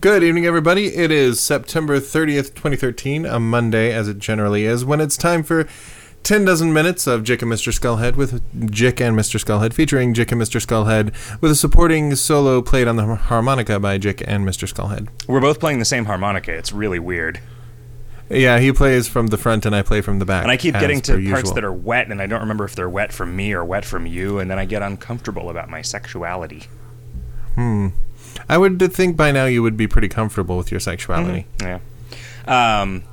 [0.00, 0.94] Good evening, everybody.
[0.94, 5.66] It is September 30th, 2013, a Monday, as it generally is, when it's time for
[6.22, 7.72] 10 dozen minutes of Jick and Mr.
[7.72, 9.44] Skullhead with Jick and Mr.
[9.44, 10.64] Skullhead, featuring Jick and Mr.
[10.64, 14.72] Skullhead, with a supporting solo played on the harmonica by Jick and Mr.
[14.72, 15.08] Skullhead.
[15.26, 16.52] We're both playing the same harmonica.
[16.52, 17.40] It's really weird.
[18.30, 20.44] Yeah, he plays from the front and I play from the back.
[20.44, 21.54] And I keep getting to parts usual.
[21.54, 24.06] that are wet, and I don't remember if they're wet from me or wet from
[24.06, 26.68] you, and then I get uncomfortable about my sexuality.
[27.56, 27.88] Hmm.
[28.48, 31.46] I would think by now you would be pretty comfortable with your sexuality.
[31.60, 31.80] Yeah.
[32.46, 33.04] Um,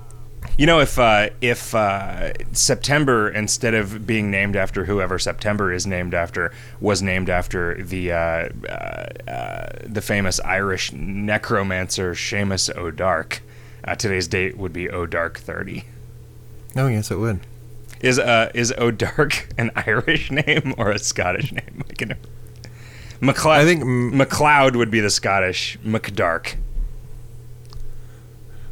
[0.58, 5.86] you know, if uh, if uh, September, instead of being named after whoever September is
[5.86, 13.42] named after, was named after the uh, uh, uh, the famous Irish necromancer Seamus O'Dark,
[13.84, 15.86] uh, today's date would be O'Dark thirty.
[16.78, 17.42] Oh, yes, it would.
[18.00, 21.84] Is uh is O'Dark an Irish name or a Scottish name?
[21.90, 22.16] I can.
[23.22, 25.78] McLeod, I think mm, McLeod would be the Scottish.
[25.84, 26.56] McDark.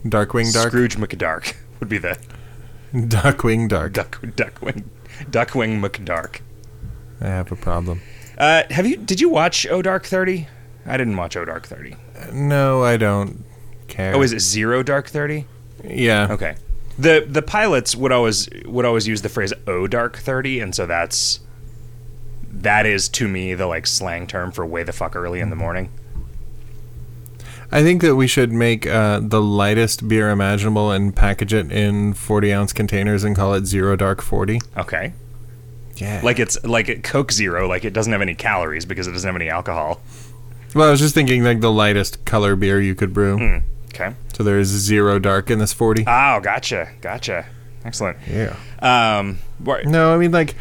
[0.06, 0.70] Darkwing Dark.
[0.70, 2.18] Scrooge McDark would be the
[2.94, 3.94] Darkwing Dark.
[3.94, 4.84] Duck Duckwing
[5.30, 6.42] Duckwing McDark.
[7.22, 8.02] I have a problem.
[8.38, 8.98] Uh, have you?
[8.98, 10.48] Did you watch O Dark Thirty?
[10.86, 11.96] I didn't watch O Dark Thirty.
[12.34, 13.46] No, I don't
[13.88, 14.16] care.
[14.16, 15.46] Oh, is it Zero Dark Thirty?
[15.84, 16.28] Yeah.
[16.32, 16.56] Okay.
[16.98, 20.86] The the pilots would always would always use the phrase "O Dark 30 and so
[20.86, 21.40] that's
[22.64, 25.56] that is to me the like slang term for way the fuck early in the
[25.56, 25.90] morning.
[27.72, 32.14] I think that we should make uh, the lightest beer imaginable and package it in
[32.14, 34.60] 40 ounce containers and call it Zero Dark 40.
[34.78, 35.14] Okay.
[35.96, 36.22] Yeah.
[36.24, 39.28] Like it's like it Coke Zero, like it doesn't have any calories because it doesn't
[39.28, 40.02] have any alcohol.
[40.76, 43.38] well, I was just thinking like the lightest color beer you could brew.
[43.38, 43.58] Hmm.
[43.90, 44.14] Okay.
[44.34, 46.04] So there's Zero Dark in this 40.
[46.08, 47.46] Oh, gotcha, gotcha.
[47.86, 48.18] Excellent.
[48.28, 48.56] yeah.
[48.80, 50.56] Um, what- No, I mean like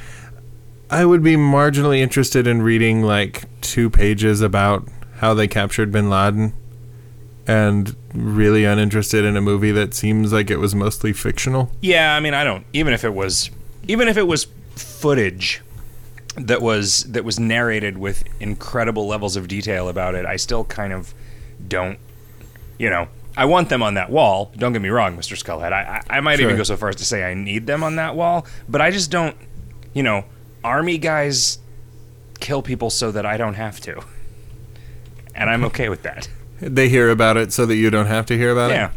[0.93, 6.11] I would be marginally interested in reading like two pages about how they captured Bin
[6.11, 6.53] Laden,
[7.47, 11.73] and really uninterested in a movie that seems like it was mostly fictional.
[11.81, 12.67] yeah, I mean, I don't.
[12.75, 13.51] Even if it was,
[13.89, 15.63] even if it was footage
[16.37, 20.93] that was that was narrated with incredible levels of detail about it, I still kind
[20.93, 21.15] of
[21.67, 21.99] don't.
[22.79, 24.53] You know, I want them on that wall.
[24.59, 25.73] Don't get me wrong, Mister Skullhead.
[25.73, 27.97] I I, I might even go so far as to say I need them on
[27.97, 29.37] that wall, but I just don't.
[29.95, 30.25] You know,
[30.65, 31.59] army guys
[32.41, 34.03] kill people so that I don't have to,
[35.35, 36.29] and I'm okay with that.
[36.65, 38.77] They hear about it so that you don't have to hear about Yeah.
[38.77, 38.79] it.
[38.79, 38.91] Yeah.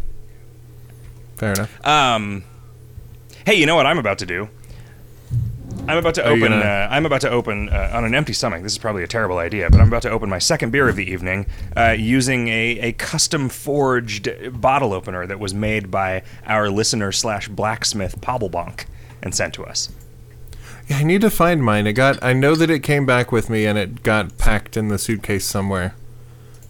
[1.38, 1.84] Fair enough.
[1.88, 2.44] Um,
[3.44, 4.50] hey, you know what I'm about to do?
[5.88, 6.52] I'm about to Are open.
[6.52, 8.62] gonna- Uh, I'm about to open uh, on an empty stomach.
[8.62, 10.96] This is probably a terrible idea, but I'm about to open my second beer of
[10.96, 14.30] the evening uh, using a, a custom forged
[14.62, 18.86] bottle opener that was made by our listener slash blacksmith Pobblebonk
[19.24, 19.90] and sent to us.
[20.88, 21.88] Yeah, I need to find mine.
[21.88, 22.22] It got.
[22.24, 25.46] I know that it came back with me, and it got packed in the suitcase
[25.46, 25.96] somewhere.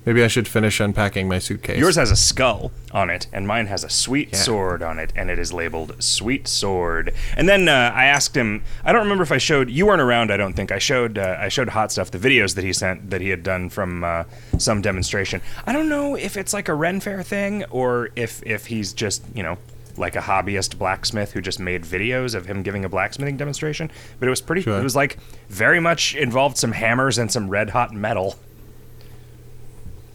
[0.05, 1.79] Maybe I should finish unpacking my suitcase.
[1.79, 4.37] Yours has a skull on it, and mine has a sweet Yeah.
[4.37, 8.63] sword on it, and it is labeled "Sweet Sword." And then uh, I asked him.
[8.85, 10.31] I don't remember if I showed you weren't around.
[10.31, 11.17] I don't think I showed.
[11.17, 14.03] Uh, I showed Hot Stuff the videos that he sent that he had done from
[14.03, 14.25] uh,
[14.59, 15.41] some demonstration.
[15.65, 19.23] I don't know if it's like a Ren Fair thing or if if he's just
[19.33, 19.57] you know
[19.97, 23.91] like a hobbyist blacksmith who just made videos of him giving a blacksmithing demonstration.
[24.19, 24.61] But it was pretty.
[24.61, 24.79] Sure.
[24.79, 25.17] It was like
[25.49, 28.35] very much involved some hammers and some red hot metal.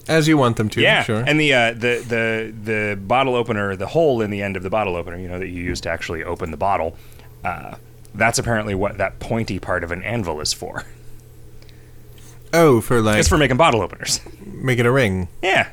[0.07, 0.81] as you want them to.
[0.81, 1.23] Yeah, sure.
[1.25, 4.69] and the uh, the the the bottle opener, the hole in the end of the
[4.69, 6.95] bottle opener, you know, that you use to actually open the bottle.
[7.43, 7.75] Uh,
[8.13, 10.85] that's apparently what that pointy part of an anvil is for.
[12.53, 14.19] oh, for like It's for making bottle openers.
[14.45, 15.69] making a ring, yeah,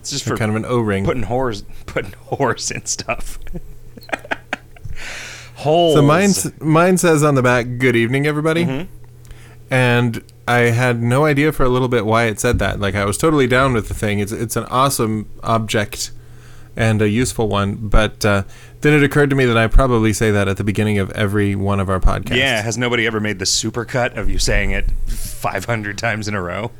[0.00, 1.04] it's just for kind of an O ring.
[1.04, 3.38] putting whores putting whores in stuff.
[5.56, 5.94] Holes.
[5.94, 6.30] So mine,
[6.60, 8.92] mine says on the back, "Good evening, everybody," Mm-hmm.
[9.70, 12.80] and I had no idea for a little bit why it said that.
[12.80, 14.20] Like I was totally down with the thing.
[14.20, 16.12] It's it's an awesome object
[16.76, 18.44] and a useful one, but uh,
[18.80, 21.54] then it occurred to me that I probably say that at the beginning of every
[21.54, 22.36] one of our podcasts.
[22.36, 26.40] Yeah, has nobody ever made the supercut of you saying it 500 times in a
[26.40, 26.70] row?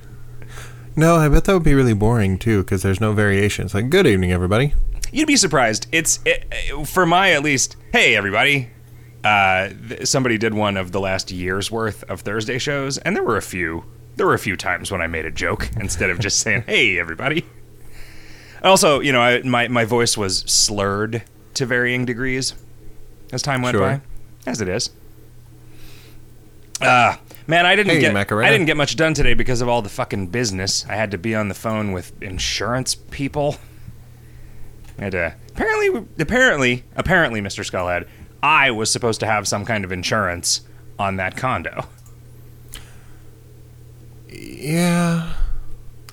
[0.97, 3.65] No, I bet that would be really boring too, because there's no variation.
[3.67, 4.75] It's like, "Good evening, everybody."
[5.12, 5.87] You'd be surprised.
[5.93, 7.76] It's it, it- for my at least.
[7.93, 8.70] Hey, everybody!
[9.25, 13.23] Uh, th- somebody did one of the last year's worth of Thursday shows, and there
[13.25, 13.85] were a few.
[14.17, 16.99] There were a few times when I made a joke instead of just saying "Hey,
[16.99, 17.44] everybody."
[18.62, 21.23] Also, you know, I, my my voice was slurred
[21.55, 22.55] to varying degrees
[23.32, 23.81] as time went Sure.
[23.81, 24.91] by, as it is.
[26.81, 27.17] Uh,
[27.50, 28.49] man, I didn't Hey, get Macarena.
[28.49, 30.87] I didn't get much done today because of all the fucking business.
[30.88, 33.56] I had to be on the phone with insurance people.
[34.99, 37.64] Had to apparently apparently apparently Mr.
[37.64, 38.06] Skullhead,
[38.43, 40.62] I was supposed to have some kind of insurance
[40.99, 41.87] on that condo.
[44.29, 45.32] Yeah.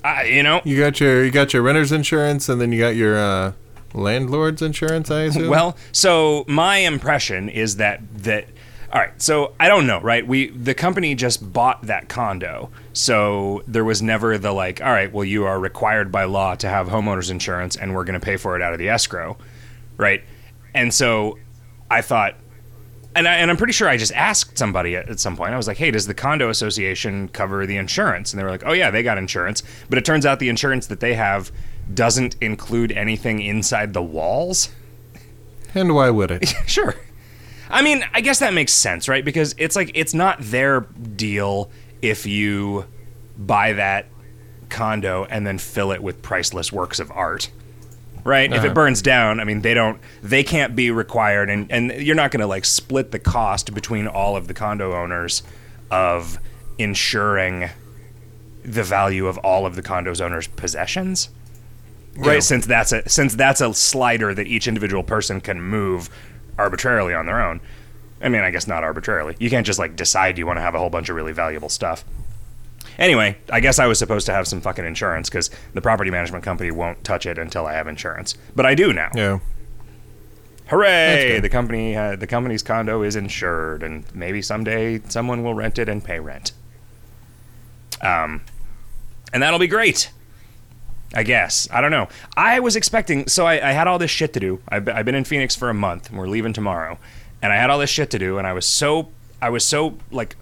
[0.04, 2.96] I, you know, You got your you got your renter's insurance, and then you got
[2.96, 3.52] your uh,
[3.94, 5.12] landlord's insurance.
[5.12, 5.50] I assume.
[5.50, 8.48] Well, so my impression is that that
[8.94, 9.22] all right.
[9.22, 10.26] So I don't know, right?
[10.26, 15.12] We the company just bought that condo, so there was never the like, all right,
[15.12, 18.38] well, you are required by law to have homeowners insurance, and we're going to pay
[18.38, 19.38] for it out of the escrow,
[19.98, 20.24] right?
[20.74, 21.38] And so
[21.90, 22.36] I thought.
[23.16, 25.52] And, I, and I'm pretty sure I just asked somebody at, at some point.
[25.52, 28.62] I was like, "Hey, does the condo association cover the insurance?" And they were like,
[28.64, 31.52] "Oh yeah, they got insurance." But it turns out the insurance that they have
[31.92, 34.70] doesn't include anything inside the walls.
[35.74, 36.54] and why would it?
[36.68, 36.94] Sure.
[37.70, 39.24] I mean, I guess that makes sense, right?
[39.26, 41.70] Because it's like it's not their deal
[42.02, 42.86] if you
[43.38, 44.06] buy that
[44.70, 47.50] condo and then fill it with priceless works of art.
[48.24, 48.52] Right?
[48.52, 48.68] If Uh-huh.
[48.68, 52.32] it burns down, I mean, they don't they can't be required and and you're not
[52.32, 55.44] going to like split the cost between all of the condo owners
[55.90, 56.38] of
[56.78, 57.70] insuring
[58.66, 61.30] the value of all of the condo's owners' possessions
[62.18, 62.40] right Yeah.
[62.42, 66.10] since that's a since that's a slider that each individual person can move
[66.58, 67.60] arbitrarily on their own.
[68.22, 69.36] I mean i guess not arbitrarily.
[69.40, 71.70] You can't just like decide you want to have a whole bunch of really valuable
[71.70, 72.04] stuff.
[72.98, 76.44] Anyway i guess i was supposed to have some fucking insurance because the property management
[76.44, 78.36] company won't touch it until i have insurance.
[78.56, 79.12] But i do now.
[79.14, 79.40] Yeah.
[80.68, 81.40] hooray!
[81.40, 85.88] The company uh, the company's condo is insured and maybe someday someone will rent it
[85.90, 86.54] and pay rent.
[88.02, 88.42] Um
[89.32, 90.10] and that'll be great
[91.14, 91.68] I guess.
[91.72, 92.08] I don't know.
[92.36, 93.28] I was expecting.
[93.28, 94.62] So I, I had all this shit to do.
[94.68, 96.98] I've, I've been in Phoenix for a month, and we're leaving tomorrow.
[97.42, 99.10] And I had all this shit to do, and I was so
[99.42, 100.36] I was so like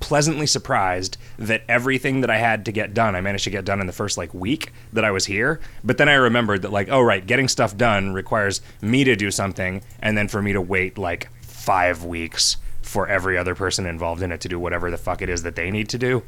[0.00, 3.80] pleasantly surprised that everything that I had to get done, I managed to get done
[3.80, 5.60] in the first like week that I was here.
[5.84, 9.30] But then I remembered that like, oh right, getting stuff done requires me to do
[9.30, 14.22] something, and then for me to wait like five weeks for every other person involved
[14.22, 16.22] in it to do whatever the fuck it is that they need to do.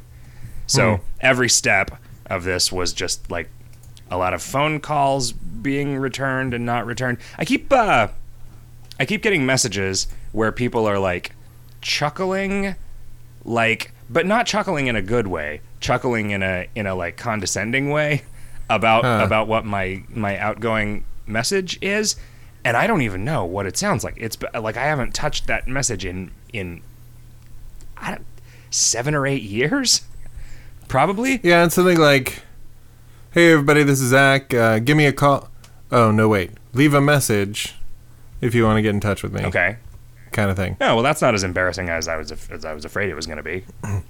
[0.67, 1.03] So hmm.
[1.19, 1.99] every step
[2.33, 3.49] of this was just like
[4.11, 7.17] a lot of phone calls being returned and not returned.
[7.37, 8.09] I keep uh
[8.99, 11.33] I keep getting messages where people are like
[11.81, 12.75] chuckling
[13.45, 17.89] like but not chuckling in a good way, chuckling in a in a like condescending
[17.89, 18.23] way
[18.69, 19.21] about Huh.
[19.25, 22.15] about what my my outgoing message is
[22.65, 24.15] and I don't even know what it sounds like.
[24.17, 26.81] It's like I haven't touched that message in in
[27.97, 28.25] I don't,
[28.69, 30.01] 7 or 8 years.
[30.93, 31.39] Probably.
[31.41, 32.43] Yeah, and something like,
[33.31, 34.53] "Hey everybody, this is Zach.
[34.53, 35.49] Uh, give me a call."
[35.91, 36.51] Oh no, wait.
[36.73, 37.73] Leave a message
[38.41, 39.43] if you want to get in touch with me.
[39.43, 39.77] Okay.
[40.33, 40.77] Kind of thing.
[40.79, 43.25] No, well, that's not as embarrassing as I was as I was afraid it was
[43.25, 43.65] going to be.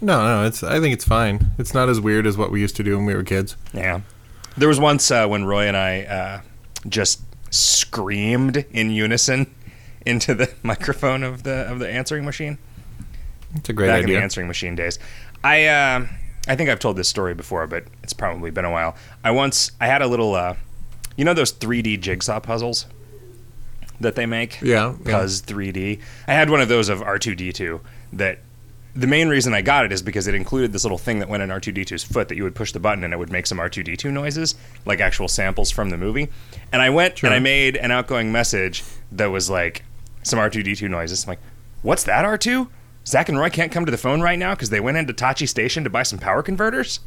[0.00, 0.62] No, no, it's.
[0.62, 1.52] I think it's fine.
[1.56, 3.56] It's not as weird as what we used to do when we were kids.
[3.72, 4.02] Yeah.
[4.56, 6.40] There was once uh, when Roy and I uh,
[6.88, 9.52] just screamed in unison
[10.06, 12.58] into the microphone of the of the answering machine
[13.56, 14.16] It's a great back in idea.
[14.18, 14.98] the answering machine days.
[15.42, 16.06] I uh,
[16.48, 18.96] I think I've told this story before, but it's probably been a while.
[19.22, 20.54] I once I had a little, uh,
[21.16, 22.86] you know, those 3D jigsaw puzzles
[24.00, 24.60] that they make.
[24.60, 24.94] Yeah.
[25.04, 26.00] Cuz 3D.
[26.26, 27.80] I had one of those of R2D2
[28.14, 28.38] that.
[28.96, 31.42] The main reason I got it is because it included this little thing that went
[31.42, 34.12] in R2D2's foot that you would push the button and it would make some R2D2
[34.12, 34.54] noises,
[34.86, 36.28] like actual samples from the movie.
[36.70, 37.26] And I went Sure.
[37.26, 39.82] and I made an outgoing message that was like
[40.22, 41.24] some R2D2 noises.
[41.24, 41.40] I'm like,
[41.82, 42.68] what's that R2?
[43.06, 45.48] Zach and Roy can't come to the phone right now because they went into Tosche
[45.48, 47.00] Station to buy some power converters.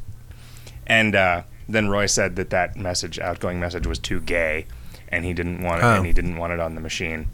[0.86, 4.68] And uh, then Roy said that that message, outgoing message, was too gay,
[5.10, 5.96] and he didn't want it, Oh.
[5.96, 7.28] and he didn't want it on the machine.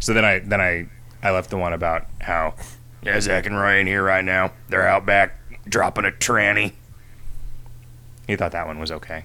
[0.00, 0.86] So then I then I
[1.22, 2.54] I left the one about how
[3.02, 4.52] yeah Zach and Roy in here right now.
[4.68, 6.72] They're out back dropping a tranny.
[8.26, 9.24] He thought that one was okay.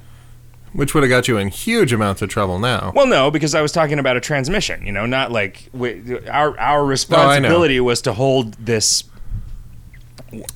[0.73, 2.91] Which would have got you in huge amounts of trouble now.
[2.95, 4.85] Well, no, because I was talking about a transmission.
[4.85, 9.03] You know, not like we, our our oh, responsibility was to hold this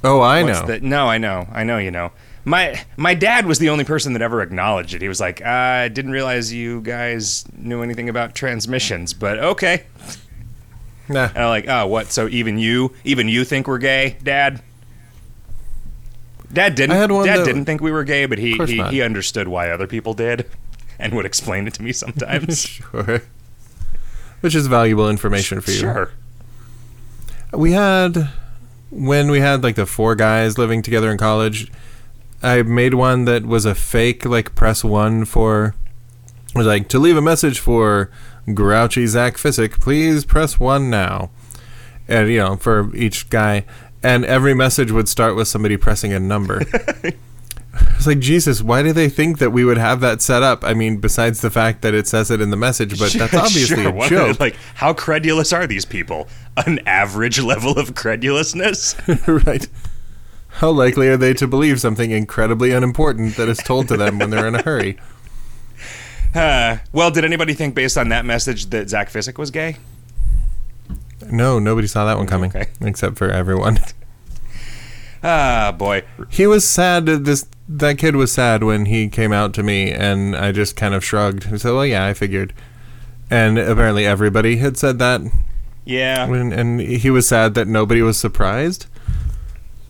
[0.04, 0.66] oh, I know.
[0.66, 1.48] the- no, I know.
[1.52, 2.12] I know you know.
[2.46, 5.02] My my dad was the only person that ever acknowledged it.
[5.02, 9.84] He was like, I didn't realize you guys knew anything about transmissions, but okay.
[11.10, 11.26] Nah.
[11.26, 12.08] And I'm like, oh, what?
[12.12, 14.62] So even you, even you think we're gay, Dad?
[16.52, 16.96] Dad didn't.
[16.96, 18.92] I had one Dad that- didn't think we were gay, but he course he, not.
[18.94, 20.50] he understood why other people did,
[21.00, 22.60] and would explain it to me sometimes.
[22.66, 23.22] sure.
[24.42, 25.78] Which is valuable information for you.
[25.80, 26.12] sure.
[27.54, 28.30] We had
[28.90, 31.72] when we had like the four guys living together in college.
[32.44, 35.74] I made one that was a fake like press one for
[36.54, 38.12] it was like to leave a message for
[38.54, 41.32] grouchy Zach Fissick, please press one now.
[42.08, 43.66] And you know, for each guy.
[44.04, 46.64] And every message would start with somebody pressing a number.
[47.96, 50.64] It's like Jesus, why do they think that we would have that set up?
[50.64, 53.84] I mean, besides the fact that it says it in the message, but that's obviously
[53.84, 54.40] Sure, a joke.
[54.40, 56.28] Like, how credulous are these people?
[56.66, 58.96] An average level of credulousness?
[59.46, 59.68] right.
[60.48, 64.32] How likely are they to believe something incredibly unimportant that is told to them when
[64.32, 64.98] they're in a hurry?
[66.34, 69.78] Uh, well, did anybody think based on that message that Zach Fissick was gay?
[71.32, 72.68] No, nobody saw that one coming, Okay.
[72.82, 73.80] except for everyone.
[75.24, 76.04] Ah, boy.
[76.30, 77.06] He was sad.
[77.08, 80.76] that This that kid was sad when he came out to me, and I just
[80.76, 81.48] kind of shrugged.
[81.48, 82.54] and said, "Well, yeah, I figured."
[83.30, 85.22] And apparently, everybody had said that,
[85.84, 86.28] Yeah.
[86.28, 88.86] when, and he was sad that nobody was surprised.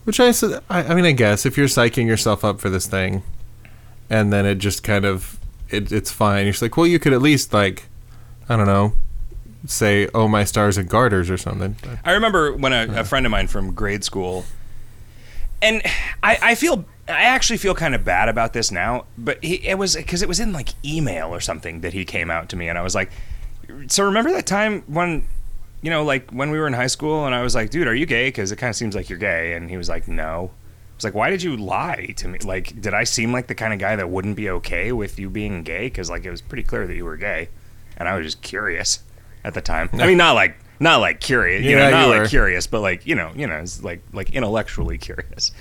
[0.06, 2.88] Which I said, I, I mean, I guess if you're psyching yourself up for this
[2.88, 3.22] thing,
[4.10, 5.38] and then it just kind of
[5.70, 6.46] it, it's fine.
[6.46, 7.84] You're just like, well, you could at least like,
[8.48, 8.94] I don't know,
[9.70, 11.76] say, "Oh, my stars and garters" or something.
[12.04, 14.46] I remember when a, a friend of mine from grade school,
[15.62, 15.82] and
[16.24, 19.78] I, I feel, I actually feel kind of bad about this now, but he, it
[19.78, 22.70] was because it was in like email or something that he came out to me,
[22.70, 23.12] and I was like,
[23.88, 25.28] so remember that time when,
[25.82, 27.96] you know, like when we were in high school, and I was like, dude, are
[27.96, 28.28] you gay?
[28.28, 30.52] Because it kind of seems like you're gay, and he was like, no.
[30.54, 32.40] I was like, why did you lie to me?
[32.40, 35.30] Like, did I seem like the kind of guy that wouldn't be okay with you
[35.30, 35.88] being gay?
[35.88, 37.50] Because like it was pretty clear that you were gay,
[37.98, 39.00] and I was just curious
[39.48, 39.90] at the time.
[39.94, 43.08] I mean, not like not like curious, you know, not you like curious, but like
[43.08, 45.52] you know, you know, it's like like intellectually curious.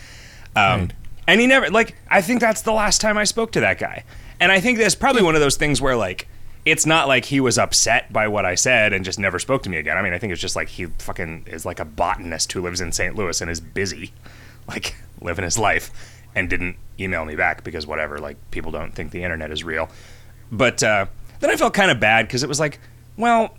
[0.54, 0.92] Um, Right.
[1.28, 1.96] And he never like.
[2.08, 4.04] I think that's the last time I spoke to that guy,
[4.38, 6.28] and I think that's probably one of those things where like.
[6.64, 9.70] It's not like he was upset by what I said and just never spoke to
[9.70, 9.96] me again.
[9.96, 12.80] I mean, I think it's just like he fucking is like a botanist who lives
[12.80, 13.14] in St.
[13.14, 14.12] Louis and is busy,
[14.66, 15.92] like living his life,
[16.34, 18.18] and didn't email me back because whatever.
[18.18, 19.88] Like people don't think the internet is real.
[20.50, 21.06] But uh,
[21.38, 22.80] then I felt kind of bad because it was like,
[23.16, 23.56] well,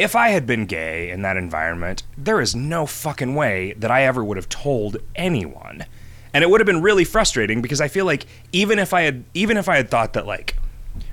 [0.00, 4.04] if I had been gay in that environment, there is no fucking way that I
[4.04, 5.84] ever would have told anyone.
[6.32, 9.24] And it would have been really frustrating because I feel like even if I had
[9.34, 10.56] even if I had thought that like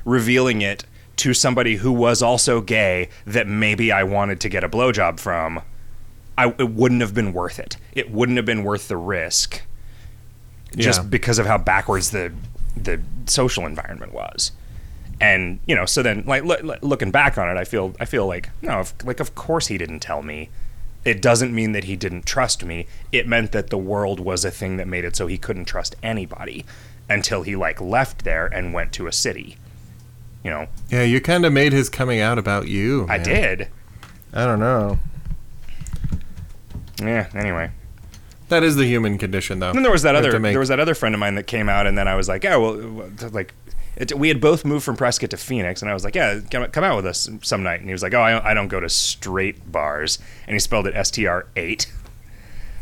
[0.06, 0.86] revealing it
[1.18, 5.62] to somebody who was also gay that maybe I wanted to get a blowjob from,
[6.38, 7.78] I it wouldn't have been worth it.
[7.94, 9.62] It wouldn't have been worth the risk
[10.76, 11.08] just Yeah.
[11.08, 12.32] because of how backwards the
[12.76, 14.52] the social environment was.
[15.20, 18.06] And you know, so then like lo- lo- looking back on it, I feel I
[18.06, 20.50] feel like no, if, like of course he didn't tell me.
[21.06, 22.86] It doesn't mean that he didn't trust me.
[23.14, 25.96] It meant that the world was a thing that made it so he couldn't trust
[26.04, 26.66] anybody
[27.10, 29.56] until he like left there and went to a city.
[30.44, 33.06] You know, Yeah, you kind of made his coming out about you.
[33.10, 33.70] I did.
[34.34, 35.00] I don't know.
[37.02, 37.28] Yeah.
[37.34, 37.72] Anyway,
[38.50, 39.68] That is the human condition, though.
[39.70, 41.48] And then there was that You other there was that other friend of mine that
[41.48, 43.54] came out, and then I was like, oh well, like
[43.98, 46.66] it, we had both moved from Prescott to Phoenix, and I was like, yeah, come,
[46.68, 48.68] come out with us some night, and he was like, oh, I don't, I don't
[48.68, 51.92] go to straight bars, and he spelled it S T R eight.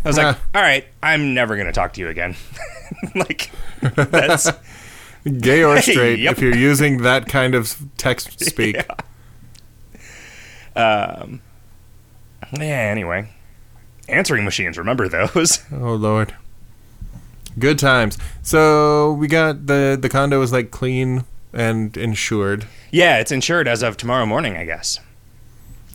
[0.03, 2.35] I was like, all right, I'm never gonna talk to you again.
[3.15, 3.49] like
[3.81, 4.51] that's
[5.39, 6.19] gay or straight.
[6.19, 6.33] Yep.
[6.33, 8.77] If you're using that kind of text speak,
[10.75, 11.41] um,
[12.53, 12.89] yeah.
[12.91, 13.29] Anyway,
[14.09, 14.77] answering machines.
[14.77, 15.63] Remember those?
[15.71, 16.35] oh lord,
[17.59, 18.17] good times.
[18.41, 22.67] So we got the the condo is like clean and insured.
[22.91, 24.99] yeah, it's insured as of tomorrow morning, I guess.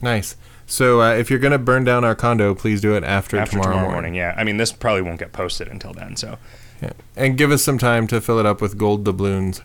[0.03, 0.37] Nice.
[0.67, 3.91] So uh, if you're gonna burn down our condo, please do it after, After tomorrow,
[3.91, 4.15] morning.
[4.15, 6.39] Yeah, I mean this probably won't get posted until then, so.
[6.81, 6.93] Yeah.
[7.17, 9.61] And give us some time to fill it up with gold doubloons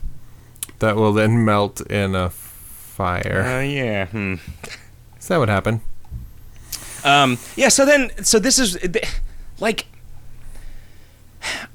[0.80, 3.42] that will then melt in a fire.
[3.42, 4.08] Uh, yeah.
[4.08, 4.36] Hmm.
[5.18, 5.80] Is that would happen.
[7.06, 7.70] Um, yeah.
[7.70, 8.78] So then, so this is
[9.62, 9.86] like,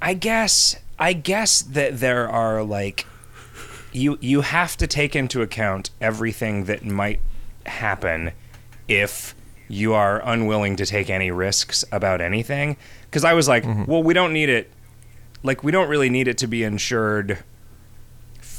[0.00, 3.06] I guess, I guess that there are like,
[3.92, 7.20] you you have to take into account everything that might
[7.66, 8.32] happen
[8.86, 9.34] if
[9.68, 12.76] you are unwilling to take any risks about anything.
[13.04, 13.84] Because I was like, mm-hmm.
[13.84, 14.70] well, we don't need it.
[15.42, 17.38] Like, we don't really need it to be insured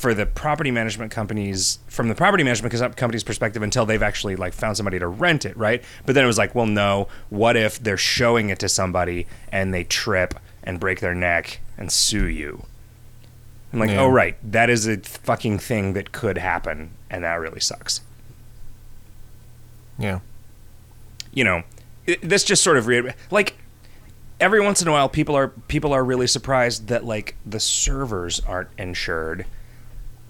[0.01, 4.51] for the property management companies from the property management company's perspective until they've actually like
[4.51, 7.77] found somebody to rent it right but then it was like well no what if
[7.77, 12.63] they're showing it to somebody and they trip and break their neck and sue you
[13.73, 14.01] i'm like Yeah.
[14.01, 18.01] oh right that is a fucking thing that could happen and that really sucks
[19.97, 20.19] Yeah.
[21.33, 21.63] you know,
[22.07, 23.55] it, this just sort of re- like
[24.39, 28.39] every once in a while people are people are really surprised that like the servers
[28.41, 29.45] aren't insured.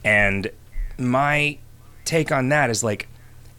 [0.04, 0.50] And
[0.98, 1.58] my
[2.04, 3.08] take on that is like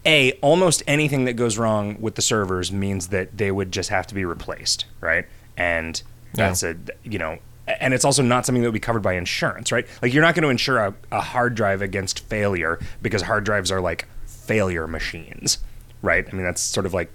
[0.05, 4.05] a almost anything that goes wrong with the servers means that they would just have
[4.07, 5.25] to be replaced, right?
[5.57, 6.01] And
[6.35, 6.47] Yeah.
[6.47, 7.37] that's a you know
[7.67, 9.87] and it's also not something that would be covered by insurance, right?
[10.01, 13.71] Like you're not going to insure a, a hard drive against failure because hard drives
[13.71, 15.59] are like failure machines,
[16.01, 16.27] right?
[16.27, 17.13] I mean that's sort of like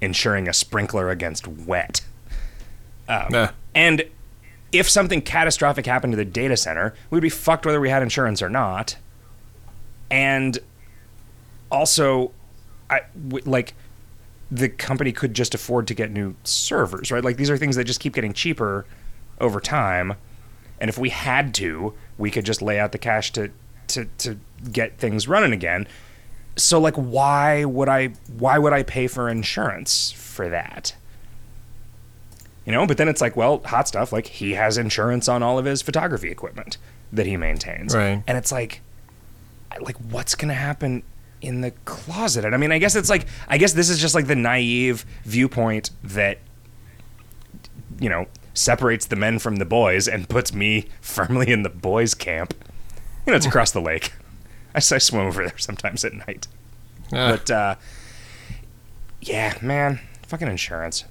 [0.00, 2.02] insuring a sprinkler against wet.
[3.08, 3.50] Um, Nah.
[3.74, 4.04] And
[4.72, 8.42] if something catastrophic happened to the data center, we'd be fucked whether we had insurance
[8.42, 8.96] or not.
[10.10, 10.58] And
[11.70, 12.32] also,
[12.90, 13.74] I w- like
[14.50, 17.22] the company could just afford to get new servers, right?
[17.22, 18.86] Like these are things that just keep getting cheaper
[19.40, 20.14] over time,
[20.80, 23.50] and if we had to, we could just lay out the cash to
[23.88, 24.38] to to
[24.72, 25.86] get things running again.
[26.56, 30.94] So like why would I why would I pay for insurance for that?
[32.64, 35.58] You know, but then it's like, well, hot stuff, like he has insurance on all
[35.58, 36.76] of his photography equipment
[37.12, 37.94] that he maintains.
[37.94, 38.22] Right.
[38.26, 38.80] And it's like
[39.80, 41.02] like what's going to happen
[41.40, 42.44] in the closet?
[42.44, 45.04] And I mean, I guess it's like I guess this is just like the naive
[45.24, 46.38] viewpoint that
[48.00, 52.14] you know, separates the men from the boys and puts me firmly in the boys
[52.14, 52.54] camp.
[53.26, 54.12] You know, it's across the lake.
[54.74, 56.46] I, I swim over there sometimes at night.
[57.12, 57.74] Ah, But uh,
[59.20, 61.04] yeah, man, fucking insurance.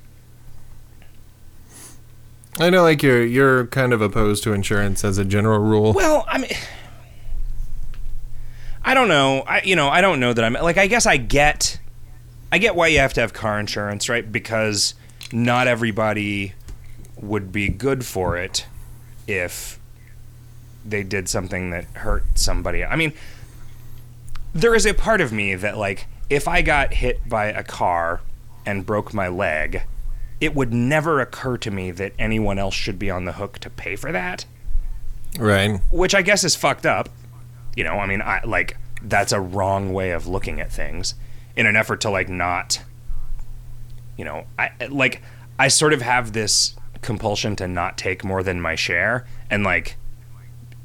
[2.59, 5.93] I know, like you're you're kind of opposed to insurance as a general rule.
[5.93, 6.51] Well, I mean,
[8.87, 9.41] I don't know.
[9.41, 11.79] I you know I don't know that I'm like I guess I get,
[12.51, 14.29] I get why you have to have car insurance, right?
[14.31, 14.93] Because
[15.33, 16.53] not everybody
[17.17, 18.65] would be good for it
[19.27, 19.77] if
[20.85, 22.85] they did something that hurt somebody.
[22.85, 23.11] I mean,
[24.53, 28.21] there is a part of me that like if I got hit by a car
[28.65, 29.83] and broke my leg,
[30.39, 33.69] it would never occur to me that anyone else should be on the hook to
[33.69, 34.45] pay for that
[35.37, 35.81] Right.
[35.91, 37.09] which I guess is fucked up.
[37.77, 41.13] You know, I mean, I like that's a wrong way of looking at things
[41.55, 42.81] in an effort to like not
[44.17, 45.21] you know, I like
[45.59, 49.95] I sort of have this compulsion to not take more than my share and like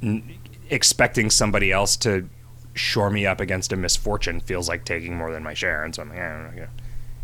[0.02, 2.28] n- expecting somebody else to
[2.75, 6.02] shore me up against a misfortune feels like taking more than my share and so
[6.02, 6.66] I'm like, eh, you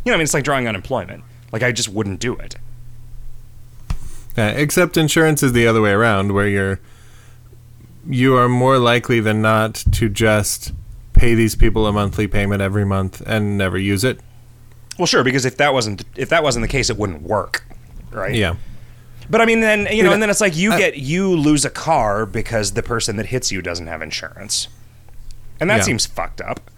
[0.06, 1.25] know, I mean, it's like drawing unemployment.
[1.52, 2.56] Like I just wouldn't do it.
[4.34, 6.80] Yeah, except insurance is the other way around, where you're
[8.09, 10.73] you are more likely than not to just
[11.12, 14.21] pay these people a monthly payment every month and never use it.
[14.99, 17.65] Well, sure, because if that wasn't if that wasn't the case, it wouldn't work,
[18.11, 18.35] right?
[18.35, 18.57] Yeah.
[19.31, 21.71] But I mean, then you know, and then it's like you get you lose a
[21.71, 24.69] car because the person that hits you doesn't have insurance,
[25.61, 25.83] and that Yeah.
[25.83, 26.71] seems fucked up.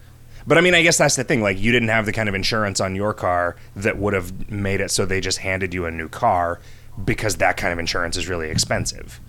[0.47, 1.43] But I mean, I guess that's the thing.
[1.43, 4.81] Like, you didn't have the kind of insurance on your car that would have made
[4.81, 6.61] it so they just handed you a new car
[7.05, 9.21] because that kind of insurance is really expensive.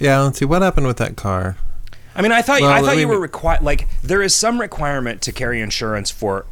[0.00, 1.56] Yeah, let's see what happened with that car.
[2.16, 3.62] I mean, I thought Well, I thought you were required.
[3.62, 6.46] Like, there is some requirement to carry insurance for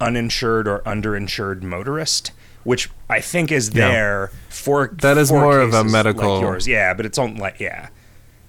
[0.00, 3.88] uninsured or underinsured motorist, which I think is Yeah.
[3.88, 6.66] there for That is for more of a medical- like yours.
[6.68, 7.88] Yeah, but it's on like yeah,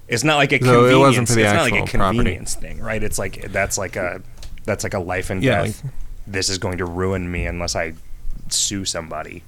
[0.08, 0.98] it's not like a So it convenience.
[1.00, 2.38] wasn't for the it's not like a actual property.
[2.46, 3.02] thing, right?
[3.02, 4.22] It's like that's like a
[4.64, 5.82] that's like a life and Yeah, death.
[6.26, 7.92] this is going to ruin me unless I
[8.48, 9.42] sue somebody.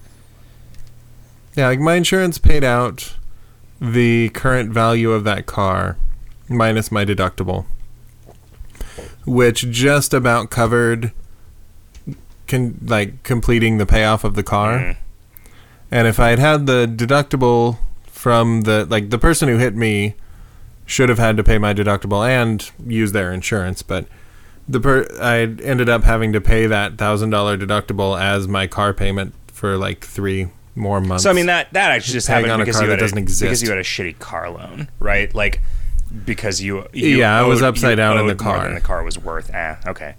[1.56, 3.14] Yeah, like my insurance paid out
[3.80, 5.96] the current value of that car
[6.48, 7.66] minus my deductible,
[9.26, 11.12] which just about covered
[12.46, 14.78] can like completing the payoff of the car.
[14.78, 14.96] Mhm.
[15.90, 20.14] And if I had had the deductible from the like the person who hit me
[20.86, 24.06] should have had to pay my deductible and use their insurance, but
[24.66, 28.92] the per I ended up having to pay that thousand dollar deductible as my car
[28.92, 31.24] payment for like three more months.
[31.24, 33.00] So I mean that that actually just happened on a because car you that had
[33.00, 33.42] a, doesn't exist.
[33.42, 35.34] Because you had a shitty car loan, right?
[35.34, 35.60] Like
[36.24, 38.64] because you, you Yeah, I was owed- upside you down in the more car.
[38.64, 39.50] than the car was worth.
[39.52, 40.14] Ah, okay.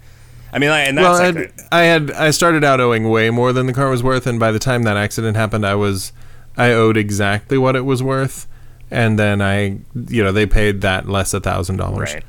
[0.52, 3.08] I mean, like, and well, that's I'd- like the- I had I started out owing
[3.08, 5.74] way more than the car was worth, and by the time that accident happened, I
[5.74, 6.12] was
[6.56, 8.46] I owed exactly what it was worth,
[8.90, 12.14] and then I you know they paid that less a thousand dollars.
[12.14, 12.24] right.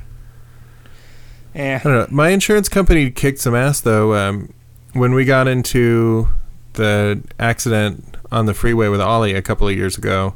[1.54, 1.80] Yeah.
[1.84, 2.06] I don't know.
[2.10, 4.14] My insurance company kicked some ass though.
[4.14, 4.52] Um,
[4.94, 6.28] when we got into
[6.74, 10.34] the accident on the freeway with Ollie a couple of years ago,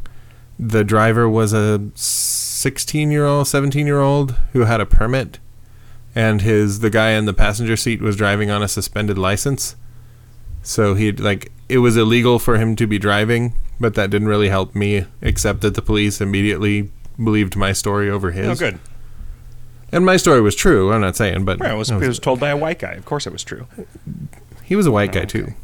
[0.59, 5.39] the driver was a 16 year old, 17 year old who had a permit,
[6.15, 9.77] and his the guy in the passenger seat was driving on a suspended license.
[10.63, 14.49] So he like it was illegal for him to be driving, but that didn't really
[14.49, 16.91] help me, except that the police immediately
[17.23, 18.47] believed my story over his.
[18.49, 18.79] Oh, good.
[19.93, 20.93] And my story was true.
[20.93, 22.79] I'm not saying, but Right, it was, it was- it was told by a white
[22.79, 22.93] guy.
[22.93, 23.67] Of course, it was true.
[24.65, 25.29] he was a white guy Oh, okay.
[25.29, 25.55] too.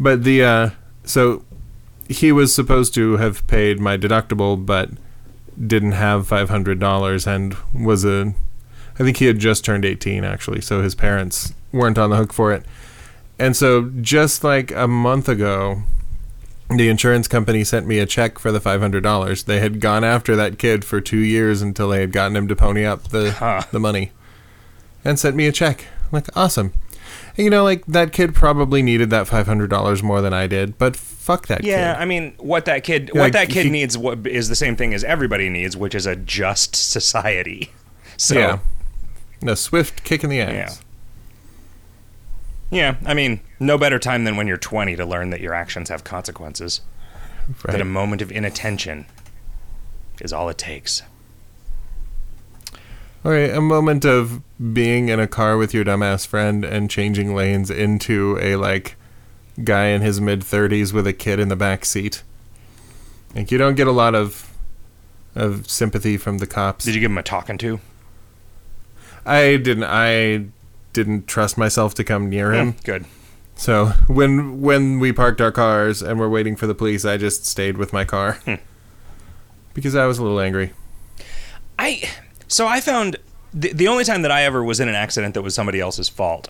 [0.00, 0.70] But the uh,
[1.04, 1.44] so
[2.08, 4.90] he was supposed to have paid my deductible, but
[5.66, 8.34] didn't have five hundred dollars, and was a.
[8.94, 12.32] I think he had just turned eighteen actually, so his parents weren't on the hook
[12.32, 12.64] for it.
[13.38, 15.82] And so just like a month ago,
[16.70, 19.44] the insurance company sent me a check for the five hundred dollars.
[19.44, 22.56] They had gone after that kid for two years until they had gotten him to
[22.56, 23.62] pony up the Huh.
[23.70, 24.12] the money,
[25.04, 25.86] and sent me a check.
[26.04, 26.72] I'm like awesome.
[27.38, 30.76] You know, like that kid probably needed that five hundred dollars more than I did,
[30.76, 32.02] but fuck that Yeah, kid.
[32.02, 34.74] I mean, what that kid, what like, that kid he- needs, what is the same
[34.76, 37.72] thing as everybody needs, which is a just society.
[38.20, 38.58] So, yeah,
[39.46, 40.82] a swift kick in the ass.
[42.72, 42.96] Yeah.
[43.00, 45.88] yeah, I mean, No better time than when you're 20 to learn that your actions
[45.88, 46.80] have consequences.
[47.64, 49.06] That a moment of inattention
[50.20, 51.02] is all it takes.
[53.24, 57.34] All right, a moment of being in a car with your dumbass friend and changing
[57.34, 58.96] lanes into a like
[59.64, 62.22] guy in his mid 30s with a kid in the back seat.
[63.34, 64.48] Like you don't get a lot of
[65.34, 66.84] of sympathy from the cops.
[66.84, 67.80] Did you give him a talking to?
[69.26, 70.46] I didn't I
[70.92, 72.76] didn't trust myself to come near him.
[72.84, 73.04] Good.
[73.56, 77.44] So when when we parked our cars and were waiting for the police, I just
[77.44, 78.34] stayed with my car.
[78.44, 78.54] Hmm.
[79.74, 80.72] because I was a little angry.
[81.78, 82.02] I
[82.48, 83.16] so I found
[83.54, 86.08] the, the only time that I ever was in an accident that was somebody else's
[86.08, 86.48] fault.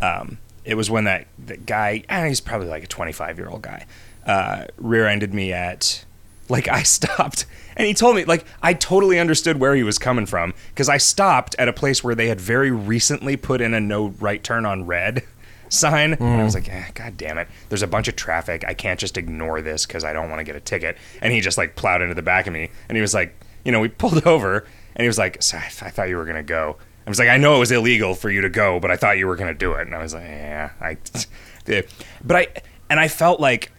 [0.00, 3.86] Um, it was when that, that guy, he's probably like a 25 year old guy,
[4.26, 6.04] uh, rear-ended me at,
[6.48, 10.26] like I stopped, and he told me like I totally understood where he was coming
[10.26, 13.80] from because I stopped at a place where they had very recently put in a
[13.80, 15.24] no right turn on red
[15.68, 17.48] sign, and I was like, eh, God damn it!
[17.68, 18.64] There's a bunch of traffic.
[18.66, 20.96] I can't just ignore this because I don't want to get a ticket.
[21.20, 23.34] And he just like plowed into the back of me, and he was like,
[23.64, 24.66] you know, we pulled over,
[24.98, 26.76] and he was like, "So I I thought you were gonna go.
[27.06, 29.16] I was like, I know it was illegal for you to go, but I thought
[29.16, 29.86] you were gonna do it.
[29.86, 30.96] And I was like, yeah, I.
[32.24, 32.46] But I
[32.88, 33.70] and I felt like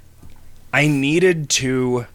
[0.72, 2.06] I needed to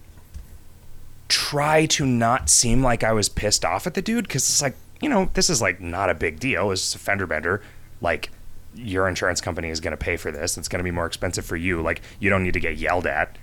[1.28, 4.76] try to not seem like I was pissed off at the dude because it's like,
[5.00, 6.70] you know, this is like not a big deal.
[6.70, 7.62] It's just a fender bender.
[8.00, 8.30] Like,
[8.74, 10.58] your insurance company is going to pay for this.
[10.58, 11.80] It's going to be more expensive for you.
[11.80, 13.36] Like, you don't need to get yelled at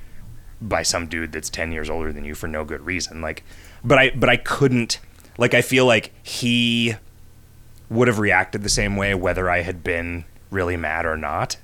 [0.61, 3.21] by some dude that's 10 years older than you for no good reason.
[3.21, 3.43] Like,
[3.83, 4.99] but I, but I couldn't,
[5.41, 6.95] like, I feel like he
[7.89, 11.57] would have reacted the same way whether I had been really mad or not.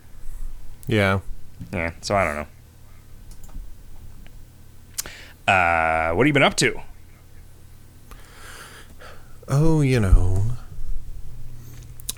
[0.87, 1.19] Yeah.
[1.71, 2.47] Yeah, so I don't know.
[5.53, 6.79] Uh, what have you been up to?
[9.47, 10.43] Oh, you know.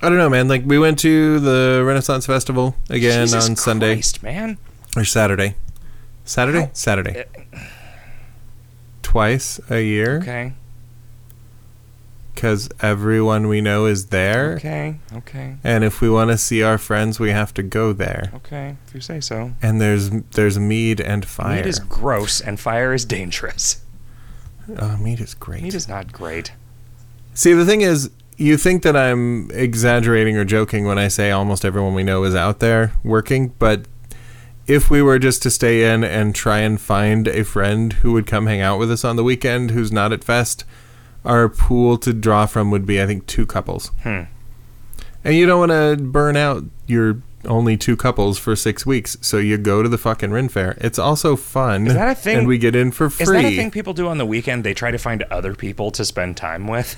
[0.02, 0.48] I don't know, man.
[0.48, 4.58] Like we went to the Renaissance Festival again Jesus on Sunday Christ, man.
[4.96, 5.54] or Saturday.
[6.24, 6.62] Saturday?
[6.62, 7.24] How- Saturday.
[9.02, 10.52] Twice a year Okay,
[12.36, 14.54] cuz everyone we know is there.
[14.54, 18.30] okay, okay, And if we want to see our friends, we have to go there.
[18.36, 18.76] okay.
[18.88, 19.52] If you say so.
[19.62, 21.56] And there's there's mead and fire.
[21.56, 23.82] Meat is gross and fire is dangerous.
[24.78, 25.62] oh, mead is great.
[25.62, 26.52] Meat is not great.
[27.34, 31.64] See, the thing is, you think that I'm exaggerating or joking when I say almost
[31.64, 33.86] everyone we know is out there working, but
[34.66, 38.26] if we were just to stay in and try and find a friend who would
[38.26, 40.64] come hang out with us on the weekend who's not at Fest,
[41.24, 43.90] our pool to draw from would be, I think, two couples.
[44.02, 44.22] Hmm.
[45.22, 49.38] And you don't want to burn out your only two couples for six weeks, so
[49.38, 50.76] you go to the fucking Ren Fair.
[50.80, 51.86] It's also fun.
[51.86, 52.38] Is that a thing?
[52.38, 53.22] And we get in for free.
[53.24, 54.64] Is that a thing people do on the weekend?
[54.64, 56.96] They try to find other people to spend time with.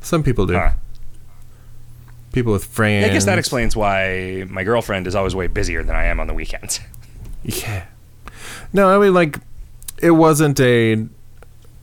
[0.00, 0.54] Some people do.
[0.54, 0.72] Huh.
[2.32, 3.06] People with friends.
[3.06, 6.26] I guess that explains why my girlfriend is always way busier than I am on
[6.26, 6.80] the weekends.
[7.44, 7.84] Yeah.
[8.72, 9.38] No, I mean like
[10.02, 11.06] it wasn't a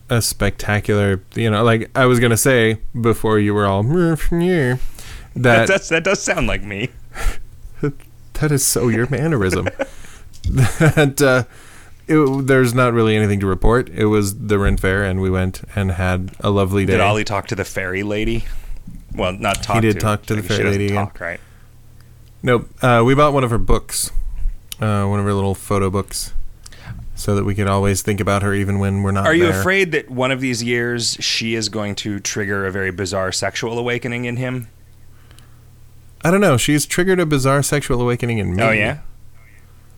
[0.09, 3.83] a spectacular, you know, like I was to say before you were all
[5.35, 6.89] that That does, that does sound like me.
[7.81, 9.69] that is so your mannerism.
[10.43, 11.43] that uh
[12.07, 13.89] it, there's not really anything to report.
[13.89, 16.93] It was the Ren Fair, and we went and had a lovely day.
[16.93, 18.45] Did Ollie talk to the fairy lady?
[19.15, 19.75] Well, not talk.
[19.75, 19.99] He did to.
[19.99, 20.89] talk to the fairy lady.
[20.89, 21.39] Talk, right?
[22.41, 22.69] Nope.
[22.83, 24.11] Uh, we bought one of her books,
[24.81, 26.33] uh, one of her little photo books,
[27.23, 29.25] so that we could always think about her even when we're not.
[29.25, 29.59] Are you there.
[29.59, 33.79] afraid that one of these years she is going to trigger a very bizarre sexual
[33.79, 34.67] awakening in him?
[36.21, 36.57] I don't know.
[36.57, 38.61] She's triggered a bizarre sexual awakening in me.
[38.61, 38.99] Oh yeah.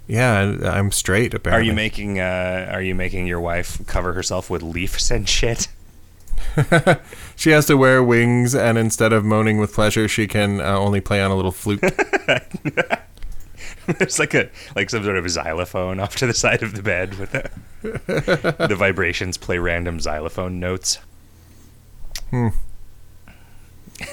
[0.07, 1.33] Yeah, I- I'm straight.
[1.33, 5.27] Apparently, are you making uh, Are you making your wife cover herself with leaves and
[5.27, 5.67] shit?
[7.35, 11.01] she has to wear wings, and instead of moaning with pleasure, she can uh, only
[11.01, 11.81] play on a little flute.
[13.99, 17.17] There's like a like some sort of xylophone off to the side of the bed
[17.19, 17.49] with the,
[18.67, 20.99] the vibrations play random xylophone notes.
[22.29, 22.49] Hmm.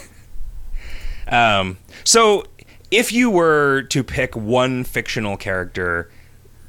[1.29, 2.45] Um, so,
[2.91, 6.11] if you were to pick one fictional character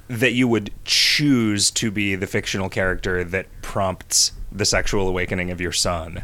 [0.07, 5.59] that you would choose to be the fictional character that prompts the sexual awakening of
[5.59, 6.23] your son,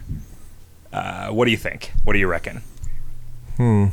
[0.94, 1.92] uh, what do you think?
[2.06, 2.62] What do you reckon?
[3.58, 3.88] hmm.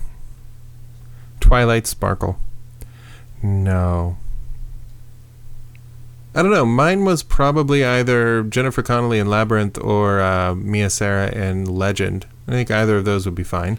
[1.41, 2.39] Twilight Sparkle.
[3.43, 4.17] No.
[6.35, 6.67] I don't know.
[6.67, 12.27] Mine was probably either Jennifer Connelly in Labyrinth or uh, Mia Sara in Legend.
[12.47, 13.79] I think either of those would be fine.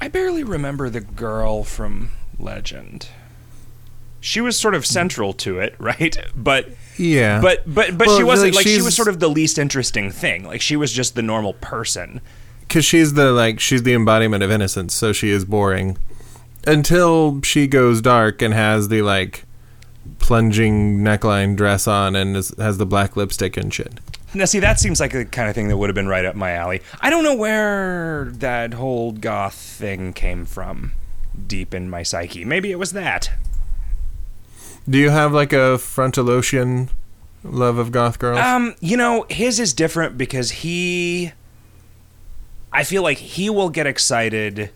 [0.00, 3.08] I barely remember the girl from Legend.
[4.20, 6.16] She was sort of central to it, right?
[6.34, 7.40] But Yeah.
[7.42, 10.10] but but but Well, she wasn't like, like she was sort of the least interesting
[10.10, 10.44] thing.
[10.44, 12.22] Like she was just the normal person.
[12.60, 15.98] because she's the like she's the embodiment of innocence, so she is boring.
[16.66, 19.44] Until she goes dark and has the like
[20.18, 24.00] plunging neckline dress on and is, has the black lipstick and shit.
[24.34, 26.34] Now, see, that seems like the kind of thing that would have been right up
[26.36, 26.82] my alley.
[27.00, 30.92] I don't know where that whole goth thing came from
[31.46, 32.44] deep in my psyche.
[32.44, 33.30] Maybe it was that.
[34.88, 36.90] Do you have like a frontalocian
[37.42, 38.38] love of goth girls?
[38.38, 41.32] Um, you know, his is different because he.
[42.70, 44.70] I feel like he will get excited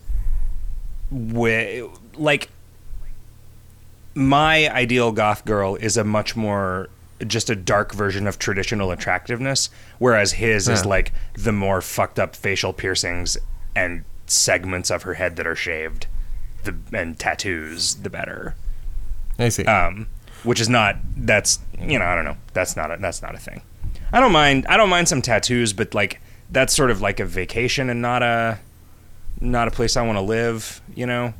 [1.12, 1.88] with.
[2.14, 2.50] Like,
[4.14, 6.88] my ideal goth girl is a much more.
[7.24, 9.70] Just a dark version of traditional attractiveness,
[10.00, 13.38] whereas his is like the more fucked up facial piercings
[13.76, 16.08] and segments of her head that are shaved,
[16.64, 18.56] the and tattoos, the better
[19.38, 19.64] I see.
[19.66, 20.08] um,
[20.42, 23.38] which is not that's you know I don't know that's not a, that's not a
[23.38, 23.62] thing.
[24.12, 26.20] I don't mind I don't mind some tattoos, but like
[26.50, 28.58] that's sort of like a vacation and not a
[29.40, 30.80] not a place I want to live.
[30.94, 31.34] You know,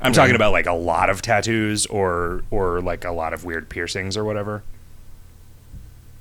[0.00, 3.68] I'm talking about like a lot of tattoos or or like a lot of weird
[3.68, 4.62] piercings or whatever.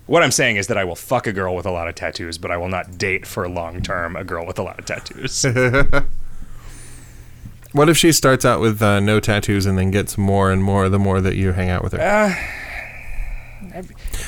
[0.05, 2.39] What I'm saying is that I will fuck a girl with a lot of tattoos,
[2.39, 5.43] but I will not date for long term a girl with a lot of tattoos.
[7.73, 10.89] what if she starts out with uh, no tattoos and then gets more and more
[10.89, 12.01] the more that you hang out with her?
[12.01, 12.33] Uh,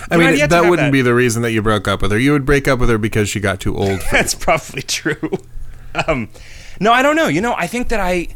[0.09, 0.91] I mean, I've yet to that wouldn't that.
[0.91, 2.19] be the reason that you broke up with her.
[2.19, 4.01] You would break up with her because she got too old.
[4.01, 5.29] For That's probably true.
[6.07, 6.29] Um,
[6.79, 7.27] no, I don't know.
[7.27, 8.27] You know, I think that I,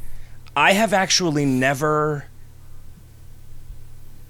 [0.55, 2.25] I have actually never.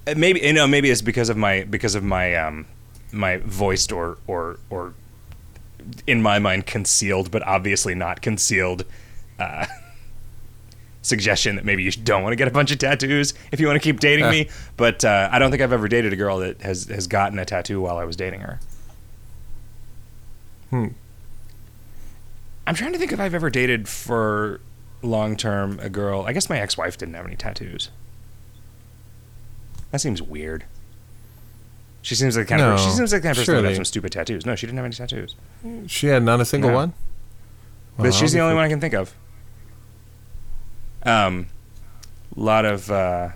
[0.06, 2.66] uh, Maybe you know, maybe it's because of my because of my um,
[3.12, 4.94] my voiced or or or
[6.06, 8.84] in my mind concealed, but obviously not concealed.
[9.38, 9.66] Uh,
[11.02, 13.80] suggestion that maybe you don't want to get a bunch of tattoos if you want
[13.80, 14.30] to keep dating Uh.
[14.30, 14.48] me.
[14.76, 17.44] But uh, I don't think I've ever dated a girl that has has gotten a
[17.44, 18.58] tattoo while I was dating her.
[20.70, 20.86] Hmm.
[22.66, 24.60] I'm trying to think if I've ever dated for
[25.02, 26.22] long term a girl.
[26.26, 27.90] I guess my ex wife didn't have any tattoos.
[29.92, 30.64] That seems weird.
[32.02, 33.68] She seems like the kind of No, she seems like the kind of person that
[33.68, 34.46] has some stupid tattoos.
[34.46, 35.34] No, she didn't have any tattoos.
[35.86, 36.76] She had not a single No.
[36.76, 36.92] one.
[37.98, 39.14] But she's the only one I can think of.
[41.04, 41.46] Um,
[42.34, 43.30] lot of uh,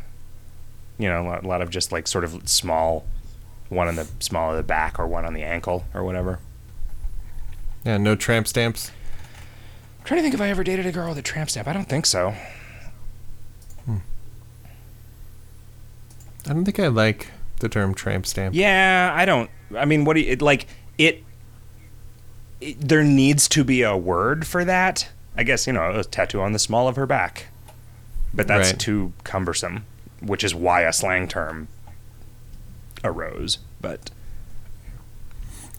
[0.98, 3.06] you know, a lot, lot of just like sort of small,
[3.68, 6.40] one on the small of the back or one on the ankle or whatever.
[7.84, 8.90] Yeah, no tramp stamps.
[10.11, 11.68] Trying to think if I ever dated a girl with a tramp stamp.
[11.68, 12.35] I don't think so.
[13.85, 13.99] Hmm.
[16.49, 17.29] I don't think I like
[17.61, 18.57] the term tramp stamp.
[18.57, 19.49] Yeah, I don't.
[19.79, 20.66] I mean, what do you it, like?
[20.99, 21.23] It,
[22.61, 22.81] it.
[22.81, 25.09] There needs to be a word for that.
[25.37, 27.46] I guess you know, a tattoo on the small of her back,
[28.35, 28.81] but that's Right.
[28.81, 29.85] too cumbersome,
[30.20, 31.68] which is why a slang term
[33.05, 33.59] arose.
[33.81, 34.11] But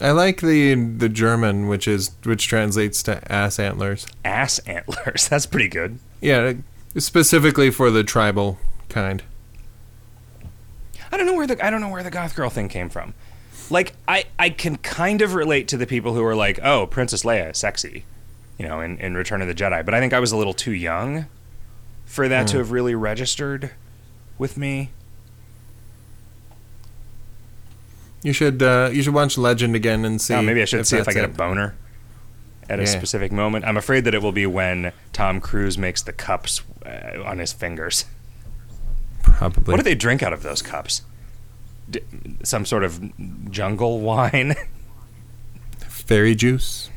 [0.02, 4.08] I like the the German, which is which translates to ass antlers.
[4.26, 5.28] ass antlers.
[5.30, 6.00] That's pretty good.
[6.22, 6.54] Yeah,
[6.98, 8.58] specifically for the tribal
[8.90, 9.22] kind.
[11.12, 13.14] I don't know where the I don't know where the goth girl thing came from.
[13.70, 17.24] Like I I can kind of relate to the people who are like, "Oh, Princess
[17.24, 18.06] Leia, sexy."
[18.58, 20.54] You know, in, in Return of the Jedi, but I think I was a little
[20.54, 21.26] too young
[22.06, 22.58] for that to Hmm.
[22.60, 23.72] have really registered
[24.38, 24.92] with me.
[28.24, 30.34] You should uh, you should watch Legend again and see.
[30.34, 31.76] oh, maybe I should see if I get a boner
[32.70, 32.88] at a Yeah.
[32.88, 33.66] specific moment.
[33.66, 37.52] I'm afraid that it will be when Tom Cruise makes the cups uh, on his
[37.52, 38.06] fingers.
[39.24, 39.72] Probably.
[39.72, 41.02] What do they drink out of those cups?
[41.90, 42.02] D-
[42.44, 43.02] some sort of
[43.52, 44.56] jungle wine?
[45.88, 46.90] Fairy juice.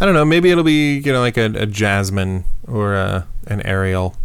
[0.00, 0.24] I don't know.
[0.24, 4.16] Maybe it'll be you know like a, a jasmine or a, an Ariel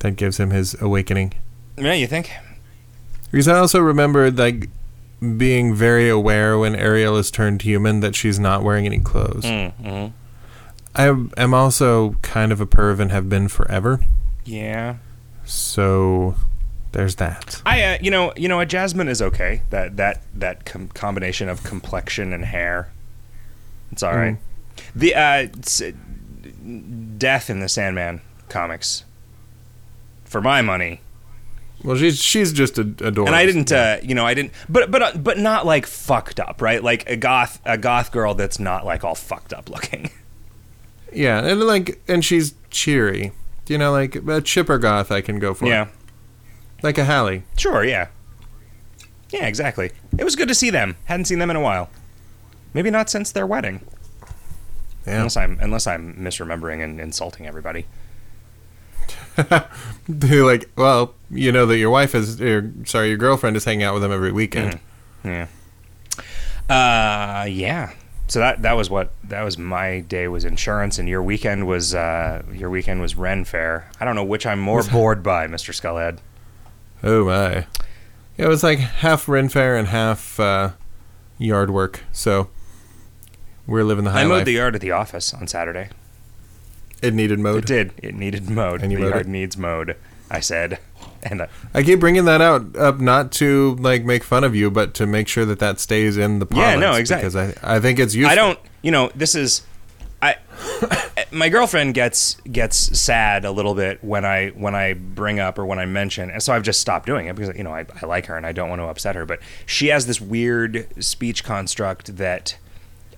[0.00, 1.34] that gives him his awakening.
[1.78, 2.30] yeah, you think?
[3.36, 4.70] Because I also remember like
[5.20, 9.44] being very aware when Ariel is turned human that she's not wearing any clothes.
[9.44, 10.06] Mm-hmm.
[10.94, 14.00] I am also kind of a perv and have been forever.
[14.46, 14.96] Yeah.
[15.44, 16.36] So
[16.92, 17.60] there's that.
[17.66, 19.60] I, uh, you know, you know, a jasmine is okay.
[19.68, 22.90] That that that com- combination of complexion and hair,
[23.92, 24.38] it's all right.
[24.94, 25.48] The uh,
[27.18, 29.04] death in the Sandman comics,
[30.24, 31.02] for my money,
[31.84, 33.26] Well, she's she's just adorable.
[33.26, 36.40] and I didn't, uh, you know, I didn't, but but uh, but not like fucked
[36.40, 36.82] up, right?
[36.82, 40.10] Like a goth a goth girl that's not like all fucked up looking.
[41.12, 43.32] Yeah, and like, and she's cheery.
[43.68, 45.66] You know, like a chipper goth, I can go for.
[45.66, 45.86] yeah,
[46.82, 47.44] like a Hallie.
[47.56, 48.08] sure, yeah,
[49.30, 49.92] yeah, exactly.
[50.18, 50.96] It was good to see them.
[51.06, 51.88] Hadn't seen them in a while.
[52.74, 53.80] Maybe not since their wedding.
[55.06, 55.18] Yeah.
[55.18, 57.86] Unless I'm unless I'm misremembering and insulting everybody.
[60.08, 63.82] They're like, well, you know that your wife is, or, sorry, your girlfriend is hanging
[63.84, 64.78] out with him every weekend.
[65.24, 65.46] Yeah.
[66.68, 67.92] Uh, yeah.
[68.28, 71.94] so that that was what that was my day was insurance, and your weekend was
[71.94, 73.90] uh, your weekend was Ren Fair.
[74.00, 76.18] I don't know which I'm more bored by, Mister Skullhead.
[77.02, 77.66] Oh my.
[78.36, 80.70] It was like half Ren Fair and half uh,
[81.38, 82.04] yard work.
[82.12, 82.48] So
[83.66, 84.44] we're living the high I mowed life.
[84.46, 85.88] the yard at the office on Saturday.
[87.02, 87.58] It needed mowed.
[87.58, 87.92] It did.
[87.98, 88.82] It needed mowed.
[88.82, 89.28] And you the yard it?
[89.28, 89.96] needs mowed.
[90.30, 90.78] I said,
[91.22, 94.70] and uh, I keep bringing that out up not to like make fun of you,
[94.70, 97.28] but to make sure that that stays in the Yeah, no, exactly.
[97.28, 98.32] Because I, I think it's useful.
[98.32, 98.58] I don't.
[98.82, 99.62] You know, this is.
[100.22, 100.36] I.
[101.30, 105.66] my girlfriend gets gets sad a little bit when I when I bring up or
[105.66, 108.06] when I mention, and so I've just stopped doing it because you know I, I
[108.06, 109.26] like her and I don't want to upset her.
[109.26, 112.58] But she has this weird speech construct that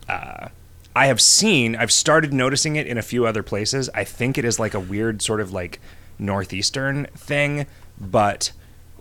[0.09, 0.49] uh,
[0.95, 1.77] I have seen.
[1.77, 3.89] I've started noticing it in a few other places.
[3.95, 5.81] I think it is like a weird sort of like
[6.19, 7.67] northeastern thing.
[8.01, 8.53] But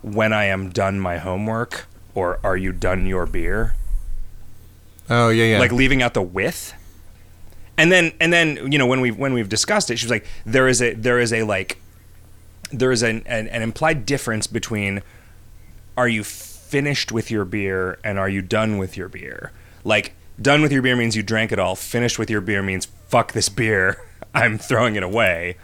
[0.02, 3.74] when I am done my homework, or are you done your beer?
[5.10, 5.58] Oh yeah, yeah.
[5.58, 6.74] like leaving out the with
[7.78, 10.26] and then and then you know when we've when we've discussed it she was like
[10.44, 11.80] there is a there is a like
[12.70, 15.00] there is an, an, an implied difference between
[15.96, 19.52] are you finished with your beer and are you done with your beer
[19.84, 22.86] like done with your beer means you drank it all finished with your beer means
[23.08, 25.56] fuck this beer i'm throwing it away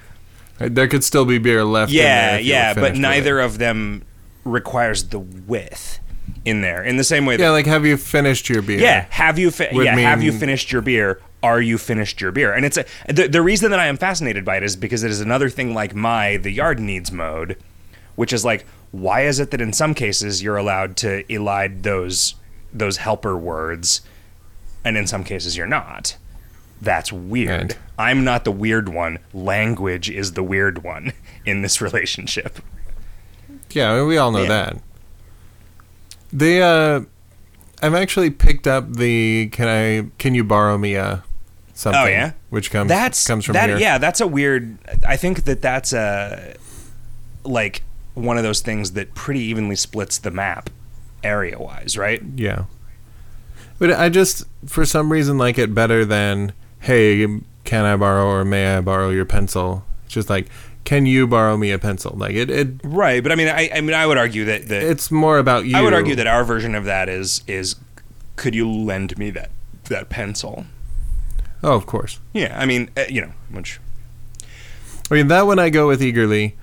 [0.60, 1.92] uh, there could still be beer left.
[1.92, 4.02] in there yeah if you were yeah but neither of them
[4.44, 5.98] requires the with
[6.44, 8.78] in there in the same way that Yeah, like have you finished your beer?
[8.80, 11.20] Yeah, have you fi- yeah, have you finished your beer?
[11.42, 12.52] Are you finished your beer?
[12.52, 15.10] And it's a the, the reason that I am fascinated by it is because it
[15.10, 17.56] is another thing like my the yard needs mowed,
[18.16, 22.34] which is like why is it that in some cases you're allowed to elide those
[22.72, 24.02] those helper words
[24.85, 26.16] and in some cases you're not.
[26.83, 27.62] That's weird.
[27.73, 27.79] Right.
[27.99, 29.18] I'm not the weird one.
[29.33, 31.12] Language is the weird one
[31.47, 32.59] in this relationship.
[33.70, 34.49] Yeah, I mean, we all know Yeah.
[34.49, 34.77] that.
[36.33, 37.03] They uh
[37.83, 41.23] I've actually picked up the can I can you borrow me a
[41.75, 42.33] something Oh, yeah?
[42.51, 43.79] which comes that's comes from that, here.
[43.79, 44.79] Yeah, that's a weird.
[45.07, 46.55] I think that that's a
[47.44, 47.83] like
[48.14, 50.70] one of those things that pretty evenly splits the map
[51.23, 52.23] area wise, right?
[52.37, 52.64] Yeah.
[53.78, 57.26] But I just for some reason like it better than hey,
[57.64, 59.84] can I borrow or may I borrow your pencil?
[60.04, 60.48] It's just like
[60.84, 62.14] can you borrow me a pencil?
[62.16, 64.82] Like it, it Right, but I mean, I, I mean, I would argue that that
[64.82, 65.76] it's more about you.
[65.76, 67.76] I would argue that our version of that is is
[68.37, 69.50] could you lend me that
[69.84, 70.66] that pencil?
[71.62, 72.20] Oh, of course.
[72.34, 73.80] Yeah, I mean, uh, you know, which
[75.10, 76.56] I mean, that one I go with eagerly.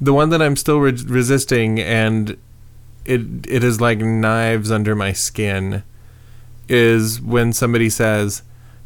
[0.00, 2.36] The one that I'm still re- resisting, and
[3.04, 5.82] it it is like knives under my skin,
[6.72, 8.42] is when somebody says,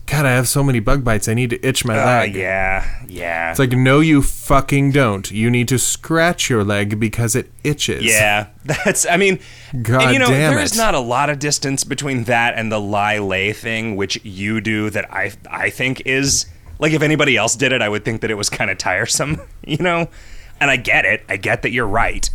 [0.06, 1.28] "God, I have so many bug bites.
[1.28, 5.30] I need to itch my uh, leg." yeah, yeah, It's like, no, you fucking don't.
[5.30, 8.04] You need to scratch your leg because it itches.
[8.04, 9.06] Yeah, that's.
[9.06, 9.38] I mean,
[9.82, 12.70] God and you know, damn there is not a lot of distance between that and
[12.70, 16.46] the lie lay thing, which you do that I I think is
[16.78, 19.40] like if anybody else did it, I would think that it was kind of tiresome,
[19.66, 20.08] you know.
[20.60, 21.24] And I get it.
[21.28, 22.28] I get that you're right.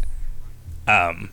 [0.88, 1.32] Um,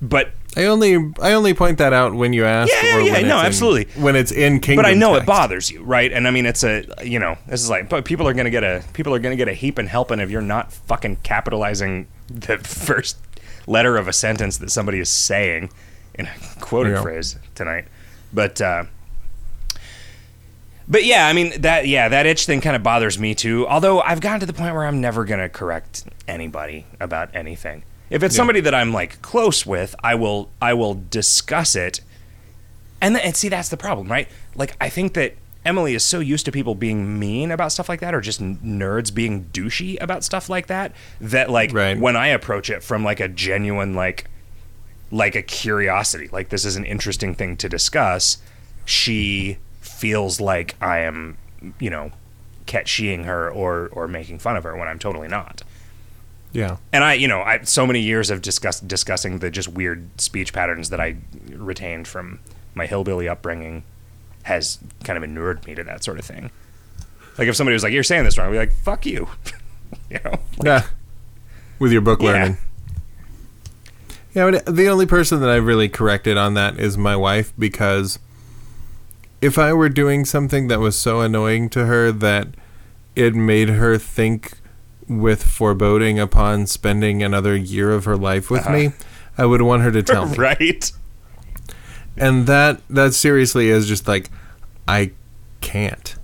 [0.00, 2.72] but I only I only point that out when you ask.
[2.72, 4.02] Yeah, or yeah, when no, it's in- absolutely.
[4.02, 4.82] when it's in Kingdom.
[4.82, 6.12] but I know it bothers you, right?
[6.12, 8.64] And I mean, it's a you know, this is like, but people are gonna get
[8.64, 12.58] a people are gonna get a heap and helping if you're not fucking capitalizing the
[12.64, 13.16] first
[13.68, 15.70] letter of a sentence that somebody is saying
[16.14, 17.02] in a quoted Yeah.
[17.02, 17.84] phrase tonight.
[18.32, 18.84] But uh,
[20.88, 23.68] but yeah, I mean that yeah that itch thing kind of bothers me too.
[23.68, 27.84] Although I've gotten to the point where I'm never gonna correct anybody about anything.
[28.10, 28.38] If it's Yeah.
[28.38, 32.00] somebody that I'm like close with, I will I will discuss it
[33.02, 34.28] and, th- and see, that's the problem, right?
[34.54, 38.00] Like, I think that Emily is so used to people being mean about stuff like
[38.00, 41.98] that, or just nerds being douchey about stuff like that, that like Right.
[41.98, 44.26] when I approach it from like a genuine like,
[45.10, 48.36] like a curiosity, like this is an interesting thing to discuss,
[48.84, 51.38] she feels like I am,
[51.78, 52.10] you know,
[52.66, 55.62] catching her or or making fun of her when I'm totally not
[56.52, 56.78] Yeah.
[56.92, 60.52] and I, you know, I so many years of discuss, discussing the just weird speech
[60.52, 61.16] patterns that I
[61.50, 62.40] retained from
[62.74, 63.84] my hillbilly upbringing
[64.44, 66.50] has kind of inured me to that sort of thing.
[67.38, 69.28] Like if somebody was like, "You're saying this wrong," I'd be like, "Fuck you,"
[70.10, 70.40] you know.
[70.64, 70.86] Yeah.
[71.78, 72.26] With your book Yeah.
[72.32, 72.58] learning.
[74.34, 78.18] Yeah, but the only person that I've really corrected on that is my wife because
[79.40, 82.48] if I were doing something that was so annoying to her that
[83.16, 84.52] it made her think
[85.10, 88.92] with foreboding upon spending another year of her life with me,
[89.36, 90.36] I would want her to tell me.
[90.36, 90.92] right?
[92.16, 94.30] And that that seriously is just like
[94.86, 95.10] I
[95.60, 96.14] can't.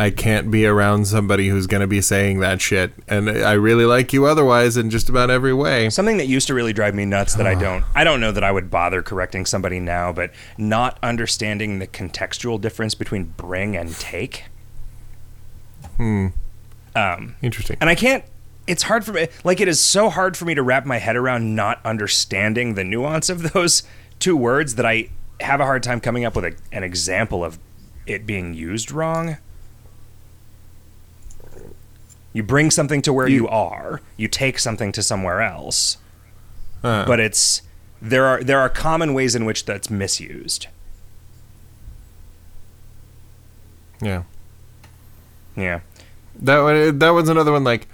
[0.00, 2.92] I can't be around somebody who's going to be saying that shit.
[3.08, 5.90] And I really like you otherwise in just about every way.
[5.90, 8.44] Something that used to really drive me nuts that I don't I don't know that
[8.44, 13.94] I would bother correcting somebody now, but not understanding the contextual difference between bring and
[13.96, 14.44] take.
[15.96, 16.28] Hmm.
[16.98, 17.76] Um, Interesting.
[17.80, 18.24] and I can't.
[18.66, 19.28] It's hard for me.
[19.44, 22.84] Like it is so hard for me to wrap my head around not understanding the
[22.84, 23.82] nuance of those
[24.18, 25.08] two words that I
[25.40, 27.58] have a hard time coming up with a, an example of
[28.06, 29.36] it being used wrong.
[32.32, 34.00] You bring something to where you, You- are.
[34.16, 35.96] You take something to somewhere else.
[36.84, 37.62] Uh, But it's
[38.02, 40.66] there are there are common ways in which that's misused.
[44.00, 44.22] yeah.
[45.56, 45.80] Yeah.
[46.38, 47.64] That one, that was another one.
[47.64, 47.88] Like,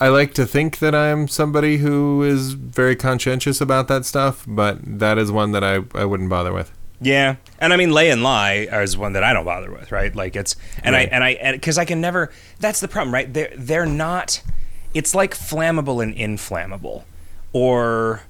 [0.00, 4.78] I like to think that I'm somebody who is very conscientious about that stuff, but
[4.82, 6.72] that is one that I, I wouldn't bother with.
[7.02, 10.14] Yeah, and I mean, lay and lie is one that I don't bother with, right?
[10.14, 11.08] Like it's, and Right.
[11.10, 12.30] I and I because I can never.
[12.58, 13.32] That's the problem, right?
[13.32, 14.42] They're they're not.
[14.92, 17.06] It's like flammable and inflammable,
[17.54, 18.22] or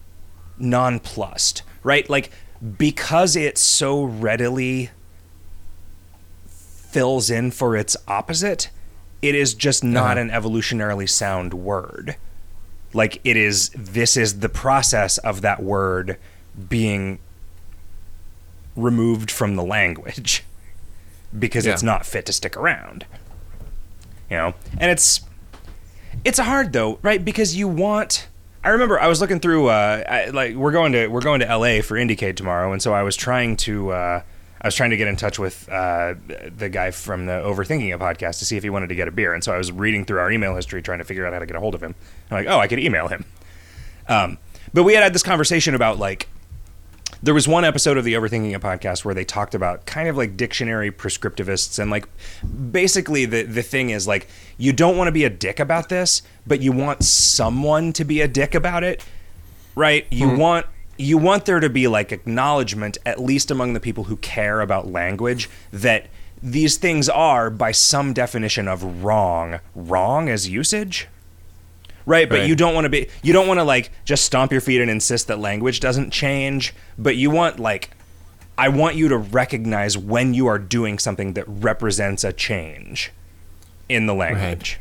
[0.56, 2.08] nonplussed, right?
[2.08, 2.30] Like
[2.78, 4.90] because it so readily
[6.46, 8.70] fills in for its opposite,
[9.22, 10.20] it is just not Uh-huh.
[10.20, 12.16] an evolutionarily sound word.
[12.92, 13.70] Like it is.
[13.76, 16.16] This is the process of that word
[16.68, 17.18] being
[18.76, 20.44] removed from the language
[21.38, 23.06] because it's not fit to stick around.
[24.30, 25.20] You know, and it's
[26.24, 27.24] it's hard though, right?
[27.24, 28.26] Because you want.
[28.62, 29.68] I remember I was looking through.
[29.68, 31.80] Uh, I, like we're going to we're going to L.A.
[31.80, 33.90] for Indiecade tomorrow, and so I was trying to.
[33.90, 34.22] Uh,
[34.60, 36.14] I was trying to get in touch with uh,
[36.54, 39.10] the guy from the Overthinking It podcast to see if he wanted to get a
[39.10, 41.38] beer, and so I was reading through our email history trying to figure out how
[41.38, 41.94] to get a hold of him.
[42.30, 43.24] I'm like, oh, I could email him.
[44.08, 44.38] Um,
[44.74, 46.28] but we had had this conversation about like
[47.22, 50.16] there was one episode of the Overthinking It podcast where they talked about kind of
[50.16, 52.08] like dictionary prescriptivists and like
[52.70, 56.22] basically the the thing is like you don't want to be a dick about this,
[56.46, 59.04] but you want someone to be a dick about it,
[59.74, 60.06] right?
[60.10, 60.66] You want
[61.00, 64.86] you want there to be like acknowledgement at least among the people who care about
[64.90, 66.06] language that
[66.42, 71.08] these things are by some definition of wrong, wrong as usage.
[72.06, 72.48] Right, but Right.
[72.48, 74.90] you don't want to be you don't want to like just stomp your feet and
[74.90, 77.90] insist that language doesn't change, but you want like
[78.56, 83.10] I want you to recognize when you are doing something that represents a change
[83.88, 84.80] in the language.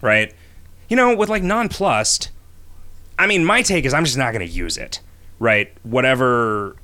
[0.00, 0.34] Right?
[0.88, 2.30] You know, with like nonplussed,
[3.18, 5.00] I mean, my take is I'm just not going to use it.
[5.40, 5.72] Right?
[5.82, 6.76] Whatever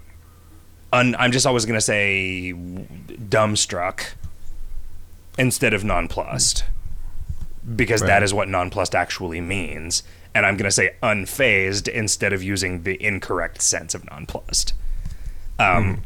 [0.93, 4.15] un, I'm just always going to say dumbstruck
[5.39, 6.65] instead of nonplussed
[7.77, 8.23] because that Right.
[8.23, 10.03] is what nonplussed actually means.
[10.35, 14.73] And I'm going to say unfazed instead of using the incorrect sense of nonplussed.
[15.59, 16.03] Um,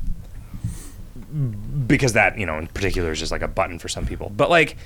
[1.86, 4.30] Because that, you know, in particular is just like a button for some people.
[4.36, 4.76] But like,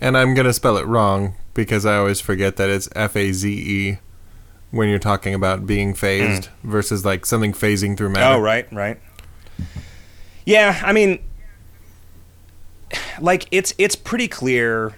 [0.00, 3.32] And I'm going to spell it wrong because I always forget that it's F A
[3.32, 3.98] Z E
[4.70, 6.70] when you're talking about being phased mm.
[6.70, 8.36] versus like something phasing through matter.
[8.36, 9.00] oh, right, right.
[10.44, 11.22] Yeah, I mean,
[13.20, 14.96] like it's it's pretty clear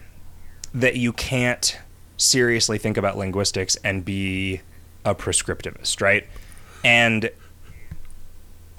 [0.74, 1.78] that you can't
[2.16, 4.60] seriously think about linguistics and be
[5.04, 6.26] a prescriptivist, right?
[6.84, 7.30] And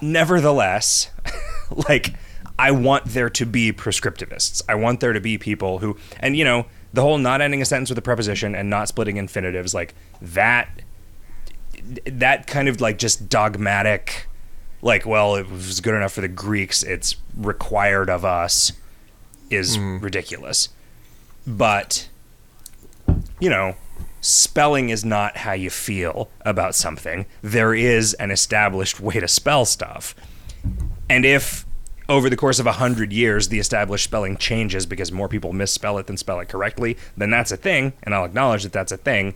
[0.00, 1.10] nevertheless,
[1.88, 2.14] like
[2.58, 4.62] I want there to be prescriptivists.
[4.68, 7.64] I want there to be people who and you know, the whole not ending a
[7.64, 10.68] sentence with a preposition and not splitting infinitives like that
[12.06, 14.26] that kind of like just dogmatic
[14.82, 18.72] like well it was good enough for the Greeks, it's required of us
[19.50, 20.04] is mm-hmm.
[20.04, 20.68] ridiculous.
[21.46, 22.08] But
[23.40, 23.76] you know,
[24.20, 27.26] spelling is not how you feel about something.
[27.42, 30.14] There is an established way to spell stuff.
[31.08, 31.66] And if
[32.08, 35.98] over the course of a hundred years the established spelling changes because more people misspell
[35.98, 38.96] it than spell it correctly, then that's a thing, and I'll acknowledge that that's a
[38.96, 39.34] thing.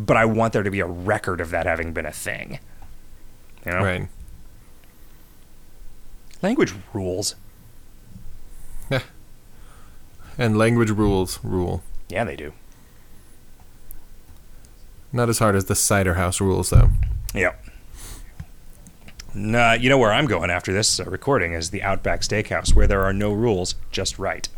[0.00, 2.60] But I want there to be a record of that having been a thing.
[3.66, 4.08] You know, Right.
[6.42, 7.34] language rules.
[8.90, 9.00] Yeah.
[10.40, 11.82] And language rules rule.
[12.08, 12.52] Yeah, they do.
[15.12, 16.90] Not as hard as the cider house rules, though.
[17.34, 17.64] Yep.
[19.34, 22.86] Nah, you know where I'm going after this uh, recording is the Outback Steakhouse, where
[22.86, 24.48] there are no rules, just right.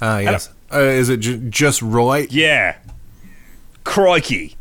[0.00, 0.48] Ah, yes.
[0.72, 2.32] Uh, is it j- just right?
[2.32, 2.76] Yeah.
[3.84, 4.56] Crikey.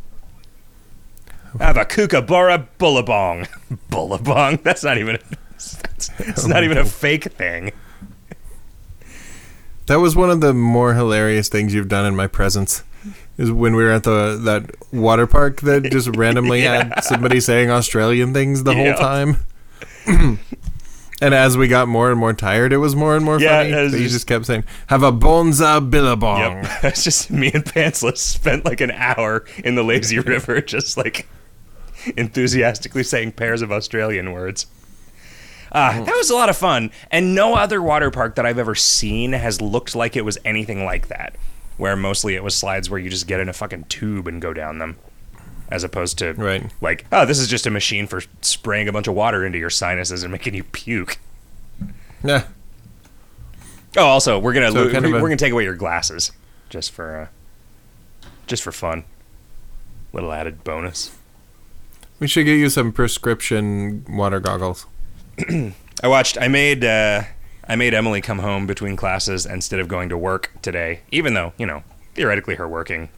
[1.60, 3.48] Have a kookaburra bullabong.
[3.92, 4.62] bullabong?
[4.64, 5.18] That's not even.
[5.56, 7.72] It's, not even a fake thing.
[9.88, 12.84] That was one of the more hilarious things you've done in my presence.
[13.38, 16.84] Is when we were at the that water park that just randomly Yeah.
[16.86, 18.94] had somebody saying Australian things the Yeah.
[18.94, 19.02] whole
[20.06, 20.40] time.
[21.24, 23.72] And as we got more and more tired, it was more and more Yeah, funny.
[23.74, 26.66] was you just- just kept saying, "Have a bonza billabong." Yep.
[26.84, 31.28] it's just me and Pantsless spent like an hour in the lazy river, just like
[32.18, 34.66] enthusiastically saying pairs of Australian words.
[35.72, 38.76] Ah, that was a lot of fun, and no other water park that I've ever
[38.76, 41.36] seen has looked like it was anything like that.
[41.78, 44.54] Where mostly it was slides where you just get in a fucking tube and go
[44.54, 44.98] down them,
[45.70, 46.72] as opposed to Right.
[46.82, 49.70] like, oh, this is just a machine for spraying a bunch of water into your
[49.70, 51.18] sinuses and making you puke.
[52.24, 52.44] Yeah.
[53.98, 56.32] Oh, also, we're gonna So lo- kind of we're a- gonna take away your glasses,
[56.70, 57.30] just for
[58.24, 59.04] uh, just for fun.
[60.14, 61.12] Little added bonus.
[62.20, 64.86] We should get you some prescription water goggles.
[65.50, 66.38] I watched.
[66.40, 66.84] I made.
[66.86, 67.24] Uh,
[67.68, 71.02] I made Emily come home between classes instead of going to work today.
[71.12, 71.84] Even though you know
[72.16, 73.10] theoretically her working,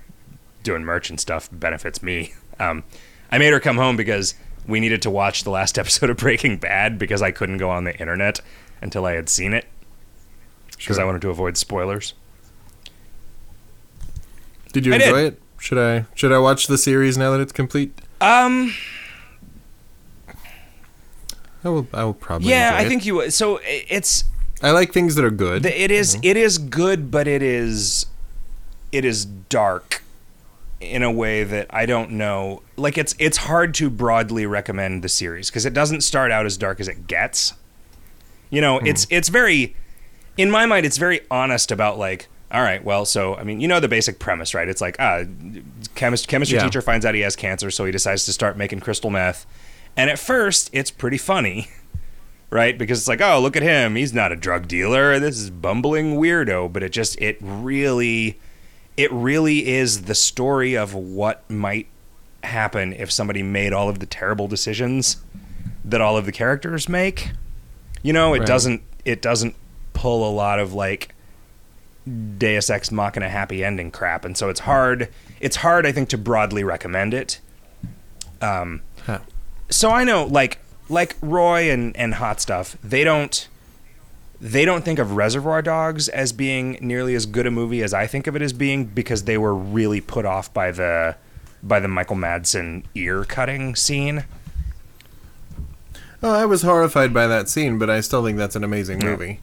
[0.66, 2.34] doing merch and stuff benefits me.
[2.60, 2.84] Um,
[3.32, 4.36] I made her come home because
[4.68, 7.86] we needed to watch the last episode of Breaking Bad because I couldn't go on
[7.86, 8.42] the internet
[8.82, 9.66] until I had seen it
[10.72, 11.02] because Sure.
[11.02, 12.14] I wanted to avoid spoilers.
[14.74, 15.08] Did you I did.
[15.08, 15.42] enjoy it?
[15.60, 17.98] Should I should I watch the series now that it's complete?
[18.20, 18.74] Um.
[21.64, 21.88] I will.
[21.94, 22.50] I will probably.
[22.50, 22.88] Yeah, I it.
[22.90, 23.30] think you.
[23.32, 24.26] So it's
[24.62, 25.64] I like things that are good.
[25.64, 28.06] The, it is it is good, but it is
[28.92, 30.04] it is dark
[30.80, 32.62] in a way that I don't know.
[32.76, 36.58] Like it's it's hard to broadly recommend the series because it doesn't start out as
[36.58, 37.54] dark as it gets.
[38.50, 39.76] You know, it's it's very
[40.38, 43.68] in my mind it's very honest about like all right, well, so I mean, you
[43.68, 44.68] know the basic premise, right?
[44.70, 45.24] It's like ah,
[45.96, 46.64] chemist chemistry Yeah.
[46.66, 49.46] teacher finds out he has cancer, so he decides to start making crystal meth.
[49.98, 51.70] And at first, it's pretty funny
[52.52, 52.78] right?
[52.78, 53.96] Because it's like, oh, look at him.
[53.96, 55.20] He's not a drug dealer.
[55.20, 56.72] This is bumbling weirdo.
[56.72, 58.40] But it just, it really,
[58.98, 61.88] it really is the story of what might
[62.44, 65.18] happen if somebody made all of the terrible decisions
[65.84, 67.32] that all of the characters make.
[68.04, 68.48] You know, it Right.
[68.48, 69.56] doesn't, it doesn't
[69.94, 71.14] pull a lot of like
[72.38, 75.10] Deus Ex Machina happy ending crap, and so it's hard.
[75.40, 77.40] It's hard, I think, to broadly recommend it.
[78.42, 79.20] Um, Huh.
[79.70, 83.48] so I know like like Roy and and Hot Stuff, they don't
[84.42, 88.06] they don't think of Reservoir Dogs as being nearly as good a movie as I
[88.08, 91.16] think of it as being because they were really put off by the
[91.64, 94.26] by the Michael Madsen ear cutting scene.
[96.24, 99.08] Oh, I was horrified by that scene, but I still think that's an amazing Yeah.
[99.08, 99.40] movie.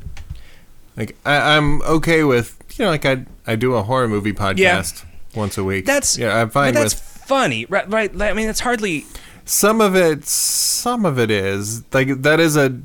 [0.97, 5.05] Like I, I'm okay with you know, like I I do a horror movie podcast
[5.35, 5.87] once a week.
[5.87, 7.89] That's yeah, I'm fine but that's with funny, right?
[7.91, 8.11] Right?
[8.21, 9.07] I mean, it's hardly
[9.45, 10.27] some of it.
[10.27, 12.79] Some of it is like that is a.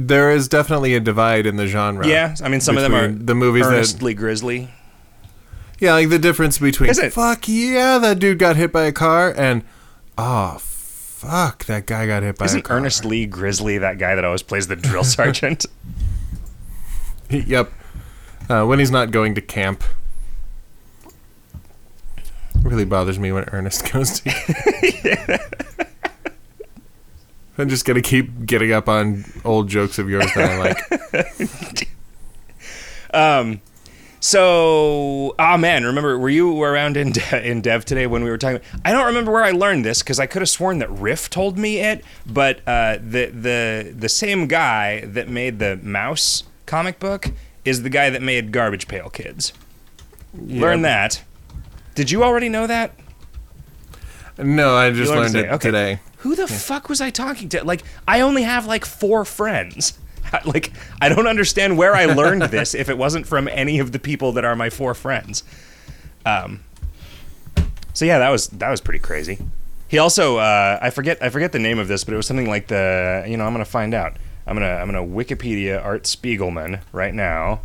[0.00, 2.06] There is definitely a divide in the genre.
[2.06, 2.36] yeah.
[2.40, 4.70] I mean, some of them are the movies that earnestly grisly.
[5.80, 7.12] Yeah, like the difference between Is it?
[7.12, 9.64] fuck yeah, that dude got hit by a car and
[10.16, 12.44] oh fuck, that guy got hit by.
[12.44, 12.76] Isn't car.
[12.76, 15.66] Ernest Lee Grizzly that guy that always plays the drill sergeant?
[17.28, 17.72] yep.
[18.48, 19.82] Uh, when he's not going to camp.
[22.16, 25.40] It really bothers me when Ernest goes to.
[27.58, 31.88] I'm just gonna keep getting up on old jokes of yours that I like.
[33.14, 33.62] Um,
[34.20, 38.36] so, ah man, remember, were you around in de- in Dev today when we were
[38.36, 38.60] talking?
[38.84, 41.56] I don't remember where I learned this because I could have sworn that Riff told
[41.56, 47.30] me it, but uh, the the the same guy that made the Maus comic book
[47.64, 49.52] is the guy that made Garbage Pail Kids.
[50.34, 51.22] Learn that.
[51.94, 52.92] Did you already know that?
[54.36, 55.48] No, I just learned learned today.
[55.48, 55.68] it Okay.
[55.68, 56.00] today.
[56.18, 57.64] Who the fuck was I talking to?
[57.64, 59.98] Like, I only have like four friends.
[60.44, 63.98] Like, I don't understand where I learned this if it wasn't from any of the
[63.98, 65.42] people that are my four friends.
[66.26, 66.60] Um.
[67.94, 69.38] So yeah, that was that was pretty crazy.
[69.88, 72.46] He also, uh, I forget, I forget the name of this, but it was something
[72.46, 74.16] like the, you know, I'm gonna find out.
[74.46, 77.62] I'm gonna, I'm gonna Wikipedia Art Spiegelman right now.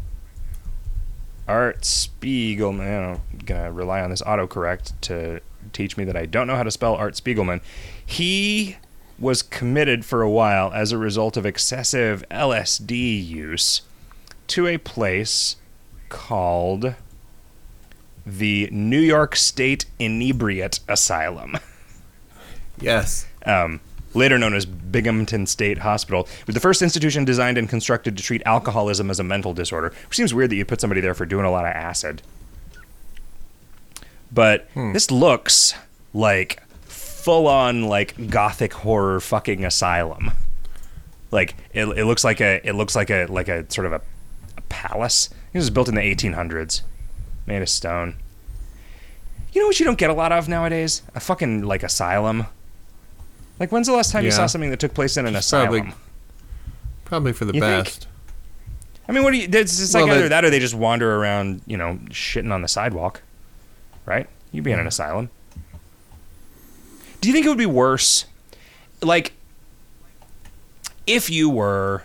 [1.48, 3.20] Art Spiegelman.
[3.20, 5.42] I'm gonna rely on this autocorrect to
[5.74, 7.62] teach me that I don't know how to spell Art Spiegelman.
[8.06, 8.78] He
[9.20, 13.82] was committed for a while as a result of excessive LSD use
[14.48, 15.56] to a place
[16.10, 16.96] called
[18.26, 21.58] the New York State Inebriate Asylum
[22.80, 23.26] Yes.
[23.46, 23.80] um,
[24.14, 26.22] later known as Binghamton State Hospital.
[26.42, 29.94] It was the first institution designed and constructed to treat alcoholism as a mental disorder,
[30.08, 32.22] which seems weird that you put somebody there for doing a lot of acid.
[34.32, 35.74] But this looks
[36.14, 36.62] like
[37.24, 40.32] full on like gothic horror fucking asylum.
[41.32, 44.02] Like it, it looks like a it looks like a like a sort of a,
[44.58, 45.30] a palace.
[45.54, 46.82] It was built in the 1800s,
[47.46, 48.16] made of stone.
[49.54, 51.04] You know what you don't get a lot of nowadays?
[51.16, 52.46] A fucking like asylum.
[53.60, 55.80] Like when's the last time you saw something that took place in an Just probably-
[55.80, 55.98] asylum?
[57.06, 57.86] Probably for the You think?
[57.86, 58.08] best.
[59.08, 59.48] I mean, what do you?
[59.52, 62.62] It's just like Well, either that or they just wander around, you know, shitting on
[62.62, 63.22] the sidewalk,
[64.06, 64.28] right?
[64.52, 64.90] You'd be in an mm.
[64.90, 65.30] asylum.
[67.24, 68.26] Do you think it would be worse,
[69.02, 69.32] like,
[71.08, 72.04] if you were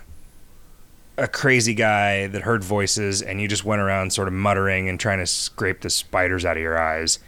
[1.17, 4.97] a crazy guy that heard voices and you just went around sort of muttering and
[4.97, 7.19] trying to scrape the spiders out of your eyes?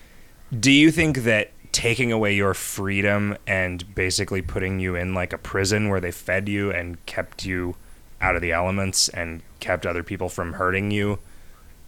[0.57, 5.37] Do you think that taking away your freedom and basically putting you in like a
[5.37, 7.75] prison where they fed you and kept you
[8.21, 11.19] out of the elements and kept other people from hurting you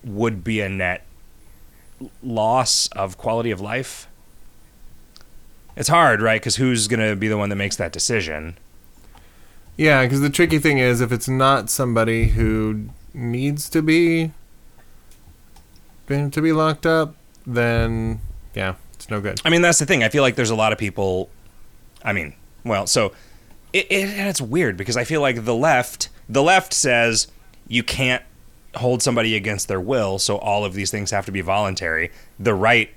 [0.03, 1.05] would be a net
[2.21, 4.09] loss of quality of life?
[5.75, 6.39] It's hard, right?
[6.39, 8.57] Because who's going to be the one that makes that decision?
[9.75, 14.31] Yeah, because the tricky thing is if it's not somebody who needs to be
[16.05, 17.15] been to be locked up,
[17.45, 18.19] then
[18.53, 19.41] yeah, it's no good.
[19.43, 20.03] I mean, that's the thing.
[20.03, 21.29] I feel like there's a lot of people.
[22.03, 23.13] I mean, well, so
[23.71, 27.27] it, it and it's weird because I feel like the left, the left says
[27.67, 28.23] you can't
[28.75, 32.11] hold somebody against their will, so all of these things have to be voluntary.
[32.39, 32.91] The right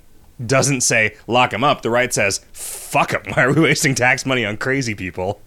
[0.45, 1.83] doesn't say lock them up.
[1.83, 3.23] The right says fuck them.
[3.35, 5.41] Why are we wasting tax money on crazy people?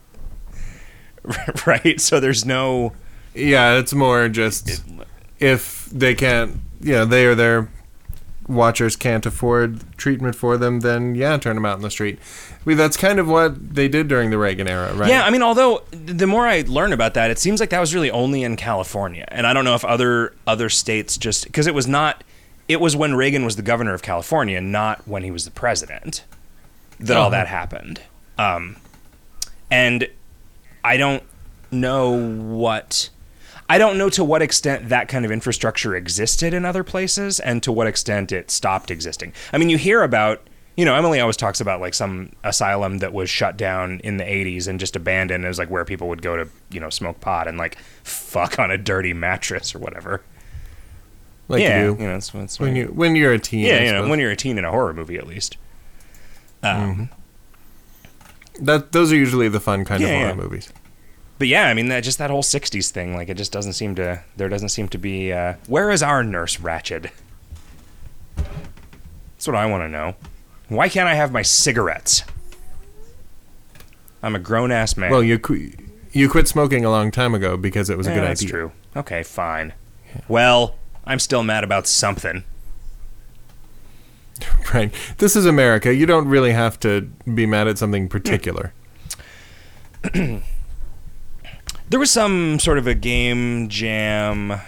[1.66, 2.00] right.
[2.00, 2.94] So there's no.
[3.36, 4.84] Yeah, it's more just
[5.40, 7.70] if they can't, you know, they or their
[8.50, 12.20] watchers can't afford treatment for them, then yeah, turn them out in the street.
[12.52, 15.10] I mean, that's kind of what they did during the Reagan era, right?
[15.10, 17.94] Yeah, I mean, although the more I learn about that, it seems like that was
[17.94, 21.76] really only in California, and I don't know if other other states just because it
[21.76, 22.24] was not.
[22.70, 26.24] It was when Reagan was the governor of California, not when he was the president,
[27.00, 27.32] that all Oh.
[27.32, 28.02] that happened.
[28.38, 28.78] Um,
[29.70, 30.08] and
[30.84, 31.24] I don't
[31.72, 33.10] know what.
[33.72, 37.62] I don't know to what extent that kind of infrastructure existed in other places and
[37.64, 39.34] to what extent it stopped existing.
[39.54, 40.42] I mean, you hear about,
[40.76, 44.24] you know, Emily always talks about like some asylum that was shut down in the
[44.24, 47.48] 80s and just abandoned as like where people would go to, you know, smoke pot
[47.48, 50.22] and like fuck on a dirty mattress or whatever.
[51.50, 53.66] Like yeah, you do you know, that's, that's when you when you're a teen.
[53.66, 54.10] yeah, I you know, suppose.
[54.10, 55.58] when you're a teen in a horror movie at least.
[56.62, 57.10] Um,
[58.62, 60.34] that those are usually the fun kind of horror yeah.
[60.36, 60.72] movies.
[61.38, 63.96] But yeah, I mean, that just that whole '60s thing, like it just doesn't seem
[63.96, 64.22] to.
[64.38, 65.34] There doesn't seem to be.
[65.34, 67.10] Uh, where is our nurse Ratched?
[68.36, 70.16] That's what I want to know.
[70.68, 72.24] Why can't I have my cigarettes?
[74.22, 75.12] I'm a grown ass man.
[75.12, 75.72] Well, you qu-
[76.12, 78.52] you quit smoking a long time ago because it was a Yeah, good that's idea.
[78.52, 79.00] That's true.
[79.00, 79.74] Okay, fine.
[80.28, 80.76] Well,
[81.10, 82.44] I'm still mad about something.
[84.74, 84.94] Right.
[85.18, 85.94] This is America.
[85.94, 87.02] You don't really have to
[87.34, 88.72] be mad at something particular.
[91.90, 94.62] There was some sort of a game jam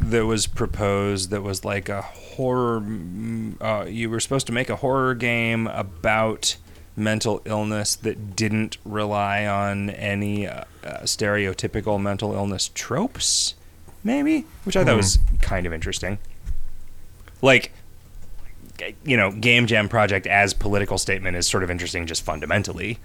[0.00, 2.80] that was proposed that was like a horror.
[2.82, 6.56] mm, Uh, you were supposed to make a horror game about
[6.94, 13.54] mental illness that didn't rely on any uh, uh, stereotypical mental illness tropes,
[14.08, 16.18] maybe, which I thought was kind of interesting.
[17.42, 17.72] Like,
[19.04, 22.98] you know, Game Jam Project as political statement is sort of interesting just fundamentally.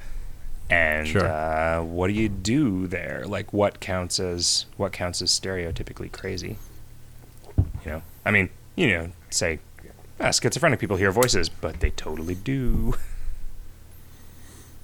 [0.69, 1.27] And Sure.
[1.27, 3.25] uh, what do you do there?
[3.27, 6.57] Like, what counts as what counts as stereotypically crazy?
[7.57, 9.59] You know, I mean, you know, say
[10.19, 12.95] ah, schizophrenic people hear voices, but they totally do.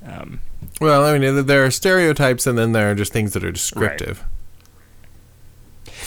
[0.05, 0.39] Um,
[0.80, 4.24] Well, I mean, there are stereotypes, and then there are just things that are descriptive.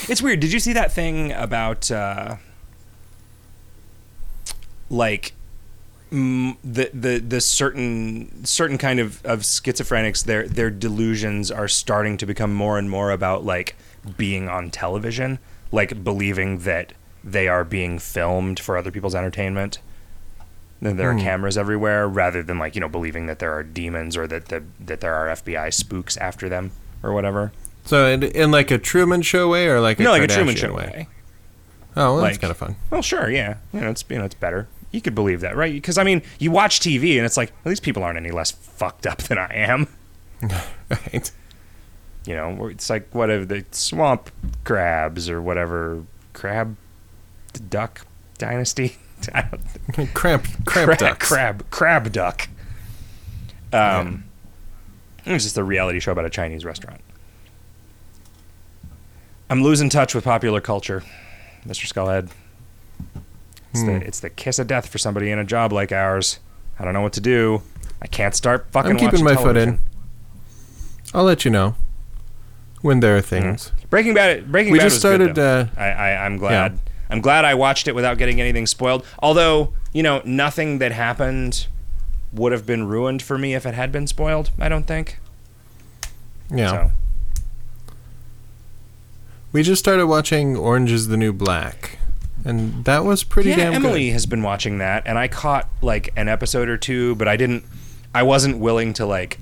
[0.08, 0.40] It's weird.
[0.40, 2.36] Did you see that thing about uh,
[4.90, 5.32] like
[6.10, 12.16] mm, the the the certain certain kind of, of schizophrenics their their delusions are starting
[12.18, 13.76] to become more and more about like
[14.16, 15.38] being on television,
[15.70, 16.92] like believing that
[17.24, 19.78] they are being filmed for other people's entertainment.
[20.80, 21.20] That there are Hmm.
[21.20, 24.64] cameras everywhere, rather than like you know believing that there are demons or that the
[24.80, 26.72] that there are FBI spooks after them
[27.04, 27.52] or whatever.
[27.84, 30.56] So, in, in like a Truman Show way, or like a no, like a Truman
[30.56, 31.08] Show way.
[31.96, 32.76] Oh, well, that's kind of fun.
[32.90, 33.56] Well, sure, yeah.
[33.72, 34.68] You know, it's you know, it's better.
[34.92, 35.72] You could believe that, right?
[35.72, 38.50] Because I mean, you watch TV and it's like, well, these people aren't any less
[38.50, 39.88] fucked up than I am.
[40.90, 41.30] right.
[42.24, 44.30] You know, it's like whatever the swamp
[44.64, 46.04] crabs or whatever
[46.34, 46.76] crab
[47.68, 48.06] duck
[48.38, 48.96] dynasty?
[49.34, 51.28] I don't, Cramp, cramp crab, ducks.
[51.28, 52.48] crab crab duck.
[53.72, 54.24] Um,
[55.24, 57.00] it was just a reality show about a Chinese restaurant.
[59.52, 61.02] I'm losing touch with popular culture,
[61.66, 61.86] Mr.
[61.86, 62.30] Skullhead.
[63.72, 63.86] It's, Hmm.
[63.86, 66.38] the, it's the kiss of death for somebody in a job like ours.
[66.78, 67.60] I don't know what to do.
[68.00, 68.92] I can't start fucking.
[68.92, 69.78] I'm keeping my foot in.
[71.12, 71.74] I'll let you know
[72.80, 73.72] when there are things.
[73.90, 74.50] Breaking Bad.
[74.50, 75.34] Breaking We Bad just was good, started.
[75.36, 75.68] though.
[75.78, 76.78] uh, I, I I'm glad.
[77.10, 79.04] I'm glad I watched it without getting anything spoiled.
[79.18, 81.66] Although you know nothing that happened
[82.32, 84.50] would have been ruined for me if it had been spoiled.
[84.58, 85.18] I don't think.
[86.50, 86.70] yeah.
[86.70, 86.90] So
[89.52, 91.98] We just started watching Orange is the New Black,
[92.44, 94.12] and that was pretty yeah, damn Emily good.
[94.14, 97.64] has been watching that, and I caught like an episode or two, but I didn't.
[98.14, 99.38] I wasn't willing to like.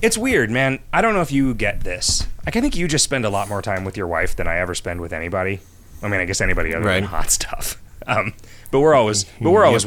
[0.00, 0.80] It's weird, man.
[0.92, 2.26] I don't know if you get this.
[2.44, 4.58] Like, I think you just spend a lot more time with your wife than I
[4.58, 5.60] ever spend with anybody.
[6.02, 7.00] I mean, I guess anybody other Right.
[7.00, 7.80] than hot stuff.
[8.06, 8.34] Um,
[8.74, 9.86] but we're always, but we're always.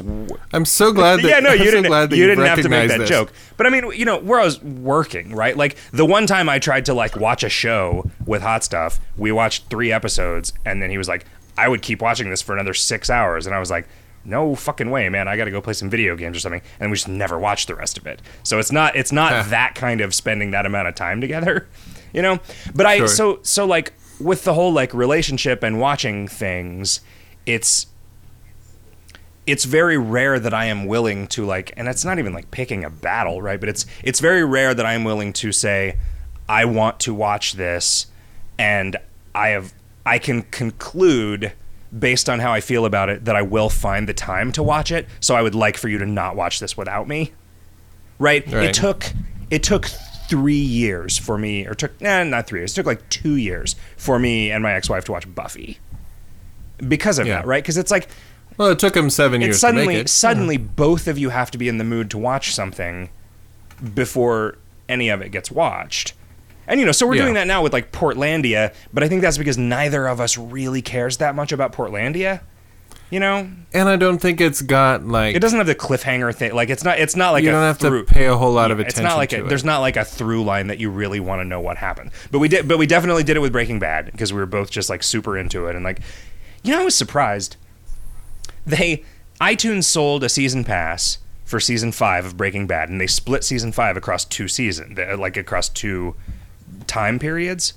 [0.54, 1.88] I'm so glad that yeah, no, I'm you didn't.
[1.88, 3.10] glad that you didn't have to make that this.
[3.10, 3.34] joke.
[3.58, 5.58] But I mean, you know, where I was working, right?
[5.58, 9.34] Like the one time I tried to like watch a show with hot stuff, we
[9.34, 11.26] watched three episodes, and then he was like,
[11.58, 13.88] "I would keep watching this for another six hours," and I was like.
[14.26, 15.30] No fucking way, man!
[15.30, 17.70] I got to go play some video games or something, and we just never watched
[17.70, 18.22] the rest of it.
[18.44, 19.44] So it's not it's not Huh.
[19.52, 21.70] that kind of spending that amount of time together,
[22.14, 22.40] you know.
[22.76, 23.08] But I Sure.
[23.08, 27.00] so so like with the whole like relationship and watching things,
[27.46, 27.86] it's
[29.48, 32.84] it's very rare that I am willing to like and it's not even like picking
[32.84, 33.60] a battle, right?
[33.60, 35.98] But it's it's very rare that I am willing to say
[36.50, 38.08] I want to watch this
[38.60, 38.98] and
[39.34, 39.74] I have
[40.06, 41.54] I can conclude
[41.98, 44.92] based on how I feel about it that I will find the time to watch
[44.92, 45.08] it.
[45.22, 47.32] So I would like for you to not watch this without me.
[48.20, 48.46] Right?
[48.52, 48.66] Right.
[48.66, 49.06] It took
[49.50, 49.86] it took
[50.30, 52.74] 3 years for me or took nah, not 3 years.
[52.74, 55.80] It took like 2 years for me and my ex-wife to watch Buffy.
[56.86, 57.38] Because of Yeah.
[57.38, 57.64] that, right?
[57.64, 58.10] Cuz it's like
[58.58, 60.10] Well, it took him seven years suddenly to make it.
[60.10, 63.10] suddenly both of you have to be in the mood to watch something
[63.94, 64.58] before
[64.90, 66.14] any of it gets watched.
[66.68, 67.24] And you know, so we're Yeah.
[67.24, 70.82] doing that now with like Portlandia, but I think that's because neither of us really
[70.82, 72.42] cares that much about Portlandia.
[73.10, 76.54] You know, and I don't think it's got like it doesn't have the cliffhanger thing.
[76.54, 77.00] Like it's not.
[77.00, 79.06] It's not like you don't have through, to pay a whole lot of attention.
[79.06, 79.48] it's not like to a, it.
[79.48, 82.12] there's not like a through line that you really want to know what happened.
[82.32, 82.68] But we did.
[82.68, 85.38] But we definitely did it with Breaking Bad because we were both just like super
[85.38, 86.02] into it and like,
[86.64, 87.56] you know, I was surprised.
[88.68, 89.04] They
[89.42, 93.72] iTunes sold a season pass for season five of Breaking Bad, and they split season
[93.72, 96.16] five across two seasons, like across two
[96.88, 97.74] time periods,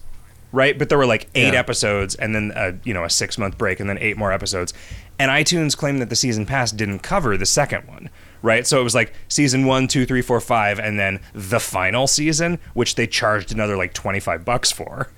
[0.53, 0.79] right?
[0.79, 1.61] But there were like eight Yeah.
[1.61, 4.75] episodes, and then a, you know a six month break, and then eight more episodes.
[5.19, 8.09] And iTunes claimed that the season pass didn't cover the second one,
[8.43, 8.67] right?
[8.67, 12.59] So it was like season one, two, three, four, five, and then the final season,
[12.75, 15.11] which they charged another like twenty five bucks for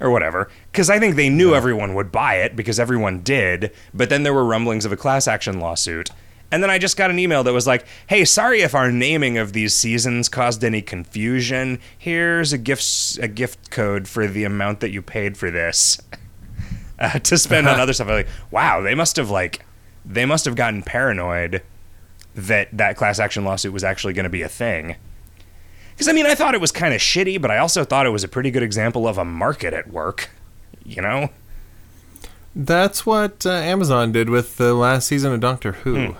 [0.00, 0.48] or whatever
[0.78, 4.32] because i think they knew everyone would buy it because everyone did but then there
[4.32, 6.10] were rumblings of a class action lawsuit.
[6.52, 9.38] And then i just got an email that was like hey sorry if our naming
[9.38, 11.80] of these seasons caused any confusion.
[11.98, 16.00] Here's a gift a gift code for the amount that you paid for this.
[17.00, 18.08] Uh, to spend on other stuff.
[18.08, 19.64] I'm like wow they must have like
[20.04, 21.62] they must have gotten paranoid
[22.34, 24.96] that that class action lawsuit was actually going to be a thing.
[25.92, 28.10] Because I mean, I thought it was kind of shitty, but I also thought it
[28.10, 30.30] was a pretty good example of a market at work.
[30.88, 31.28] You know?
[32.56, 36.12] That's what uh, Amazon did with the last season of Doctor Who, Hmm.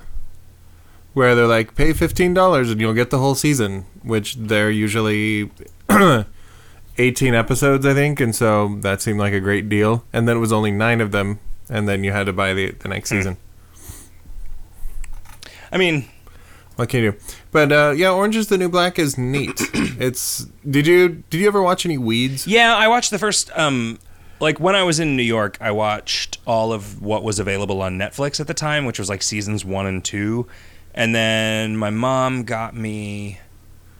[1.14, 5.50] where they're like, pay fifteen dollars and you'll get the whole season, which they're usually
[6.98, 10.04] eighteen episodes, I think, and so that seemed like a great deal.
[10.12, 12.70] And then it was only nine of them, and then you had to buy the
[12.72, 12.90] the Hmm.
[12.90, 13.36] next season.
[15.72, 16.04] I mean,
[16.76, 17.18] What can you do?
[17.50, 19.60] But uh, yeah, Orange is the New Black is neat.
[19.98, 22.46] it's did you did you ever watch any Weeds?
[22.46, 23.50] yeah, I watched the first.
[23.56, 23.98] Um,
[24.40, 27.98] like when I was in New York, I watched all of what was available on
[27.98, 30.46] Netflix at the time, which was like seasons one and two,
[30.94, 33.38] and then my mom got me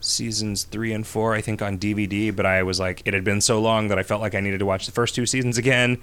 [0.01, 2.34] seasons three and four, I think, on DVD.
[2.34, 4.59] But I was like, it had been so long that I felt like I needed
[4.59, 5.99] to watch the first two seasons again,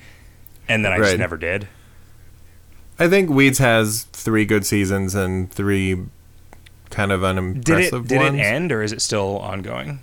[0.67, 1.67] and then I just never did.
[2.97, 6.05] I think Weeds has three good seasons and three
[6.89, 8.07] kind of Did unimpressive it?
[8.07, 8.37] Did ones.
[8.37, 9.99] it end, or is it still ongoing?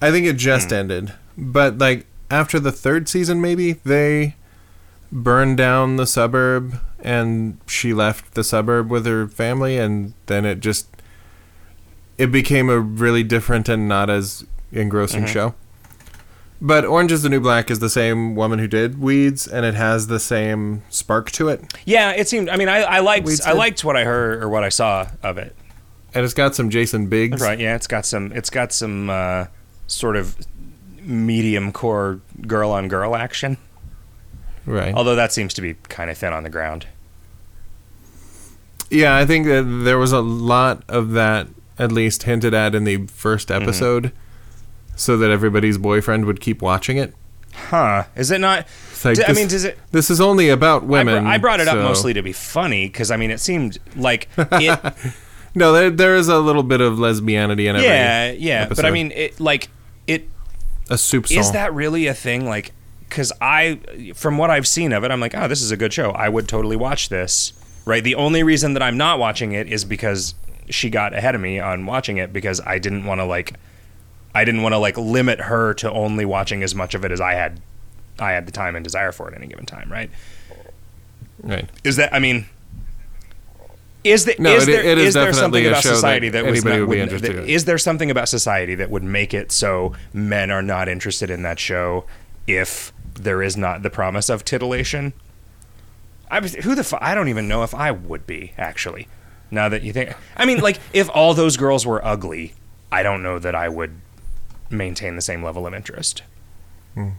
[0.00, 0.74] I think it just Hmm.
[0.76, 1.12] ended.
[1.38, 4.34] But like after the third season maybe, they
[5.12, 10.60] burned down the suburb and she left the suburb with her family and then it
[10.60, 10.88] just
[12.18, 15.28] it became a really different and not as engrossing Mhm.
[15.28, 15.54] show.
[16.60, 19.74] But Orange is the New Black is the same woman who did Weeds and it
[19.74, 21.74] has the same spark to it.
[21.84, 22.48] Yeah, it seemed.
[22.48, 23.58] I mean, I, I liked Weeds I did.
[23.58, 25.54] liked what I heard or what I saw of it.
[26.14, 27.42] And it's got some Jason Biggs.
[27.42, 27.60] Right?
[27.60, 28.32] Yeah, it's got some.
[28.32, 29.46] It's got some uh,
[29.86, 30.34] sort of
[31.06, 33.56] medium core girl on girl action.
[34.66, 34.92] Right.
[34.94, 36.86] Although that seems to be kind of thin on the ground.
[38.90, 41.48] Yeah, I think that there was a lot of that
[41.78, 43.62] at least hinted at in the first Mm-hmm.
[43.62, 44.12] episode,
[44.94, 47.14] so that everybody's boyfriend would keep watching it.
[47.52, 48.04] Huh?
[48.16, 48.66] Is it not?
[49.04, 49.78] Like, d- I mean, does it?
[49.92, 51.24] this is only about I, women.
[51.24, 54.28] br- I brought it up mostly to be funny because I mean, it seemed like
[54.36, 54.94] it.
[55.54, 57.88] No, there there is a little bit of lesbianity in every.
[57.88, 58.68] yeah, yeah.
[58.68, 59.68] But I mean, it like
[60.06, 60.28] it
[60.88, 61.38] a soup song.
[61.38, 62.46] is that really a thing?
[62.46, 62.72] Like,
[63.08, 63.80] because I,
[64.14, 66.10] from what I've seen of it, I'm like, oh, this is a good show.
[66.10, 67.52] I would totally watch this.
[67.84, 68.02] Right.
[68.02, 70.34] The only reason that I'm not watching it is because
[70.68, 73.54] she got ahead of me on watching it because I didn't want to like.
[74.34, 77.20] I didn't want to like limit her to only watching as much of it as
[77.20, 77.60] I had
[78.18, 80.10] I had the time and desire for at any given time, right?
[81.42, 81.68] Right.
[81.84, 82.46] Is that I mean
[84.06, 86.28] is, the, No, is it- there, it is is there something about show that society
[86.30, 87.48] that, anybody not, would be interested that- in.
[87.48, 91.42] is there something about society that would make it so men are not interested in
[91.42, 92.04] that show
[92.46, 95.12] if there is not the promise of titillation?
[96.30, 99.08] I was, who the fu- I don't even know if I would be actually.
[99.50, 102.54] Now that you think, I mean, like if all those girls were ugly,
[102.90, 103.92] I don't know that I would
[104.70, 106.22] maintain the same level of interest.
[106.94, 107.10] Hmm.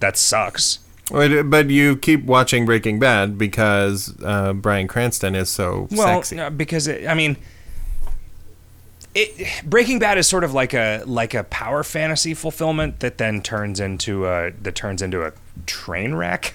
[0.00, 0.80] That sucks.
[1.10, 6.36] But, but you keep watching Breaking Bad because uh, Bryan Cranston is so Well, sexy.
[6.36, 7.36] no, because it, I mean,
[9.14, 13.40] it, Breaking Bad is sort of like a like a power fantasy fulfillment that then
[13.40, 15.32] turns into a that turns into a
[15.64, 16.54] train wreck.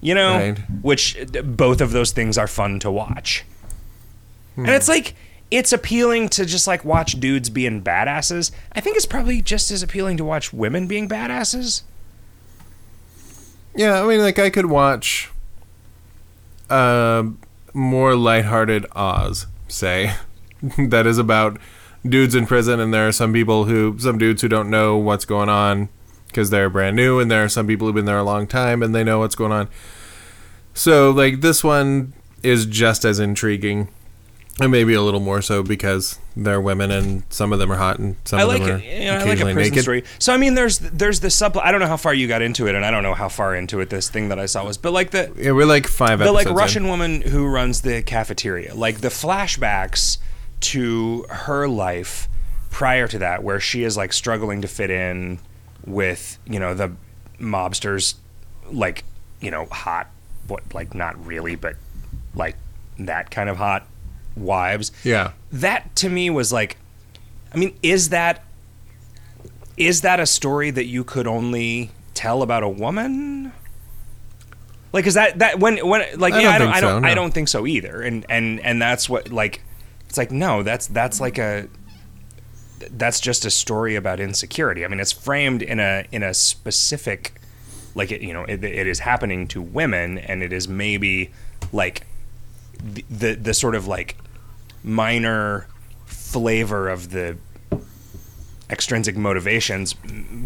[0.00, 0.58] You know, Right.
[0.82, 3.44] which both of those things are fun to watch,
[4.54, 4.66] Hmm.
[4.66, 5.14] and it's like
[5.50, 8.52] it's appealing to just like watch dudes being badasses.
[8.72, 11.82] I think it's probably just as appealing to watch women being badasses.
[13.78, 15.30] Yeah, I mean, like I could watch
[16.68, 17.24] a
[17.72, 20.14] more lighthearted Oz, say,
[20.78, 21.60] that is about
[22.04, 25.24] dudes in prison, and there are some people who, some dudes who don't know what's
[25.24, 25.90] going on
[26.26, 28.82] because they're brand new, and there are some people who've been there a long time
[28.82, 29.68] and they know what's going on.
[30.74, 33.90] So, like, this one is just as intriguing.
[34.60, 38.00] And maybe a little more so because they're women and some of them are hot
[38.00, 39.02] and some I of like them are it.
[39.02, 39.82] You know, I like a prison naked.
[39.82, 40.04] story.
[40.18, 41.56] So I mean, there's there's the sub.
[41.58, 43.54] I don't know how far you got into it, and I don't know how far
[43.54, 44.76] into it this thing that I saw was.
[44.76, 46.54] But like the Yeah, we're like five the like in.
[46.54, 50.18] Russian woman who runs the cafeteria, like the flashbacks
[50.60, 52.28] to her life
[52.70, 55.38] prior to that, where she is like struggling to fit in
[55.86, 56.92] with you know the
[57.40, 58.14] mobsters,
[58.72, 59.04] like
[59.40, 60.08] you know hot,
[60.48, 61.76] what like not really, but
[62.34, 62.56] like
[62.98, 63.86] that kind of hot
[64.40, 64.92] wives.
[65.04, 65.32] Yeah.
[65.52, 66.76] that to me was like
[67.52, 68.44] i mean is that
[69.78, 73.52] is that a story that you could only tell about a woman?
[74.92, 77.02] Like is that that when when like I yeah, don't I don't think I don't
[77.02, 78.02] so, I don't think so either.
[78.02, 79.62] And and and that's what like
[80.08, 81.68] it's like no that's that's like a
[82.90, 84.84] that's just a story about insecurity.
[84.84, 87.34] I mean it's framed in a in a specific
[87.94, 91.30] like it you know it, it is happening to women and it is maybe
[91.72, 92.06] like
[92.82, 94.16] the, the the sort of like
[94.88, 95.66] minor
[96.06, 97.36] flavor of the
[98.70, 99.94] extrinsic motivations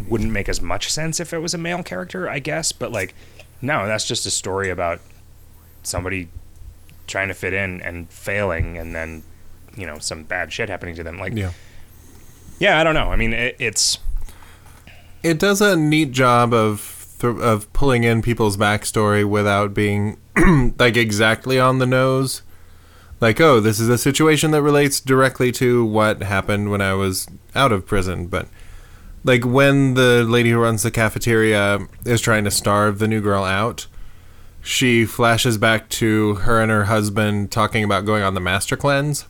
[0.09, 2.73] wouldn't make as much sense if it was a male character, I guess.
[2.73, 3.15] But like,
[3.61, 5.01] no, that's just a story about
[5.83, 6.29] somebody
[7.07, 9.23] trying to fit in and failing, and then
[9.77, 11.19] you know some bad shit happening to them.
[11.19, 11.53] Like, yeah,
[12.59, 12.79] Yeah.
[12.79, 13.11] I don't know.
[13.11, 13.99] I mean, it, it's
[15.23, 20.19] It does a neat job of th- of pulling in people's backstory without being
[20.79, 22.43] like exactly on the nose.
[23.23, 27.29] Like, oh, this is a situation that relates directly to what happened when I was
[27.55, 28.27] out of prison.
[28.27, 28.49] But
[29.23, 33.45] like when the lady who runs the cafeteria is trying to starve the new girl
[33.45, 33.87] out,
[34.61, 39.29] she flashes back to her and her husband talking about going on the master cleanse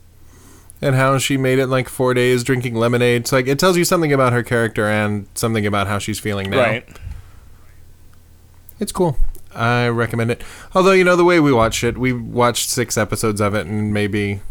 [0.81, 3.27] and how she made it in, like four days drinking lemonade.
[3.27, 6.49] So like it tells you something about her character and something about how she's feeling
[6.49, 6.57] now.
[6.57, 6.99] right.
[8.79, 9.19] It's cool.
[9.55, 10.41] I recommend it.
[10.73, 13.93] Although you know the way we watched it, we watched six episodes of it, and
[13.93, 14.41] maybe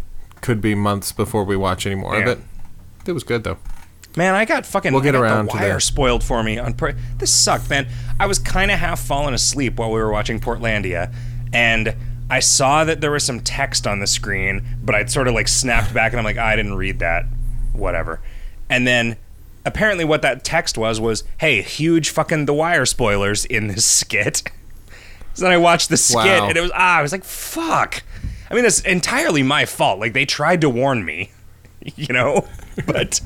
[0.41, 2.23] could be months before we watch any more Yeah.
[2.23, 2.39] of it.
[3.07, 3.59] It was good though.
[4.17, 4.93] Man, I got fucking.
[4.93, 6.75] We'll get around the wire spoiled for me on.
[6.75, 7.87] Pre- this sucked, man.
[8.21, 11.13] I was kind of half falling asleep while we were watching Portlandia,
[11.53, 11.95] and
[12.29, 15.49] I saw that there was some text on the screen, but I'd sort of like
[15.49, 17.25] snapped back, and I'm like, ah, I didn't read that.
[17.73, 18.21] Whatever.
[18.69, 19.17] And then
[19.65, 24.43] apparently, what that text was was, "Hey, huge fucking The Wire spoilers in this skit."
[25.35, 26.49] So then I watched the skit, Wow.
[26.49, 28.03] and it was ah, I was like, fuck.
[28.51, 29.99] I mean, it's entirely my fault.
[29.99, 31.31] Like they tried to warn me,
[31.97, 32.47] you know,
[32.87, 33.21] but.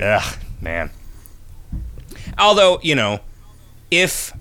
[0.00, 0.90] Ugh, man.
[2.38, 3.20] Although, you know,
[3.90, 4.32] if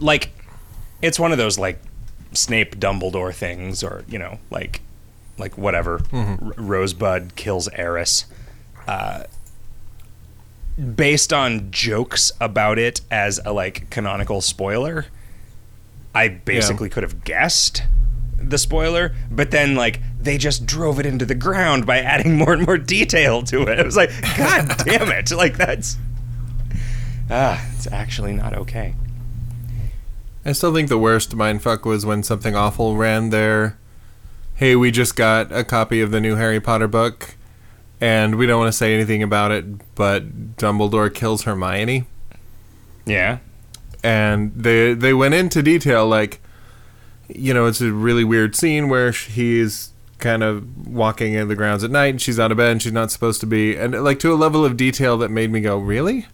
[0.00, 0.30] like
[1.02, 1.78] it's one of those like
[2.32, 4.80] Snape Dumbledore things or, you know, like
[5.38, 6.00] like whatever.
[6.12, 8.24] R- Rosebud kills Eris.
[8.88, 9.24] Uh
[10.94, 15.06] based on jokes about it as a like canonical spoiler,
[16.16, 17.82] I basically could have guessed
[18.38, 22.54] the spoiler, but then like they just drove it into the ground by adding more
[22.54, 23.78] and more detail to it.
[23.78, 25.30] It was like, God damn it!
[25.30, 25.98] Like that's
[27.30, 28.94] ah, it's actually not okay.
[30.44, 33.78] I still think the worst mindfuck was when something awful ran there.
[34.54, 37.34] Hey, we just got a copy of the new Harry Potter book,
[38.00, 42.04] and we don't want to say anything about it, but Dumbledore kills Hermione.
[43.04, 43.38] Yeah,
[44.06, 46.40] and they they went into detail like
[47.28, 51.82] you know it's a really weird scene where he's kind of walking in the grounds
[51.82, 53.76] at night and she's out of bed and she's not supposed to be.
[53.76, 56.26] And like to a level of detail that made me go really?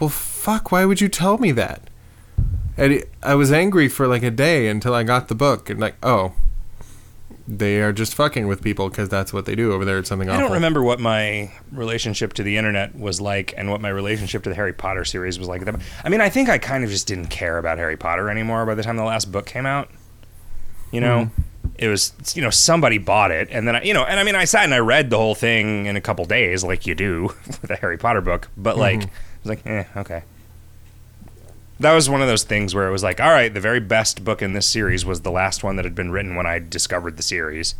[0.00, 1.90] Well fuck why would you tell me that?
[2.78, 5.78] And it, i was angry for like a day until i got the book and
[5.78, 6.34] like oh
[7.50, 10.28] they are just fucking with people because that's what they do over there it's something
[10.28, 13.88] I awful don't remember what my relationship to the internet was like and what my
[13.88, 15.66] relationship to the Harry Potter series was like.
[16.04, 18.74] I mean, I think I kind of just didn't care about Harry Potter anymore by
[18.74, 19.88] the time the last book came out.
[20.92, 21.30] You know,
[21.78, 24.34] it was you know somebody bought it and then I, you know, and I mean
[24.34, 27.22] I sat and I read the whole thing in a couple days like you do
[27.46, 29.10] with a Harry Potter book, but like I
[29.42, 30.22] was like, eh, okay.
[31.80, 34.24] That was one of those things where it was like, all right, the very best
[34.24, 37.16] book in this series was the last one that had been written when I discovered
[37.16, 37.74] the series.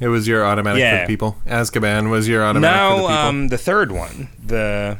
[0.00, 0.98] it was your automatic Yeah.
[0.98, 4.28] for the people azkaban was your automatic for the No, people um, the third one,
[4.44, 4.96] the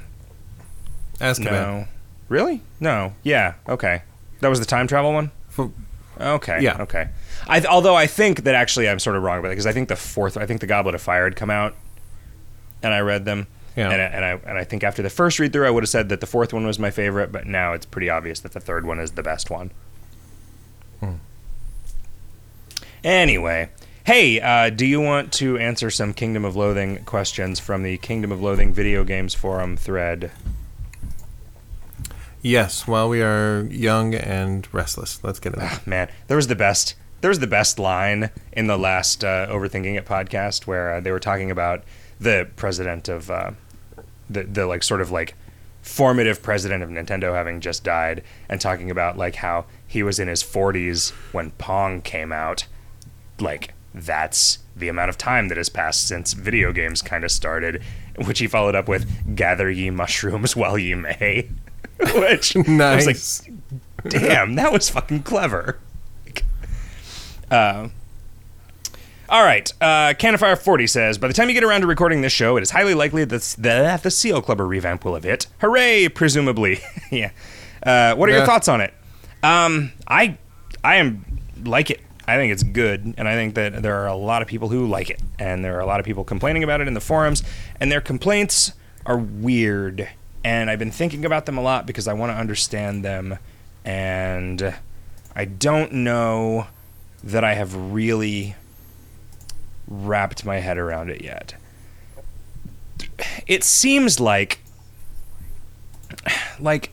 [1.20, 1.88] azkaban no,
[2.28, 4.02] really, no, yeah, okay,
[4.40, 5.30] that was the time travel one.
[5.56, 5.70] F-
[6.20, 6.78] Okay, Yeah.
[6.82, 7.10] okay.
[7.46, 9.88] I although I think that actually I'm sort of wrong about it because I think
[9.88, 11.76] the fourth, I think the Goblet of Fire had come out,
[12.82, 13.46] and I read them.
[13.78, 13.90] Yeah.
[13.90, 15.88] And I, and I and I think after the first read through, I would have
[15.88, 18.60] said that the fourth one was my favorite, but now it's pretty obvious that the
[18.60, 19.70] third one is the best one.
[21.00, 21.12] Hmm.
[23.04, 23.70] Anyway,
[24.04, 28.32] hey, uh, do you want to answer some Kingdom of Loathing questions from the Kingdom
[28.32, 30.30] of Loathing video games forum thread?
[32.40, 36.54] yes while we are young and restless let's get it Ah, man, there was the
[36.54, 36.94] best.
[37.20, 41.10] There was the best line in the last uh, Overthinking It podcast where uh, they
[41.10, 41.82] were talking about
[42.20, 43.50] the president of uh,
[44.28, 45.34] the the like sort of like
[45.82, 50.28] formative president of Nintendo having just died and talking about like how he was in
[50.28, 52.66] his 40s when Pong came out.
[53.40, 57.82] Like that's the amount of time that has passed since video games kind of started,
[58.24, 61.48] which he followed up with "Gather ye mushrooms while ye may,"
[62.14, 63.06] which I was nice
[63.46, 65.78] like, damn, that was fucking clever.
[67.50, 67.88] Uh,
[69.28, 69.70] all right.
[69.80, 72.62] Uh, Canifire 40 says By the time you get around to recording this show, it
[72.62, 75.46] is highly likely that the, the Seal Clubber revamp will have hit.
[75.60, 76.80] Hooray, presumably.
[77.10, 77.30] yeah.
[77.82, 78.92] Uh, what are your thoughts on it?
[79.42, 80.38] Um, I,
[80.82, 81.24] I am
[81.64, 82.00] like it.
[82.26, 84.86] I think it's good, and I think that there are a lot of people who
[84.86, 87.42] like it, and there are a lot of people complaining about it in the forums,
[87.80, 88.72] and their complaints
[89.06, 90.08] are weird.
[90.44, 93.38] And I've been thinking about them a lot because I want to understand them,
[93.82, 94.74] and
[95.34, 96.66] I don't know
[97.24, 98.56] that I have really
[99.88, 101.54] wrapped my head around it yet.
[103.46, 104.60] It seems like
[106.60, 106.92] like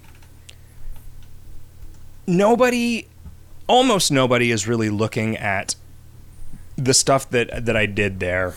[2.26, 3.08] nobody
[3.68, 5.76] almost nobody is really looking at
[6.78, 8.56] the stuff that that I did there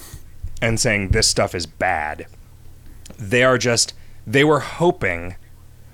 [0.61, 2.27] and saying this stuff is bad.
[3.19, 3.95] They are just
[4.27, 5.37] they were hoping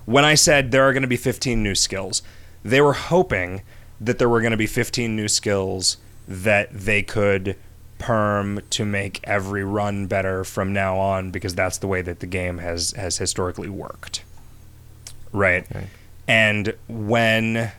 [0.05, 2.23] when I said there are going to be 15 new skills,
[2.63, 3.63] they were hoping
[4.01, 7.57] that there were going to be 15 new skills that they could
[8.05, 12.27] perm to make every run better from now on because that's the way that the
[12.27, 14.23] game has has historically worked.
[15.33, 15.67] Right?
[15.75, 15.87] Right.
[16.29, 17.73] And when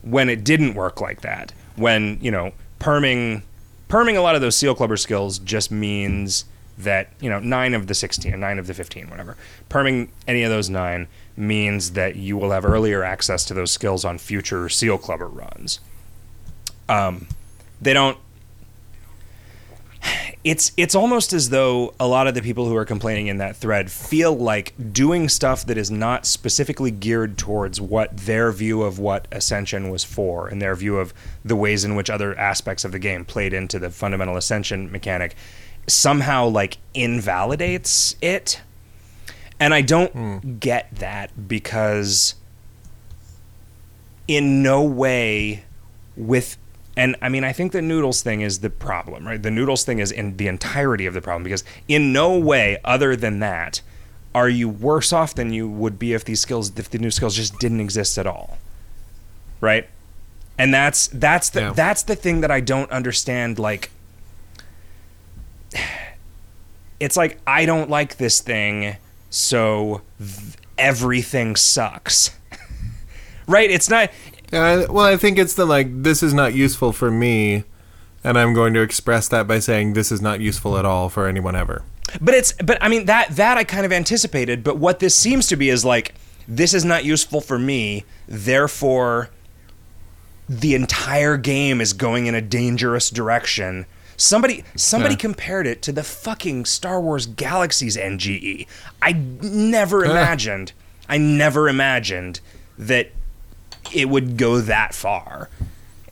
[0.00, 3.42] when it didn't work like that, when, you know, perming
[3.90, 6.46] perming a lot of those seal clubber skills just means
[6.78, 9.36] that, you know, 9 of the 16 9 of the 15 whatever.
[9.68, 14.06] Perming any of those 9 means that you will have earlier access to those skills
[14.06, 15.80] on future seal clubber runs.
[16.88, 17.26] Um
[17.82, 18.16] they don't
[20.44, 23.56] it's it's almost as though a lot of the people who are complaining in that
[23.56, 28.98] thread feel like doing stuff that is not specifically geared towards what their view of
[28.98, 32.92] what Ascension was for and their view of the ways in which other aspects of
[32.92, 35.34] the game played into the fundamental Ascension mechanic
[35.86, 38.60] somehow like invalidates it.
[39.60, 40.58] And I don't hmm.
[40.58, 42.34] get that because
[44.26, 45.64] in no way
[46.16, 46.56] with
[46.96, 49.42] and I mean I think the noodles thing is the problem, right?
[49.42, 53.16] The noodles thing is in the entirety of the problem because in no way other
[53.16, 53.80] than that
[54.34, 57.36] are you worse off than you would be if these skills if the new skills
[57.36, 58.58] just didn't exist at all.
[59.60, 59.88] Right?
[60.58, 61.72] And that's that's the Yeah.
[61.72, 63.90] that's the thing that I don't understand like
[67.00, 68.96] it's like I don't like this thing,
[69.30, 72.30] so th- everything sucks.
[73.46, 73.70] right?
[73.70, 74.10] It's not
[74.52, 77.64] Uh, well, I think it's the like this is not useful for me,
[78.22, 81.26] and I'm going to express that by saying this is not useful at all for
[81.26, 81.82] anyone ever.
[82.20, 85.46] But it's but I mean that that I kind of anticipated, but what this seems
[85.48, 86.14] to be is like
[86.46, 89.30] this is not useful for me, therefore
[90.48, 93.86] the entire game is going in a dangerous direction.
[94.16, 95.18] Somebody somebody Yeah.
[95.20, 98.66] compared it to the fucking Star Wars Galaxies NGE.
[99.02, 100.72] I never imagined
[101.08, 102.40] I never imagined
[102.78, 103.10] that
[103.94, 105.48] it would go that far.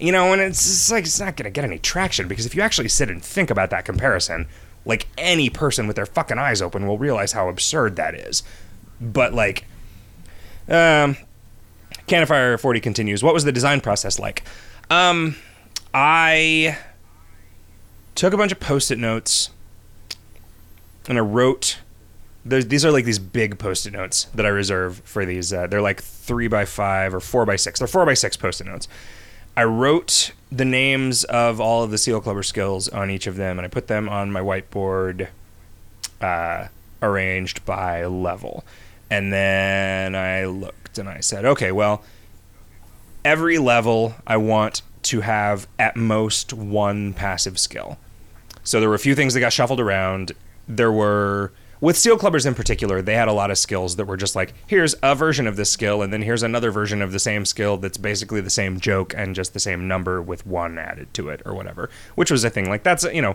[0.01, 2.55] You know, and it's, it's like it's not going to get any traction because if
[2.55, 4.49] you actually sit and think about that comparison,
[4.85, 8.43] like any person with their fucking eyes open will realize how absurd that is.
[9.01, 9.65] But like,
[10.69, 11.17] um,
[12.07, 13.23] Cannon Fire 40 continues.
[13.23, 14.43] What was the design process like?
[14.91, 15.37] Um,
[15.95, 16.79] I
[18.15, 19.51] took a bunch of post-it notes
[21.09, 21.79] and I wrote.
[22.45, 25.53] These are like these big post-it notes that I reserve for these.
[25.53, 27.79] Uh, they're like three by five or four by six.
[27.79, 28.89] They're four by six post-it notes.
[29.57, 33.59] I wrote the names of all of the Seal Clubber skills on each of them,
[33.59, 35.29] and I put them on my whiteboard,
[36.21, 36.69] uh,
[37.01, 38.65] arranged by level.
[39.11, 42.03] And then I looked and I said, okay, well,
[43.25, 47.99] every level I want to have at most one passive skill.
[48.65, 50.33] So there were a few things that got shuffled around.
[50.67, 51.53] There were
[51.83, 54.55] with Seal Clubbers in particular, they had a lot of skills that were just like,
[54.69, 57.77] here's a version of this skill, and then here's another version of the same skill
[57.77, 61.43] that's basically the same joke and just the same number with one added to it
[61.45, 61.91] or whatever.
[62.15, 62.71] Which was a thing.
[62.71, 63.35] Like that's you know,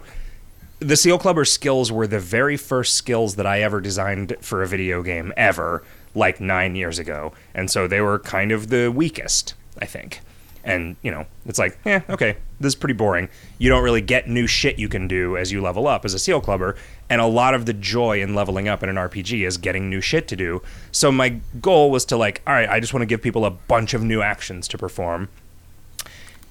[0.80, 4.68] the Seal Clubber skills were the very first skills that I ever designed for a
[4.68, 5.84] video game ever,
[6.16, 10.22] like nine years ago, and so they were kind of the weakest, I think.
[10.64, 13.30] And, you know, it's like, yeah, okay, this is pretty boring.
[13.58, 16.20] You don't really get new shit you can do as you level up as a
[16.20, 16.76] Seal Clubber.
[17.10, 20.02] And a lot of the joy in leveling up in an RPG is getting new
[20.02, 20.62] shit to do.
[20.92, 23.52] So my goal was to, like, all right, I just want to give people a
[23.52, 25.30] bunch of new actions to perform.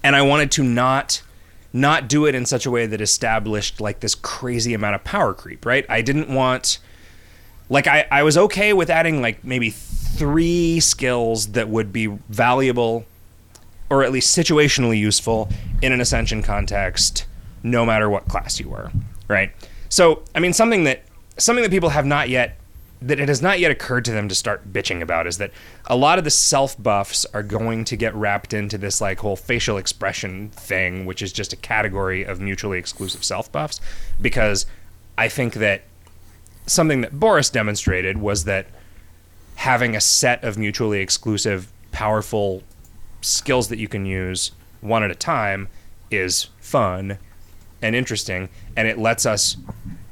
[0.03, 1.21] And I wanted to not
[1.73, 5.33] not do it in such a way that established like this crazy amount of power
[5.33, 5.85] creep, right?
[5.89, 6.79] I didn't want
[7.69, 13.05] like I, I was okay with adding like maybe three skills that would be valuable
[13.89, 15.49] or at least situationally useful
[15.81, 17.25] in an ascension context,
[17.63, 18.91] no matter what class you were,
[19.27, 19.51] right?
[19.89, 21.03] So, I mean, something that
[21.37, 22.57] something that people have not yet
[23.01, 25.51] that it has not yet occurred to them to start bitching about is that
[25.85, 29.35] a lot of the self buffs are going to get wrapped into this like whole
[29.35, 33.79] facial expression thing, which is just a category of mutually exclusive self buffs.
[34.19, 34.65] Because
[35.17, 35.83] I think that
[36.65, 38.67] something that Boris demonstrated was that
[39.55, 42.63] having a set of mutually exclusive, powerful
[43.21, 45.67] skills that you can use one at a time
[46.09, 47.17] is fun
[47.81, 49.57] and interesting and it lets us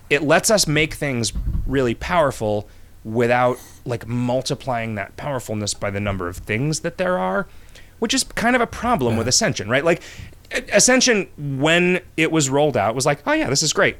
[0.09, 1.33] it lets us make things
[1.65, 2.67] really powerful
[3.03, 7.47] without like multiplying that powerfulness by the number of things that there are
[7.99, 9.19] which is kind of a problem yeah.
[9.19, 10.01] with ascension right like
[10.71, 13.97] ascension when it was rolled out was like oh yeah this is great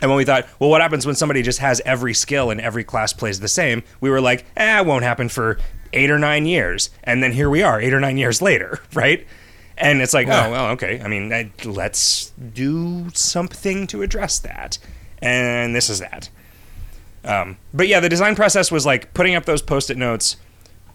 [0.00, 2.84] and when we thought, well, what happens when somebody just has every skill and every
[2.84, 3.82] class plays the same?
[4.00, 5.58] We were like, eh, it won't happen for
[5.92, 9.26] eight or nine years, and then here we are, eight or nine years later, right?
[9.78, 10.46] And it's like, yeah.
[10.46, 11.00] oh well, okay.
[11.02, 14.78] I mean, I, let's do something to address that,
[15.20, 16.30] and this is that.
[17.24, 20.36] Um, but yeah, the design process was like putting up those post-it notes,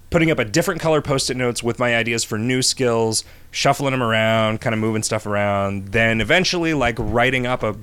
[0.09, 4.01] putting up a different color post-it notes with my ideas for new skills, shuffling them
[4.01, 7.75] around, kind of moving stuff around, then eventually like writing up a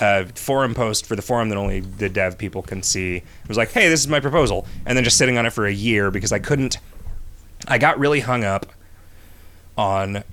[0.00, 3.16] a forum post for the forum that only the dev people can see.
[3.16, 4.66] It was like, hey, this is my proposal.
[4.86, 6.78] And then just sitting on it for a year because I couldn't,
[7.68, 8.66] I got really hung up
[9.76, 10.24] on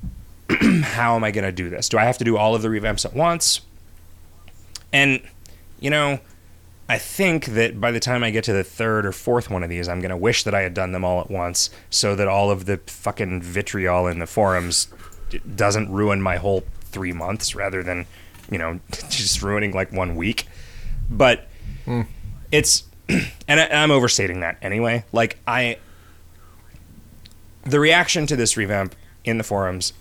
[0.84, 1.90] how am I going to do this?
[1.90, 3.62] Do I have to do all of the revamps at once?
[4.94, 5.22] And,
[5.80, 6.20] you know,
[6.90, 9.70] I think that by the time I get to the third or fourth one of
[9.70, 12.28] these, I'm going to wish that I had done them all at once so that
[12.28, 14.88] all of the fucking vitriol in the forums
[15.56, 18.06] doesn't ruin my whole three months rather than
[18.50, 18.80] you know,
[19.10, 20.48] just ruining like one week.
[21.10, 21.48] But
[21.86, 22.06] mm.
[22.52, 25.06] it's, and, I, I'm overstating that anyway.
[25.12, 25.78] Like, I,
[27.64, 28.96] the reaction to this revamp
[29.28, 29.94] in the forums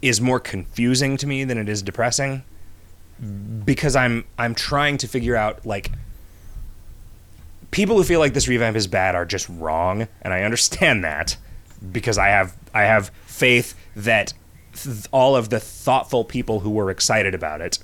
[0.00, 2.44] is more confusing to me than it is depressing
[3.64, 5.90] because I'm I'm trying to figure out like
[7.72, 11.36] people who feel like this revamp is bad are just wrong and I understand that
[11.92, 14.32] because I have I have faith that
[14.74, 17.78] th- all of the thoughtful people who were excited about it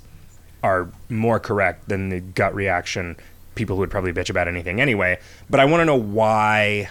[0.63, 3.17] are more correct than the gut reaction
[3.55, 5.19] people who would probably bitch about anything anyway.
[5.49, 6.89] But I want to know why.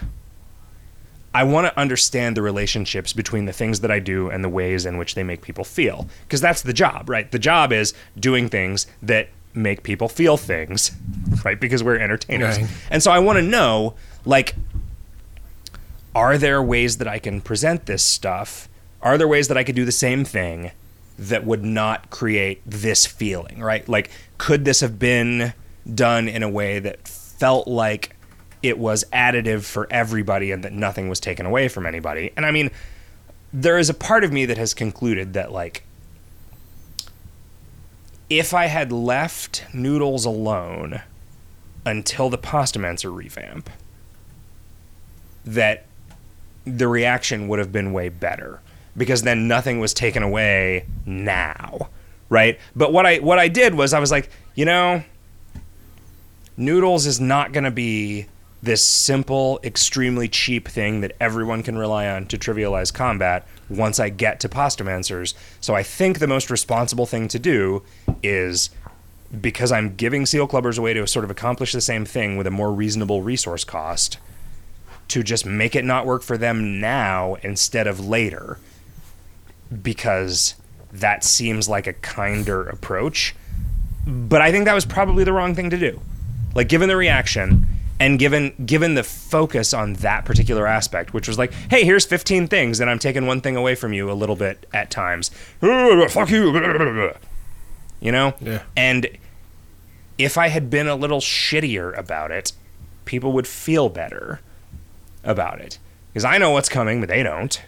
[1.34, 4.86] I want to understand the relationships between the things that I do and the ways
[4.86, 6.08] in which they make people feel.
[6.22, 7.30] Because that's the job, right?
[7.30, 10.92] The job is doing things that make people feel things,
[11.44, 11.60] right?
[11.60, 12.58] Because we're entertainers.
[12.58, 12.70] Right.
[12.90, 13.94] And so I want to know,
[14.24, 14.54] like,
[16.14, 18.68] are there ways that I can present this stuff
[19.04, 20.72] are there ways that I could do the same thing
[21.18, 23.86] that would not create this feeling, right?
[23.88, 25.52] Like, could this have been
[25.94, 28.13] done in a way that felt like
[28.64, 32.32] it was additive for everybody and that nothing was taken away from anybody?
[32.36, 32.70] And I mean,
[33.52, 35.84] there is a part of me that has concluded that, like,
[38.30, 41.02] if I had left Noodles alone
[41.84, 43.68] until the Pastamancer revamp,
[45.44, 45.84] that
[46.64, 48.60] the reaction would have been way better
[48.96, 51.90] because then nothing was taken away now,
[52.28, 52.58] right?
[52.74, 55.04] But what I what I did was I was like, you know,
[56.56, 58.26] noodles is not going to be
[58.64, 64.08] this simple, extremely cheap thing that everyone can rely on to trivialize combat once I
[64.08, 65.34] get to Pastamancers.
[65.60, 67.82] So I think the most responsible thing to do
[68.22, 68.70] is
[69.40, 72.46] because I'm giving Seal Clubbers a way to sort of accomplish the same thing with
[72.46, 74.18] a more reasonable resource cost,
[75.08, 78.58] to just make it not work for them now instead of later.
[79.82, 80.54] Because
[80.90, 83.34] that seems like a kinder approach.
[84.06, 86.00] But I think that was probably the wrong thing to do.
[86.54, 87.66] Like, given the reaction,
[88.04, 92.48] and given given the focus on that particular aspect, which was like, hey, here's 15
[92.48, 95.30] things, and I'm taking one thing away from you a little bit at times.
[95.60, 97.12] Fuck you.
[98.00, 98.34] You know?
[98.42, 98.62] Yeah.
[98.76, 99.08] And
[100.18, 102.52] if I had been a little shittier about it,
[103.06, 104.40] people would feel better
[105.24, 105.78] about it.
[106.12, 107.62] Because I know what's coming, but they don't.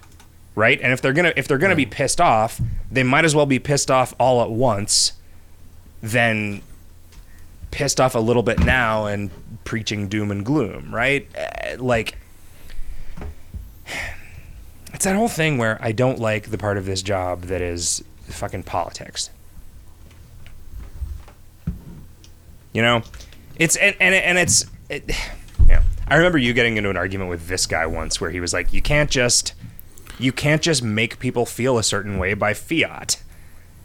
[0.55, 0.79] Right?
[0.83, 2.61] And if they're gonna if they're gonna be pissed off,
[2.91, 5.15] they might as well be pissed off all at once
[6.03, 6.61] than
[7.71, 9.31] pissed off a little bit now and
[9.65, 11.29] preaching doom and gloom, right?
[11.37, 12.17] Uh, like
[14.95, 18.03] it's that whole thing where I don't like the part of this job that is
[18.29, 19.31] fucking politics.
[22.73, 23.03] You know,
[23.57, 25.05] it's and and, and it's it,
[25.69, 25.83] yeah.
[26.09, 28.73] I remember you getting into an argument with this guy once where he was like,
[28.73, 29.55] "You can't just
[30.19, 33.23] you can't just make people feel a certain way by fiat."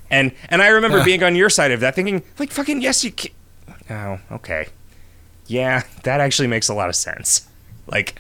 [0.10, 3.12] And and I remember being on your side of that, thinking like, "Fucking yes, you
[3.12, 3.32] can."
[3.92, 4.68] Oh, okay.
[5.48, 7.48] Yeah, that actually makes a lot of sense.
[7.88, 8.20] Like,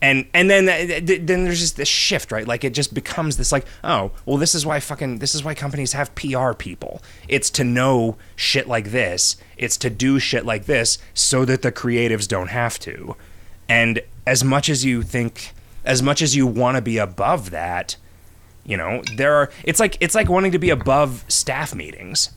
[0.00, 2.46] and and then uh, then there's just this shift, right?
[2.46, 5.54] Like it just becomes this like, oh, well, this is why fucking this is why
[5.54, 7.02] companies have PR people.
[7.28, 9.36] It's to know shit like this.
[9.56, 13.16] It's to do shit like this so that the creatives don't have to.
[13.68, 15.52] And as much as you think,
[15.84, 17.96] as much as you want to be above that,
[18.64, 19.50] you know, there are.
[19.64, 22.30] It's like it's like wanting to be above staff meetings,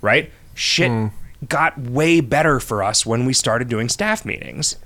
[0.00, 0.30] right?
[0.54, 1.06] Shit hmm.
[1.48, 4.76] Got way better for us when we started doing staff meetings.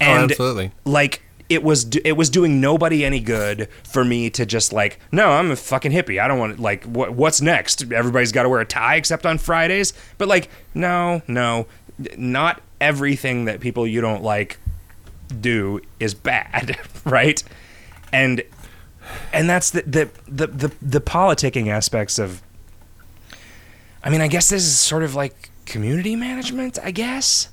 [0.00, 0.72] oh, And absolutely.
[0.84, 4.98] like it was do- it was doing nobody any good for me to just like
[5.12, 6.18] no i'm a fucking hippie.
[6.20, 7.92] I don't want like what what's next?
[7.92, 9.92] Everybody's got to wear a tie except on fridays?
[10.18, 11.66] But like no no.
[12.16, 14.58] Not everything that people you don't like
[15.40, 17.42] do is bad right?
[18.12, 18.42] And
[19.32, 22.42] and that's the the the the, the politicking aspects of
[24.02, 27.48] i mean i guess this is sort of like community management i guess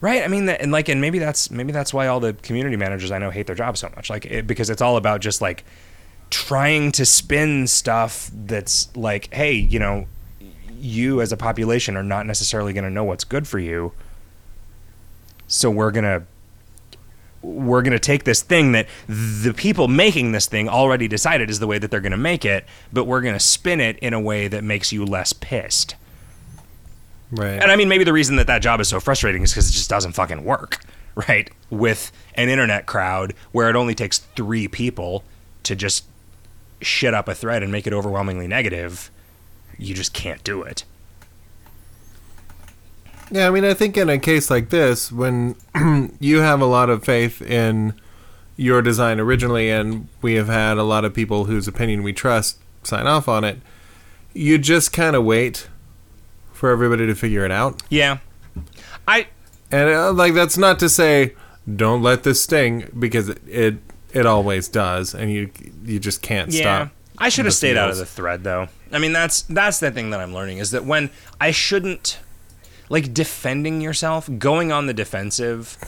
[0.00, 0.22] Right.
[0.22, 3.10] I mean, that, and like, and maybe that's maybe that's why all the community managers
[3.10, 4.08] I know hate their job so much.
[4.08, 5.64] Like, it, because it's all about just like
[6.30, 10.06] trying to spin stuff that's like, hey, you know,
[10.78, 13.92] you as a population are not necessarily going to know what's good for you.
[15.48, 16.26] So we're gonna
[17.42, 21.66] we're gonna take this thing that the people making this thing already decided is the
[21.66, 24.62] way that they're gonna make it, but we're gonna spin it in a way that
[24.62, 25.96] makes you less pissed.
[27.30, 27.60] Right.
[27.60, 29.72] And I mean, maybe the reason that that job is so frustrating is because it
[29.72, 30.84] just doesn't fucking work,
[31.28, 31.50] right?
[31.70, 35.24] With an internet crowd where it only takes three people
[35.64, 36.04] to just
[36.80, 39.10] shit up a thread and make it overwhelmingly negative,
[39.76, 40.84] you just can't do it.
[43.30, 45.56] Yeah, I mean, I think in a case like this, when
[46.20, 47.92] you have a lot of faith in
[48.56, 52.58] your design originally, and we have had a lot of people whose opinion we trust
[52.82, 53.58] sign off on it,
[54.32, 55.68] you just kind of wait
[56.58, 57.80] for everybody to figure it out.
[57.88, 58.18] Yeah.
[59.06, 59.28] I
[59.70, 61.34] And uh, like that's not to say
[61.76, 63.74] don't let this sting because it it,
[64.12, 65.50] it always does, and you
[65.84, 66.60] you just can't yeah.
[66.60, 66.92] stop.
[67.18, 68.68] I should have stayed out of the thread though.
[68.90, 71.10] I mean, that's that's the thing that I'm learning is that when
[71.40, 72.18] I shouldn't
[72.88, 75.78] like defending yourself, going on the defensive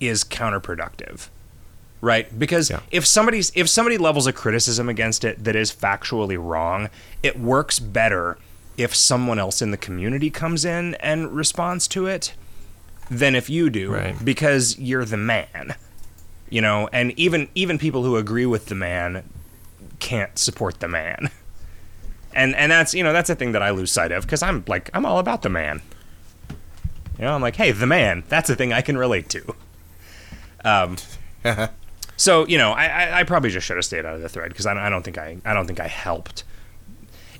[0.00, 1.28] is counterproductive.
[2.00, 2.38] Right?
[2.38, 2.80] Because Yeah.
[2.90, 6.88] if somebody's if somebody levels a criticism against it that is factually wrong,
[7.22, 8.38] it works better
[8.76, 12.34] if someone else in the community comes in and responds to it
[13.10, 14.16] than if you do Right.
[14.24, 15.74] because you're the man.
[16.50, 19.28] You know, and even even people who agree with the man
[19.98, 21.30] can't support the man.
[22.34, 24.62] And and that's you know that's a thing that I lose sight of because I'm
[24.68, 25.80] like I'm all about the man.
[27.18, 29.54] You know I'm like hey the man that's a thing I can relate to.
[30.64, 30.96] Um,
[32.16, 34.50] so you know I, I, I probably just should have stayed out of the thread
[34.50, 36.44] because I, don't- I don't think I I don't think I helped.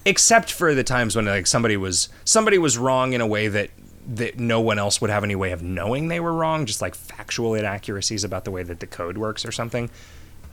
[0.06, 3.70] Except for the times when like somebody was somebody was wrong in a way that
[4.08, 6.94] that no one else would have any way of knowing they were wrong, just like
[6.94, 9.90] factual inaccuracies about the way that the code works or something.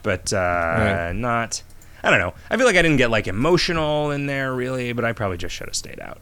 [0.02, 1.12] But uh, Right.
[1.14, 1.62] not.
[2.04, 2.34] I don't know.
[2.50, 5.54] I feel like I didn't get like emotional in there really, but I probably just
[5.56, 6.18] should have stayed out.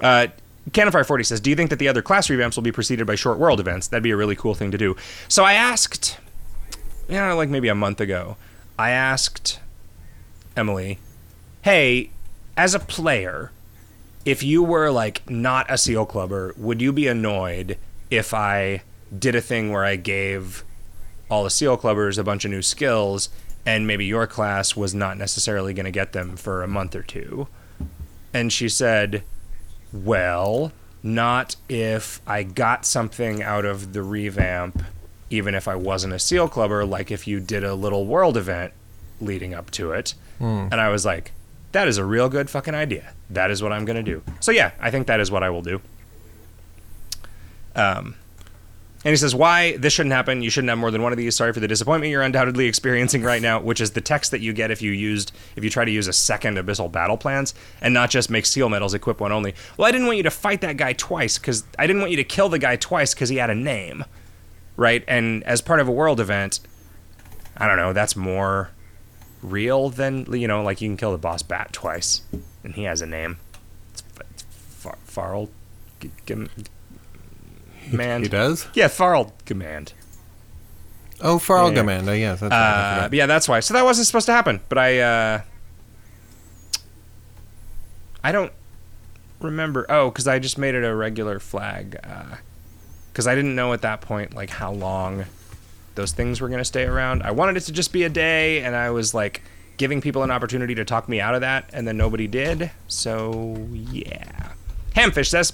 [0.00, 0.26] Uh,
[0.72, 3.14] Canonfire 40 says, Do you think that the other class revamps will be preceded by
[3.14, 3.88] short world events?
[3.88, 4.96] That'd be a really cool thing to do.
[5.28, 6.18] So I asked,
[7.08, 8.36] you know, like maybe a month ago,
[8.78, 9.58] I asked
[10.56, 10.98] Emily,
[11.62, 12.10] "Hey,
[12.56, 13.52] as a player,
[14.24, 17.78] if you were like not a seal clubber, would you be annoyed
[18.10, 18.82] if I
[19.16, 20.64] did a thing where I gave
[21.30, 23.28] all the seal clubbers a bunch of new skills
[23.64, 27.02] and maybe your class was not necessarily going to get them for a month or
[27.02, 27.46] two?
[28.32, 29.22] And she said,
[29.92, 30.72] "Well,
[31.02, 34.82] not if I got something out of the revamp
[35.30, 38.72] even if I wasn't a seal clubber like if you did a little world event
[39.20, 40.68] leading up to it." Hmm.
[40.70, 41.32] And I was like,
[41.72, 43.12] that is a real good fucking idea.
[43.30, 44.22] That is what I'm going to do.
[44.40, 45.80] So yeah, I think that is what I will do.
[47.74, 48.16] Um,
[49.02, 50.42] and he says, "Why this shouldn't happen?
[50.42, 51.34] You shouldn't have more than one of these.
[51.34, 54.52] Sorry for the disappointment you're undoubtedly experiencing right now, which is the text that you
[54.52, 57.94] get if you used if you try to use a second abyssal battle plans and
[57.94, 59.54] not just make seal medals equip one only.
[59.78, 62.18] Well, I didn't want you to fight that guy twice because I didn't want you
[62.18, 64.04] to kill the guy twice because he had a name,
[64.76, 65.02] right?
[65.08, 66.60] And as part of a world event,
[67.56, 67.94] I don't know.
[67.94, 68.70] That's more
[69.42, 72.22] real than you know, like you can kill the boss bat twice,
[72.64, 73.38] and he has a name.
[73.92, 74.42] It's, it's
[74.78, 75.48] Far, Farl,
[76.00, 76.46] G- G-
[77.90, 78.22] Command.
[78.24, 78.66] He does?
[78.74, 79.92] Yeah, Farl Command.
[81.22, 81.82] Oh, Farl Yeah.
[81.82, 82.40] Gamanda, yes.
[82.40, 83.60] That's Uh, yeah, that's why.
[83.60, 84.60] So that wasn't supposed to happen.
[84.70, 85.42] But I, uh,
[88.24, 88.52] I don't
[89.40, 89.86] remember.
[89.88, 91.98] Oh, because I just made it a regular flag.
[93.12, 95.24] Because I didn't know at that point like how long
[95.94, 97.22] those things were going to stay around.
[97.22, 99.42] I wanted it to just be a day, and I was like
[99.76, 102.70] giving people an opportunity to talk me out of that, and then nobody did.
[102.88, 104.52] So yeah,
[104.94, 105.52] Hamfish says.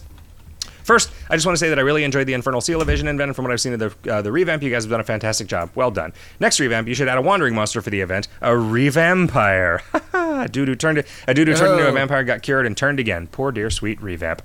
[0.85, 3.09] First, I just want to say that I really enjoyed the Infernal Seal of Vision
[3.09, 3.35] event.
[3.35, 5.49] From what I've seen of the, uh, the revamp, you guys have done a fantastic
[5.49, 5.69] job.
[5.75, 6.13] Well done.
[6.39, 9.81] Next revamp, you should add a wandering monster for the event, a revampire.
[10.45, 11.93] a dude who turned a dude who turned into a Oh.
[11.95, 13.27] vampire got cured and turned again.
[13.27, 14.43] Poor dear sweet revamp.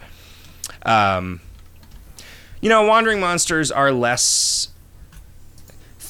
[0.84, 1.42] Um,
[2.60, 4.70] you know, wandering monsters are less.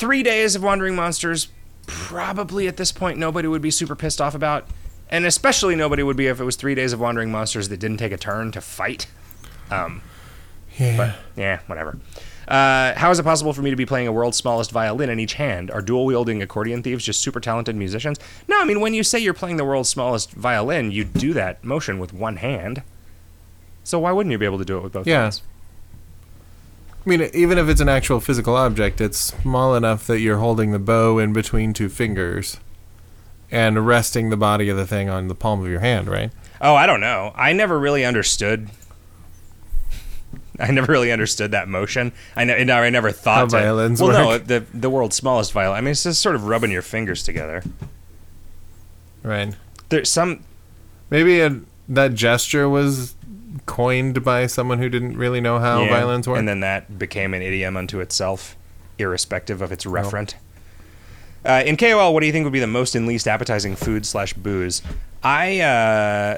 [0.02, 1.50] Three days of wandering monsters,
[1.86, 4.66] probably at this point, nobody would be super pissed off about.
[5.12, 7.98] And especially nobody would be if it was three days of wandering monsters that didn't
[7.98, 9.06] take a turn to fight.
[9.70, 10.02] Um,
[10.80, 10.98] yeah.
[10.98, 12.00] but yeah, whatever.
[12.48, 15.20] Uh, how is it possible for me to be playing a world's smallest violin in
[15.20, 15.70] each hand?
[15.70, 18.18] Are dual wielding accordion thieves just super talented musicians?
[18.48, 21.64] No, I mean, when you say you're playing the world's smallest violin, you do that
[21.64, 22.82] motion with one hand.
[23.84, 25.22] So why wouldn't you be able to do it with both Yeah.
[25.22, 25.44] hands?
[27.06, 30.72] I mean, even if it's an actual physical object, it's small enough that you're holding
[30.72, 32.58] the bow in between two fingers
[33.50, 36.32] and resting the body of the thing on the palm of your hand, right?
[36.62, 37.34] Oh, I don't know.
[37.36, 38.70] I never really understood.
[40.60, 42.12] I never really understood that motion.
[42.36, 42.54] I know.
[42.54, 45.78] I never thought How to, violins Well, no, the the world's smallest violin.
[45.78, 47.64] I mean, it's just sort of rubbing your fingers together.
[49.24, 49.56] Right.
[49.90, 50.44] There's some
[51.12, 51.60] Maybe a,
[51.90, 53.16] that gesture was
[53.66, 56.40] coined by someone who didn't really know how Yeah, violins work.
[56.40, 58.56] And then that became an idiom unto itself,
[58.98, 60.36] irrespective of its referent.
[61.44, 64.06] Uh, in KOL, what do you think would be the most and least appetizing food
[64.06, 64.82] slash booze?
[65.24, 66.38] I uh,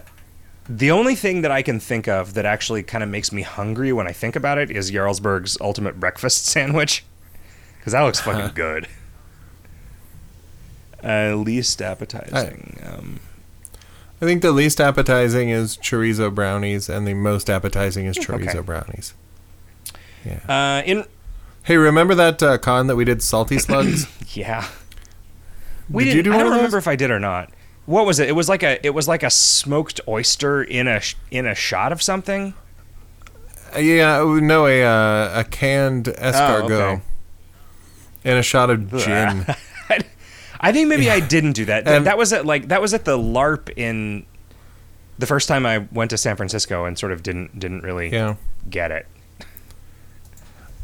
[0.70, 3.92] the only thing that I can think of that actually kind of makes me hungry
[3.92, 7.04] when I think about it is Jarlsberg's ultimate breakfast sandwich,
[7.78, 8.88] because that looks fucking good.
[11.04, 12.80] Uh, least appetizing.
[12.86, 13.20] um,
[14.24, 18.60] I think the least appetizing is chorizo brownies, and the most appetizing is chorizo Okay.
[18.62, 19.14] brownies.
[20.48, 21.04] uh, in
[21.64, 24.08] Hey, remember that uh, con that we did salty slugs?
[24.34, 24.66] Yeah.
[25.90, 27.50] We Did did you do I don't remember if I did or not.
[27.86, 28.30] What was it?
[28.30, 31.92] It was like a it was like a smoked oyster in a in a shot
[31.92, 32.54] of something.
[33.76, 37.02] Uh, yeah, oh, no, a uh, a canned escargot Oh, okay.
[38.24, 39.46] and a shot of gin.
[40.64, 41.84] I think maybe I didn't do that.
[41.86, 44.26] That was at like that was at the LARP in
[45.20, 48.36] the first time I went to San Francisco and sort of didn't didn't really yeah.
[48.70, 49.06] get it.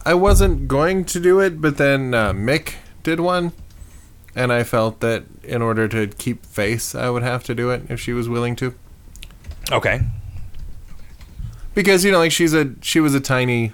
[0.06, 3.54] I wasn't going to do it, but then uh, Mick did one,
[4.36, 7.84] and I felt that in order to keep face, I would have to do it
[7.90, 8.74] if she was willing to.
[9.72, 10.02] Okay.
[11.74, 13.74] Because you know, like she's a she was a tiny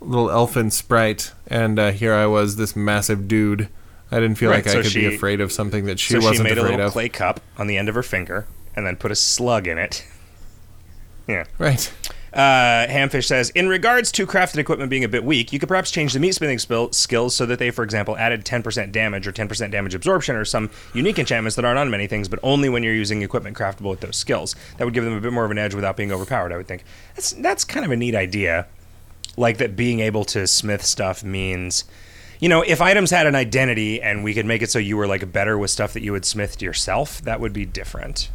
[0.00, 3.68] little elfin sprite, and uh, here I was, this massive dude.
[4.10, 6.20] I didn't feel Right, like I so could be afraid of something that she so
[6.20, 6.92] she wasn't made a afraid little of.
[6.92, 8.46] clay cup on the end of her finger
[8.76, 10.04] and then put a slug in it.
[11.28, 11.42] Yeah.
[11.58, 11.92] Right.
[12.32, 15.90] Uh, Hamfish says, in regards to crafted equipment being a bit weak, you could perhaps
[15.90, 19.32] change the meat smithing spil- skills so that they, for example, added 10% damage or
[19.32, 22.84] 10% damage absorption or some unique enchantments that aren't on many things, but only when
[22.84, 24.54] you're using equipment craftable with those skills.
[24.78, 26.68] That would give them a bit more of an edge without being overpowered, I would
[26.68, 26.84] think.
[27.16, 28.68] That's, that's kind of a neat idea.
[29.36, 31.84] Like that being able to smith stuff means,
[32.40, 35.06] you know, if items had an identity and we could make it so you were
[35.06, 38.30] like better with stuff that you would smith yourself, that would be different.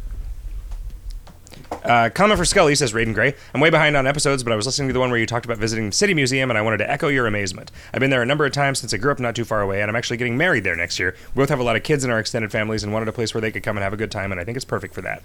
[1.84, 3.34] Uh, comment for Skully says Raiden Gray.
[3.54, 5.44] I'm way behind on episodes, but I was listening to the one where you talked
[5.46, 7.72] about visiting the City Museum, and I wanted to echo your amazement.
[7.92, 9.80] I've been there a number of times since I grew up not too far away,
[9.80, 11.16] and I'm actually getting married there next year.
[11.34, 13.34] We both have a lot of kids in our extended families and wanted a place
[13.34, 15.00] where they could come and have a good time, and I think it's perfect for
[15.02, 15.22] that.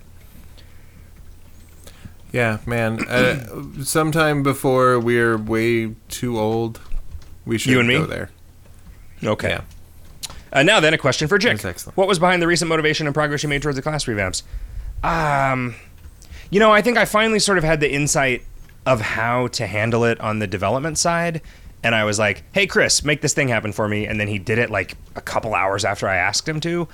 [2.31, 3.07] Yeah, man.
[3.07, 6.79] Uh, sometime before we're way too old,
[7.45, 7.97] we should You and me?
[7.97, 8.29] go there.
[9.23, 9.49] Okay.
[9.49, 9.61] Yeah.
[10.51, 11.53] Uh, now then, a question for Jick.
[11.53, 11.97] That's excellent.
[11.97, 14.43] What was behind the recent motivation and progress you made towards the class revamps?
[15.03, 15.75] Um,
[16.49, 18.43] you know, I think I finally sort of had the insight
[18.85, 21.41] of how to handle it on the development side.
[21.83, 24.07] And I was like, hey, Chris, make this thing happen for me.
[24.07, 26.87] And then he did it like a couple hours after I asked him to,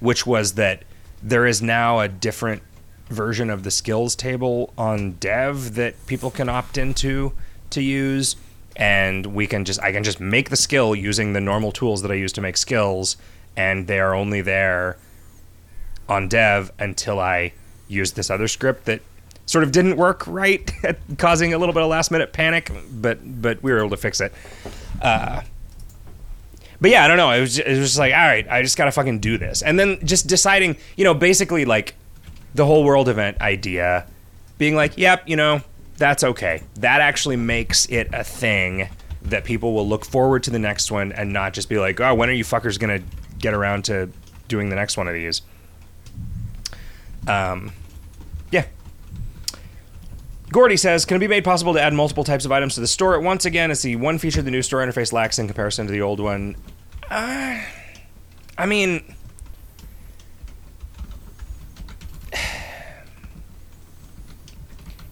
[0.00, 0.84] which was that
[1.22, 2.62] there is now a different
[3.08, 7.32] version of the skills table on dev that people can opt into
[7.70, 8.36] to use
[8.78, 12.10] and we can just I can just make the skill using the normal tools that
[12.10, 13.16] I use to make skills
[13.56, 14.96] and they are only there
[16.08, 17.52] on dev until I
[17.88, 19.02] use this other script that
[19.46, 20.70] sort of didn't work right,
[21.18, 24.20] causing a little bit of last minute panic, but but we were able to fix
[24.20, 24.32] it.
[25.02, 25.42] Uh,
[26.80, 27.32] but yeah, I don't know.
[27.32, 29.78] It was it was just like, all right, I just gotta fucking do this, and
[29.78, 31.94] then just deciding, you know, basically like
[32.54, 34.06] the whole world event idea,
[34.58, 35.62] being like, yep, you know,
[35.98, 36.62] that's okay.
[36.76, 38.88] That actually makes it a thing
[39.22, 42.14] that people will look forward to the next one and not just be like, oh,
[42.14, 43.00] when are you fuckers gonna
[43.38, 44.08] get around to
[44.46, 45.42] doing the next one of these?
[47.26, 47.72] Um,
[48.50, 48.64] yeah.
[50.50, 52.86] Gordy says, "Can it be made possible to add multiple types of items to the
[52.86, 53.70] store at once again?
[53.70, 56.56] Is the one feature the new store interface lacks in comparison to the old one?"
[57.10, 57.60] Uh,
[58.56, 59.14] I mean,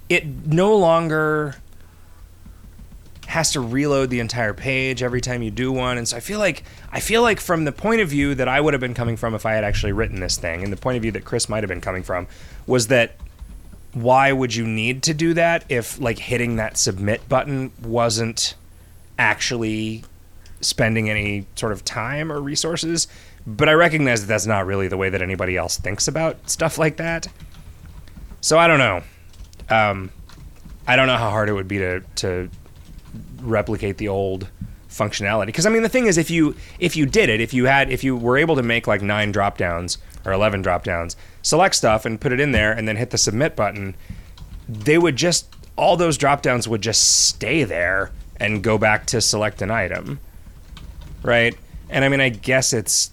[0.08, 1.56] it no longer
[3.26, 5.98] has to reload the entire page every time you do one.
[5.98, 6.62] And so i feel like
[6.92, 9.34] i feel like from the point of view that i would have been coming from
[9.34, 11.62] if i had actually written this thing and the point of view that chris might
[11.62, 12.26] have been coming from
[12.66, 13.16] was that
[13.92, 18.54] why would you need to do that if like hitting that submit button wasn't
[19.18, 20.04] actually
[20.60, 23.08] spending any sort of time or resources?
[23.46, 26.78] But i recognize that that's not really the way that anybody else thinks about stuff
[26.78, 27.26] like that.
[28.40, 29.02] So i don't know
[29.68, 30.10] um,
[30.86, 32.50] I don't know how hard it would be to to
[33.40, 34.48] replicate the old
[34.88, 35.46] functionality.
[35.46, 37.90] Because I mean, the thing is, if you if you did it, if you had
[37.90, 41.74] if you were able to make like nine drop downs or eleven drop downs, select
[41.74, 43.94] stuff and put it in there, and then hit the submit button,
[44.68, 49.20] they would just all those drop downs would just stay there and go back to
[49.20, 50.18] select an item,
[51.22, 51.56] right?
[51.90, 53.10] And I mean, I guess it's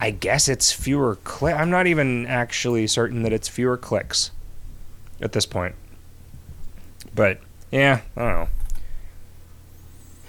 [0.00, 1.54] I guess it's fewer click.
[1.54, 4.30] I'm not even actually certain that it's fewer clicks
[5.20, 5.74] at this point.
[7.14, 7.40] But
[7.70, 8.48] yeah, I don't know.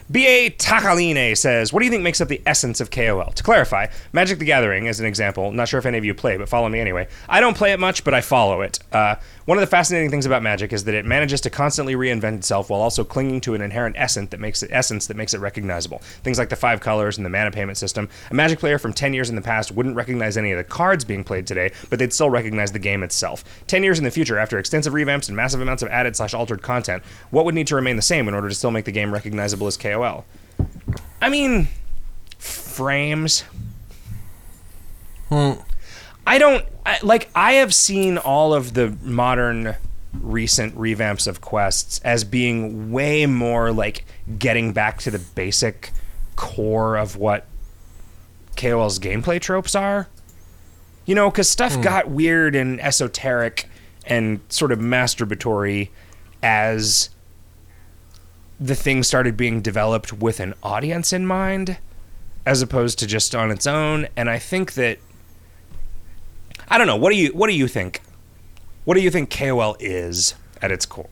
[0.10, 0.50] B.A.
[0.52, 3.32] Takaline says, What do you think makes up the essence of KOL?
[3.32, 6.38] To clarify, Magic the Gathering, as an example, not sure if any of you play,
[6.38, 7.10] but follow me anyway.
[7.28, 8.80] I don't play it much, but I follow it.
[8.94, 9.16] Uh,
[9.48, 12.70] one of the fascinating things about Magic is that it manages to constantly reinvent itself
[12.70, 16.00] while also clinging to an inherent essence that makes it essence that makes it recognizable.
[16.00, 18.10] Things like the five colors and the mana payment system.
[18.30, 21.06] A Magic player from 10 years in the past wouldn't recognize any of the cards
[21.06, 23.46] being played today, but they'd still recognize the game itself.
[23.68, 26.62] 10 years in the future, after extensive revamps and massive amounts of added slash altered
[26.62, 29.14] content, what would need to remain the same in order to still make the game
[29.14, 30.26] recognizable as KOL?
[31.22, 31.70] I mean,
[32.38, 33.46] frames.
[35.30, 35.54] Hmm.
[36.28, 37.30] I don't I, like.
[37.34, 39.76] I have seen all of the modern
[40.14, 44.06] recent revamps of quests as being way more like
[44.38, 45.92] getting back to the basic
[46.36, 47.46] core of what
[48.58, 50.10] KOL's gameplay tropes are.
[51.06, 51.82] You know, because stuff hmm.
[51.82, 53.70] got weird and esoteric
[54.06, 55.90] and sort of masturbatory
[56.44, 57.10] as
[58.60, 61.78] the thing started being developed with an audience in mind
[62.46, 64.98] as opposed to just on its own and i think that
[66.70, 68.02] i don't know what do you what do you think
[68.86, 71.10] what do you think kol is at its core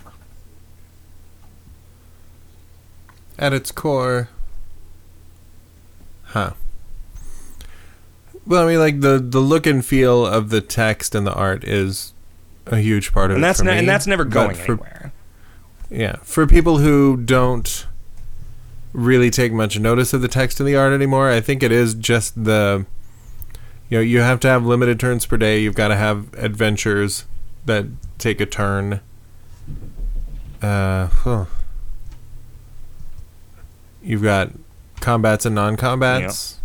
[3.38, 4.30] At its core,
[6.27, 6.52] huh?
[8.48, 11.65] Well, I mean, like the the look and feel of the text and the art
[11.65, 12.14] is
[12.68, 13.48] a huge part of and it.
[13.48, 15.11] that's for ne- me, and that's never going for, anywhere
[15.90, 17.86] Yeah, for people who don't
[18.94, 21.94] really take much notice of the text and the art anymore, I think it is
[21.94, 22.86] just the
[23.89, 25.59] you know, you have to have limited turns per day.
[25.59, 27.25] You've got to have adventures
[27.65, 27.85] that
[28.17, 29.01] take a turn.
[30.61, 31.45] Uh, huh.
[34.01, 34.51] You've got
[35.01, 36.59] combats and non-combats.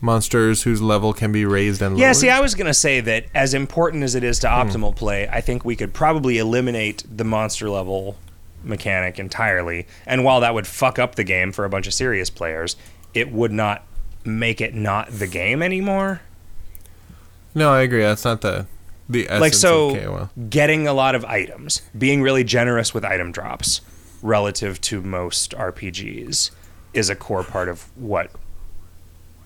[0.00, 2.00] Monsters whose level can be raised and lowered.
[2.00, 4.94] Yeah, see, I was going to say that as important as it is to optimal
[4.94, 8.16] play, I think we could probably eliminate the monster level
[8.62, 9.86] mechanic entirely.
[10.04, 12.76] And while that would fuck up the game for a bunch of serious players,
[13.14, 13.84] it would not
[14.26, 16.20] make it not the game anymore.
[17.54, 18.02] No, I agree.
[18.02, 18.66] That's not the
[19.08, 20.30] the essence like so of KOL.
[20.48, 23.80] getting a lot of items being really generous with item drops
[24.22, 26.50] relative to most rpgs
[26.92, 28.30] is a core part of what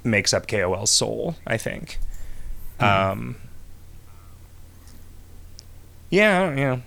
[0.02, 1.98] makes up kol's soul i think
[2.78, 3.36] um
[6.08, 6.78] yeah yeah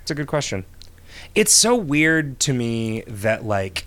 [0.00, 0.64] it's a good question
[1.34, 3.86] it's so weird to me that like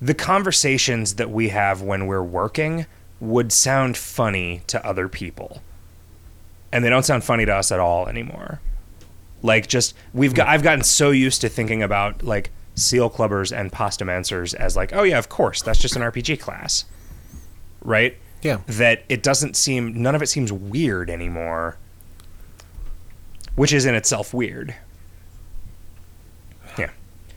[0.00, 2.86] the conversations that we have when we're working
[3.20, 5.62] would sound funny to other people
[6.72, 8.60] and they don't sound funny to us at all anymore.
[9.42, 13.72] Like just we've got I've gotten so used to thinking about like seal clubbers and
[13.72, 16.84] Pastamancers as like, oh yeah, of course, that's just an RPG class.
[17.82, 18.18] Right?
[18.42, 18.58] Yeah.
[18.66, 21.78] That it doesn't seem none of it seems weird anymore.
[23.54, 24.74] Which is in itself weird.
[26.78, 26.90] Yeah.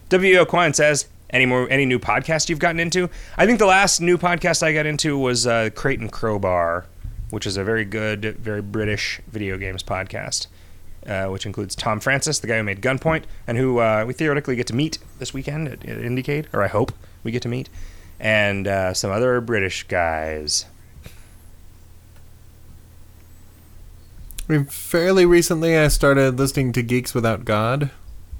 [0.10, 0.45] W.O.
[0.45, 3.10] Quine says, any more any new podcast you've gotten into?
[3.38, 6.85] I think the last new podcast I got into was uh, Crate and Crowbar,
[7.30, 10.47] which is a very good, very British video games podcast,
[11.06, 14.56] uh, which includes Tom Francis, the guy who made Gunpoint, and who uh, we theoretically
[14.56, 16.91] get to meet this weekend at, at Indiecade, or I hope
[17.23, 17.69] we get to meet,
[18.19, 20.65] and uh, some other British guys.
[24.47, 27.91] I mean, fairly recently, I started listening to Geeks Without God,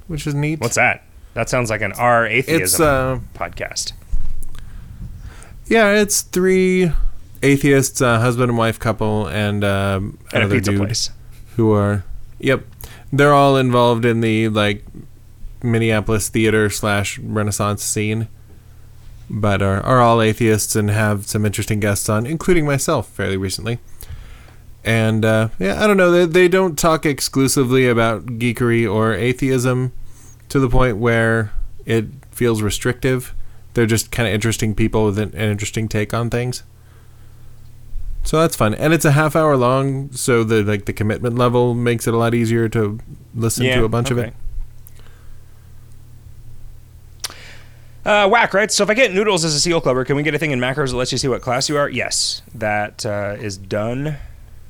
[0.08, 0.58] which is neat.
[0.58, 1.04] What's that?
[1.34, 3.92] That sounds like an R atheism uh, podcast.
[5.66, 6.92] yeah, it's three
[7.42, 11.10] atheists, uh, husband and wife couple, and um, At a another pizza dude place.
[11.56, 12.04] who are,
[12.38, 12.64] yep,
[13.12, 14.84] they're all involved in the like
[15.62, 18.28] Minneapolis theater slash Renaissance scene,
[19.28, 23.78] but are are all atheists and have some interesting guests on, including myself, fairly recently.
[24.84, 26.10] And uh, yeah, I don't know.
[26.10, 29.92] They, they don't talk exclusively about geekery or atheism
[30.50, 31.52] to the point where
[31.86, 33.34] it feels restrictive.
[33.74, 36.62] They're just kind of interesting people with an, an interesting take on things.
[38.22, 41.72] So that's fun, and it's a half hour long, so the like the commitment level
[41.72, 43.00] makes it a lot easier to
[43.34, 44.34] listen to a bunch of it.
[48.04, 48.70] Uh, whack, right?
[48.70, 50.60] So if I get noodles as a seal clubber, can we get a thing in
[50.60, 51.88] macros that lets you see what class you are?
[51.88, 54.16] Yes, that uh, is done.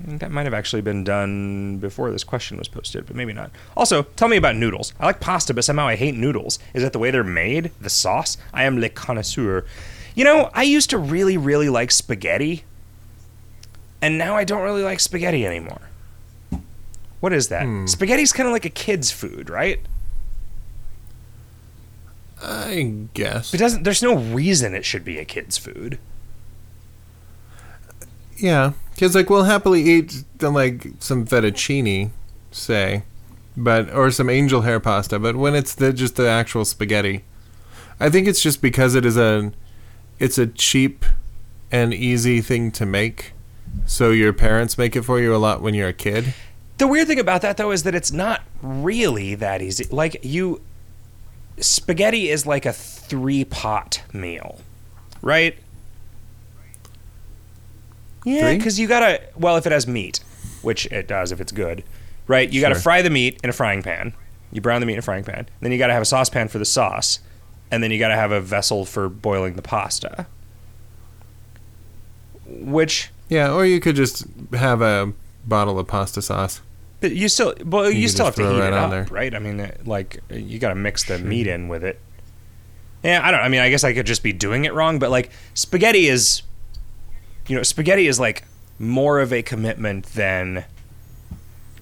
[0.02, 3.32] I think that might have actually been done before this question was posted, but maybe
[3.32, 3.51] not.
[3.77, 4.94] Also, tell me about noodles.
[4.98, 6.59] I like pasta, but somehow I hate noodles.
[6.72, 7.70] Is it the way they're made?
[7.81, 8.39] The sauce?
[8.55, 9.64] I am le connoisseur.
[10.14, 12.64] You know, I used to really, really like spaghetti,
[14.01, 15.82] and now I don't really like spaghetti anymore.
[17.20, 17.64] What is that?
[17.64, 17.86] Hmm.
[17.86, 19.81] Spaghetti's kind of like a kid's food, right?
[22.43, 23.52] I guess.
[23.52, 23.82] It doesn't.
[23.82, 25.98] There's no reason it should be a kid's food.
[28.40, 32.10] Yeah, kids like will happily eat like some fettuccine,
[32.50, 33.02] say,
[33.56, 35.18] but or some angel hair pasta.
[35.18, 37.24] But when it's the just the actual spaghetti,
[37.98, 39.52] I think it's just because it is a,
[40.18, 41.04] it's a cheap,
[41.70, 43.32] and easy thing to make.
[43.86, 46.34] So your parents make it for you a lot when you're a kid.
[46.78, 49.84] The weird thing about that though is that it's not really that easy.
[49.90, 50.60] Like you
[51.58, 54.60] spaghetti is like a three pot meal.
[55.22, 55.58] Right?
[58.24, 60.20] Yeah, cuz you got to well if it has meat,
[60.62, 61.82] which it does if it's good.
[62.26, 62.48] Right?
[62.51, 62.82] You got to Sure.
[62.82, 64.12] fry the meat in a frying pan.
[64.52, 65.48] You brown the meat in a frying pan.
[65.60, 67.18] Then you got to have a saucepan for the sauce,
[67.70, 70.26] and then you got to have a vessel for boiling the pasta.
[72.47, 75.12] Which Yeah, or you could just have a
[75.47, 76.60] bottle of pasta sauce.
[77.01, 78.90] But you still, well, you, can still have just to throw heat it on up,
[78.90, 79.06] there.
[79.10, 79.34] right?
[79.34, 81.98] I mean, uh, like you got to mix the meat in with it.
[83.02, 83.40] Yeah, I don't.
[83.40, 86.42] I mean, I guess I could just be doing it wrong, but like spaghetti is,
[87.51, 88.44] you know, spaghetti is like
[88.78, 90.64] more of a commitment than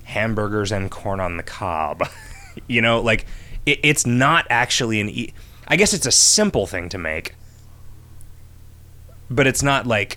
[0.04, 2.08] hamburgers and corn on the cob.
[2.66, 3.26] you know, like
[3.66, 5.10] it, it's not actually an.
[5.10, 5.34] E-
[5.68, 7.34] I guess it's a simple thing to make,
[9.30, 10.16] but it's not like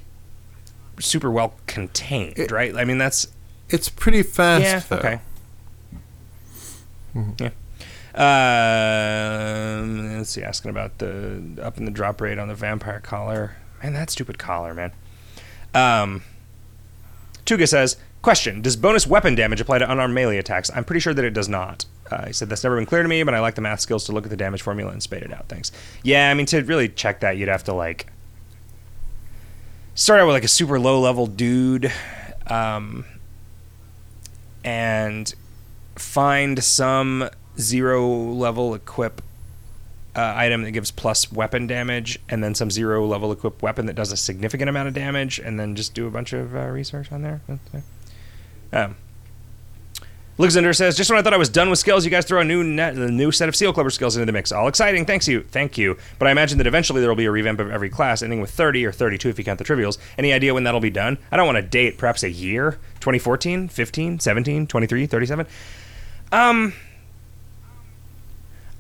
[0.99, 2.73] super well contained, It- right?
[2.76, 3.28] I mean, that's
[3.69, 4.80] It's pretty fast yeah.
[4.88, 4.98] though.
[4.98, 5.19] Okay.
[7.40, 7.49] Yeah.
[8.14, 10.44] Um, let's see.
[10.44, 13.57] Asking about the up in the drop rate on the vampire collar.
[13.84, 14.91] Man, that stupid collar, man.
[15.73, 16.23] Um,
[17.45, 20.69] Tuga says, question: Does bonus weapon damage apply to unarmed melee attacks?
[20.73, 21.85] I'm pretty sure that it does not.
[22.10, 24.06] Uh, he said that's never been clear to me, but I like the math skills
[24.06, 25.48] to look at the damage formula and spade it out.
[25.48, 25.72] Thanks.
[26.03, 28.07] Yeah, I mean to really check that, you'd have to like
[29.95, 31.91] start out with like a super low level dude,
[32.48, 33.06] um,
[34.64, 35.34] and
[35.95, 39.22] find some zero level equip
[40.15, 43.95] uh, item that gives plus weapon damage, and then some zero level equipped weapon that
[43.95, 47.11] does a significant amount of damage, and then just do a bunch of uh, research
[47.11, 47.41] on there.
[48.73, 48.95] Um,
[50.41, 52.43] Luxander says, just when I thought I was done with skills, you guys throw a
[52.43, 54.51] new net, a new set of Seal Clubber skills into the mix.
[54.51, 55.97] All exciting, thanks you, thank you.
[56.17, 58.49] But I imagine that eventually there will be a revamp of every class, ending with
[58.49, 59.99] 30 or 32 if you count the trivials.
[60.17, 61.19] Any idea when that'll be done?
[61.31, 62.79] I don't want to date, perhaps a year?
[63.01, 65.47] 2014, 15, 17, 23, 37?
[66.31, 66.73] Um,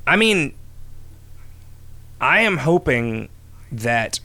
[0.07, 0.53] I mean,
[2.21, 3.29] I am hoping
[3.71, 4.19] that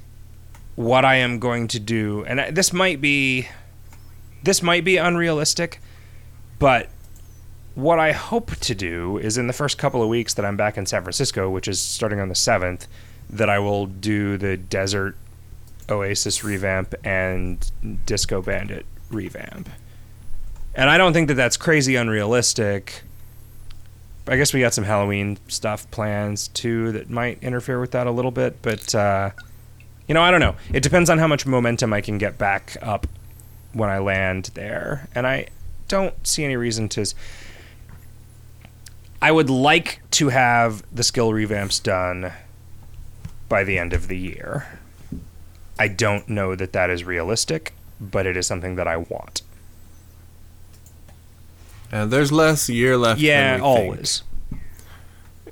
[0.75, 3.49] what I am going to do, and this might be,
[4.43, 5.81] this might be unrealistic,
[6.59, 6.91] but
[7.75, 10.77] what I hope to do is in the first couple of weeks that I'm back
[10.77, 12.87] in San Francisco, which is starting on the 7th,
[13.31, 15.17] that I will do the Desert
[15.89, 17.71] Oasis revamp and
[18.05, 19.71] Disco Bandit revamp.
[20.75, 23.03] And I don't think that that's crazy unrealistic.
[24.29, 28.11] I guess we got some Halloween stuff plans too that might interfere with that a
[28.11, 29.31] little bit, but uh,
[30.09, 30.57] you know, I don't know.
[30.73, 33.07] It depends on how much momentum I can get back up
[33.73, 35.49] when I land there, and I
[35.89, 37.07] don't see any reason to.
[39.23, 42.33] I would like to have the skill revamps done
[43.49, 44.67] by the end of the year.
[45.79, 49.43] I don't know that that is realistic, but it is something that I want.
[51.93, 53.21] And there's less year left.
[53.21, 53.85] Yeah, than we think.
[53.87, 54.23] always.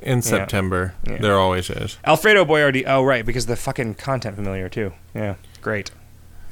[0.02, 0.94] in September.
[1.08, 1.18] Yeah.
[1.18, 1.98] There always is.
[2.04, 2.84] Alfredo Boyardi.
[2.86, 4.92] Oh, right, because the fucking content familiar too.
[5.14, 5.90] Yeah, great.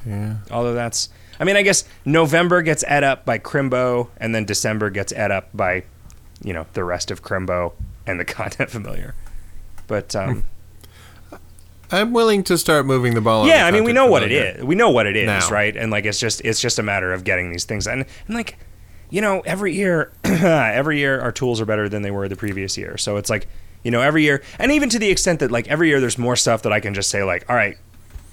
[0.05, 0.37] Yeah.
[0.51, 4.89] Although that's, I mean, I guess November gets ed up by Crimbo, and then December
[4.89, 5.83] gets ed up by,
[6.43, 7.73] you know, the rest of Crimbo
[8.07, 9.15] and the content familiar.
[9.87, 10.43] But um,
[11.91, 13.41] I'm willing to start moving the ball.
[13.43, 14.63] on yeah, the I mean, we know what it is.
[14.63, 15.49] We know what it is, Now.
[15.49, 15.75] right?
[15.75, 18.57] And like, it's just, it's just a matter of getting these things, and and like,
[19.13, 22.75] you know, every year, every year our tools are better than they were the previous
[22.79, 22.97] year.
[22.97, 23.47] So it's like,
[23.83, 26.35] you know, every year, and even to the extent that like every year there's more
[26.35, 27.77] stuff that I can just say like, all right,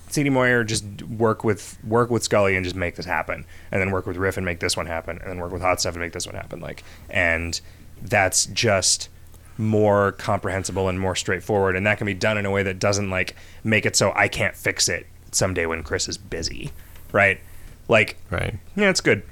[0.09, 3.90] CD Moyer, just work with work with Skully and just make this happen, and then
[3.90, 6.02] work with Riff and make this one happen, and then work with Hot Stuff and
[6.02, 6.61] make this one happen.
[6.61, 7.61] Like, and
[8.01, 9.11] that's just
[9.59, 13.11] more comprehensible and more straightforward, and that can be done in a way that doesn't
[13.11, 16.70] like make it so I can't fix it someday when Chris is busy,
[17.12, 17.39] right?
[17.86, 18.55] Like, Right.
[18.77, 19.23] yeah, it's good.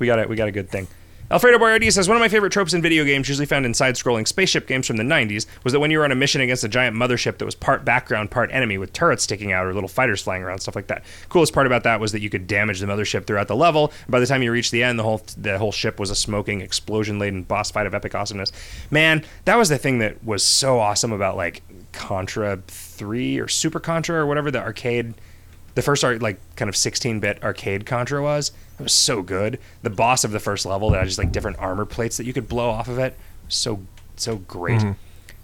[0.00, 0.28] We got it.
[0.28, 0.88] We got a good thing.
[1.32, 4.26] Alfredo Boyardi says one of my favorite tropes in video games, usually found in side-scrolling
[4.26, 6.68] spaceship games from the '90s, was that when you were on a mission against a
[6.68, 10.20] giant mothership that was part background, part enemy, with turrets sticking out or little fighters
[10.20, 11.04] flying around, stuff like that.
[11.28, 13.92] Coolest part about that was that you could damage the mothership throughout the level.
[14.08, 16.62] By the time you reached the end, the whole the whole ship was a smoking,
[16.62, 18.50] explosion-laden boss fight of epic awesomeness.
[18.90, 21.62] Man, that was the thing that was so awesome about like
[21.92, 25.14] Contra 3 or Super Contra or whatever the arcade
[25.80, 29.58] the first art like kind of 16-bit arcade contra was it was so good.
[29.82, 32.34] The boss of the first level that had just like different armor plates that you
[32.34, 33.16] could blow off of it
[33.48, 33.80] so
[34.16, 34.80] so great.
[34.80, 34.92] Mm-hmm.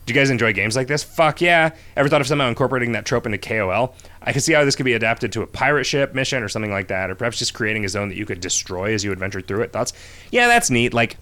[0.05, 1.03] Do you guys enjoy games like this?
[1.03, 1.71] Fuck yeah.
[1.97, 4.85] Ever thought of somehow incorporating that trope into kol i can see how this could
[4.85, 7.85] be adapted to a pirate ship mission or something like that or perhaps just creating
[7.87, 9.73] a zone that you could destroy as you adventure through it.
[9.73, 9.95] Thoughts?
[10.31, 10.93] Yeah that's neat.
[10.93, 11.17] Like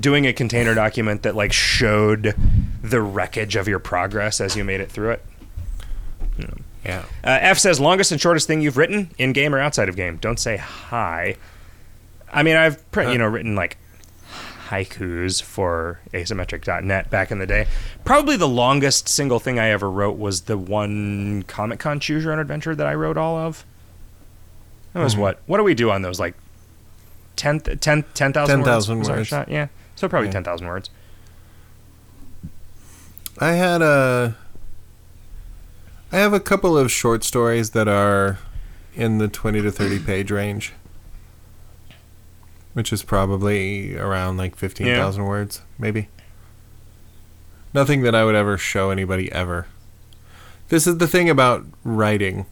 [0.00, 2.34] doing a container document that like showed
[2.82, 5.24] the wreckage of your progress as you made it through it.
[6.38, 6.46] Yeah.
[6.86, 10.16] Uh, F says longest and shortest thing you've written in game or outside of game.
[10.16, 11.36] Don't say hi.
[12.32, 13.76] I mean, I've pre- you know written like
[14.68, 17.66] haikus for asymmetric.net back in the day.
[18.04, 22.32] Probably the longest single thing I ever wrote was the one Comic Con Choose Your
[22.32, 23.64] Own Adventure that I wrote all of.
[24.94, 25.40] That was what?
[25.46, 26.18] What do we do on those?
[26.18, 26.34] Like
[27.36, 27.78] 10 10
[28.14, 28.86] 10,000 words?
[28.86, 29.28] 10,000 words.
[29.28, 29.48] shot?
[29.48, 29.68] Yeah.
[29.94, 30.32] So probably Yeah.
[30.32, 30.90] 10,000 words.
[33.38, 34.36] I had a.
[36.12, 38.38] I have a couple of short stories that are
[38.94, 40.72] in the 20 to 30 page range,
[42.74, 46.08] which is probably around like 15,000 words, maybe.
[47.72, 49.66] Nothing that I would ever show anybody ever.
[50.68, 52.44] This is the thing about writing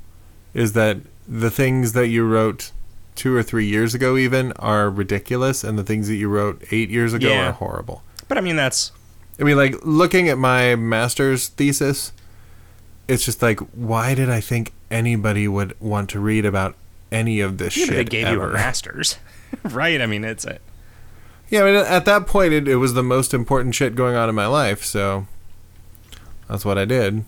[0.54, 2.72] is that the things that you wrote
[3.16, 6.88] 2 or 3 years ago even are ridiculous and the things that you wrote 8
[6.88, 7.48] years ago Yeah.
[7.50, 8.02] are horrible.
[8.26, 8.92] But I mean that's
[9.38, 12.12] I mean, like looking at my master's thesis,
[13.10, 16.74] it's just like, why did I think anybody would want to read about
[17.10, 17.90] any of this but shit?
[17.94, 19.18] they gave you a masters.
[19.64, 20.00] right?
[20.00, 20.58] I mean, it's a
[21.48, 24.28] Yeah, I mean, at that point, it, it was the most important shit going on
[24.28, 25.26] in my life, so
[26.48, 27.24] that's what I did.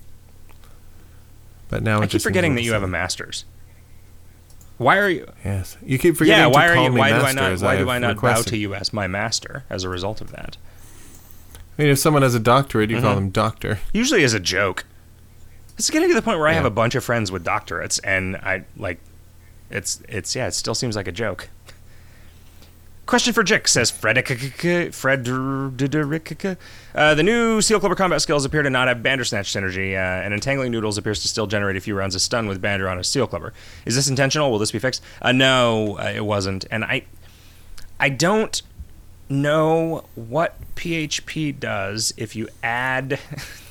[1.68, 3.44] But now I keep forgetting that you have a master's.
[4.78, 5.26] Why are you?
[5.44, 6.38] Yes, you keep forgetting.
[6.40, 6.48] Yeah.
[6.48, 6.92] to Why are call you?
[6.98, 7.60] Why do I not?
[7.60, 10.56] Why do I not bow to you as my master as a result of that?
[11.78, 13.16] I mean, if someone has a doctorate, you call Mhm.
[13.16, 13.78] them doctor.
[13.92, 14.84] Usually as a joke.
[15.78, 18.36] It's getting to the point where I have a bunch of friends with doctorates, and
[18.36, 18.98] I like,
[19.70, 21.48] it's it's yeah, it still seems like a joke.
[23.04, 24.28] Question for Jick says Frederick
[24.94, 26.44] Frederick.
[26.94, 30.32] Uh, the new Seal Clubber combat skills appear to not have Bandersnatch synergy, uh, and
[30.32, 33.04] Entangling Noodles appears to still generate a few rounds of stun with Bander on a
[33.04, 33.52] Seal Clubber.
[33.84, 34.50] Is this intentional?
[34.52, 35.02] Will this be fixed?
[35.20, 37.02] Uh, no, uh, it wasn't, and I,
[37.98, 38.62] I don't
[39.28, 43.18] know what PHP does if you add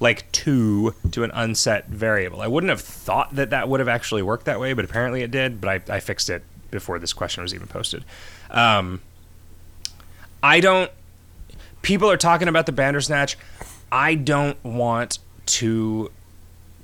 [0.00, 2.40] like two to an unset variable.
[2.40, 5.30] I wouldn't have thought that that would have actually worked that way, but apparently it
[5.30, 5.60] did.
[5.60, 8.04] But I, I fixed it before this question was even posted.
[8.50, 9.00] Um,
[10.42, 10.90] I don't.
[11.82, 13.36] People are talking about the Bandersnatch.
[13.92, 16.10] I don't want to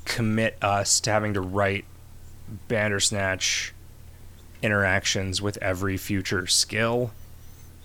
[0.04, 1.84] commit us to having to write
[2.68, 3.72] Bandersnatch
[4.62, 7.12] interactions with every future skill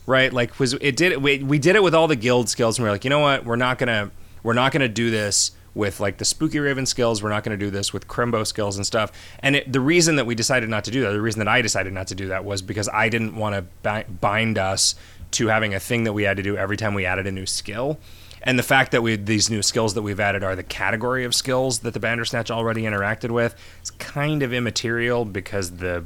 [0.06, 2.84] right like was it did we, we did it with all the guild skills and
[2.84, 4.12] we are like you know what we're not gonna
[4.46, 7.70] we're not gonna do this with like the Spookyraven skills we're not going to do
[7.70, 9.12] this with crimbo skills and stuff.
[9.40, 11.62] And it, the reason that we decided not to do that the reason that i
[11.62, 14.96] decided not to do that was because i didn't want to bind us
[15.32, 17.46] to having a thing that we had to do every time we added a new
[17.46, 18.00] skill.
[18.42, 21.36] And the fact that we these new skills that we've added are the category of
[21.36, 26.06] skills that the bandersnatch already interacted with is kind of immaterial because the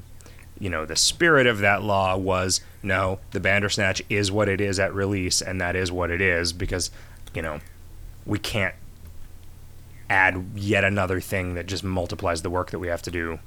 [0.58, 4.78] you know, the spirit of that law was no, the Bandersnatch is what it is
[4.78, 6.92] at release, and that is what it is because,
[7.34, 7.62] you know,
[8.30, 8.76] we can't
[10.10, 13.40] add yet another thing that just multiplies the work that we have to do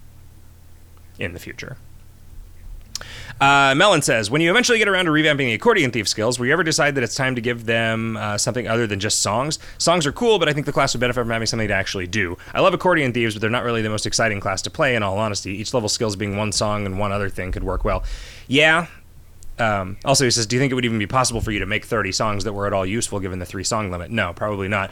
[1.18, 1.76] in the future.
[3.40, 6.46] Uh, Melon says, when you eventually get around to revamping the accordion thief skills, will
[6.46, 9.58] you ever decide that it's time to give them uh, something other than just songs?
[9.78, 12.06] Songs are cool, but I think the class would benefit from having something to actually
[12.06, 12.36] do.
[12.54, 14.94] I love accordion thieves, but they're not really the most exciting class to play.
[14.94, 17.84] In all honesty, each level skills being one song and one other thing could work
[17.84, 18.04] well.
[18.46, 18.86] Yeah.
[19.62, 21.66] Um, also, he says, do you think it would even be possible for you to
[21.66, 24.10] make 30 songs that were at all useful given the three song limit?
[24.10, 24.90] No, probably not.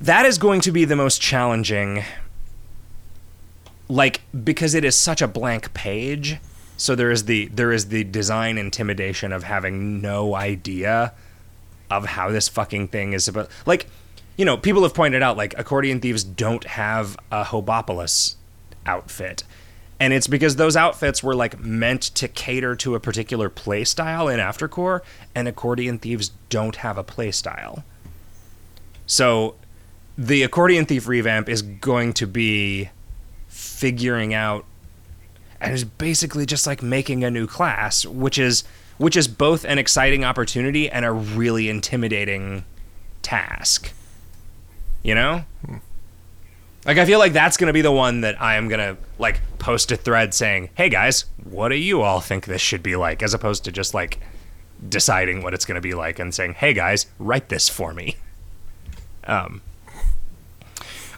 [0.00, 2.04] That is going to be the most challenging
[3.88, 6.36] like because it is such a blank page
[6.78, 11.12] so there is the there is the design intimidation of having no idea
[11.90, 13.50] of how this fucking thing is about.
[13.66, 13.88] Like,
[14.36, 18.36] you know, people have pointed out like accordion thieves don't have a Hobopolis
[18.86, 19.42] outfit.
[20.00, 24.28] And it's because those outfits were like meant to cater to a particular play style
[24.28, 25.00] in Aftercore,
[25.34, 27.84] and accordion thieves don't have a play style.
[29.06, 29.56] So
[30.16, 32.90] the accordion thief revamp is going to be
[33.48, 34.64] figuring out
[35.60, 38.64] and it's basically just like making a new class, which is
[38.98, 42.64] which is both an exciting opportunity and a really intimidating
[43.22, 43.92] task.
[45.02, 45.44] You know?
[45.64, 45.76] Hmm.
[46.84, 49.92] Like I feel like that's to be the one that I am to like post
[49.92, 53.34] a thread saying, "Hey guys, what do you all think this should be like?" as
[53.34, 54.18] opposed to just like
[54.88, 58.16] deciding what it's to be like and saying, "Hey guys, write this for me."
[59.24, 59.60] Um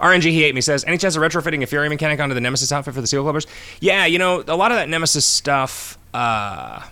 [0.01, 2.73] RNG He Hate Me says, any chance of retrofitting a Fury mechanic onto the Nemesis
[2.73, 3.47] outfit for the Seal Clubbers?
[3.81, 6.82] Yeah, you know, a lot of that Nemesis stuff, uh,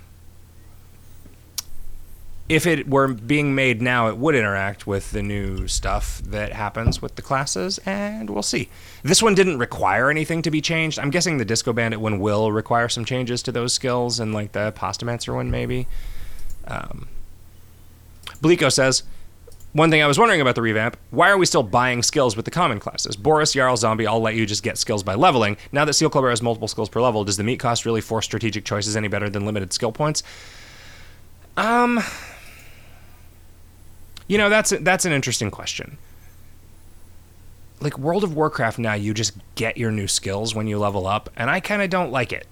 [2.48, 7.02] if it were being made now, it would interact with the new stuff that happens
[7.02, 8.70] with the classes, and we'll see.
[9.02, 10.98] This one didn't require anything to be changed.
[10.98, 14.52] I'm guessing the Disco Bandit one will require some changes to those skills, and like
[14.52, 15.86] the Pastamancer one, maybe.
[16.66, 17.08] Um,
[18.40, 19.02] Blico says,
[19.72, 22.46] one thing I was wondering about the revamp why are we still buying skills with
[22.46, 23.14] the common classes?
[23.14, 25.58] Boris, Jarl, Zombie, I'll let you just get skills by leveling.
[25.70, 28.24] Now that Seal Clubber has multiple skills per level, does the meat cost really force
[28.24, 30.22] strategic choices any better than limited skill points?
[31.58, 32.00] Um.
[34.28, 35.98] You know, that's, that's an interesting question.
[37.80, 41.30] Like, World of Warcraft now, you just get your new skills when you level up,
[41.36, 42.46] and I kind of don't like it.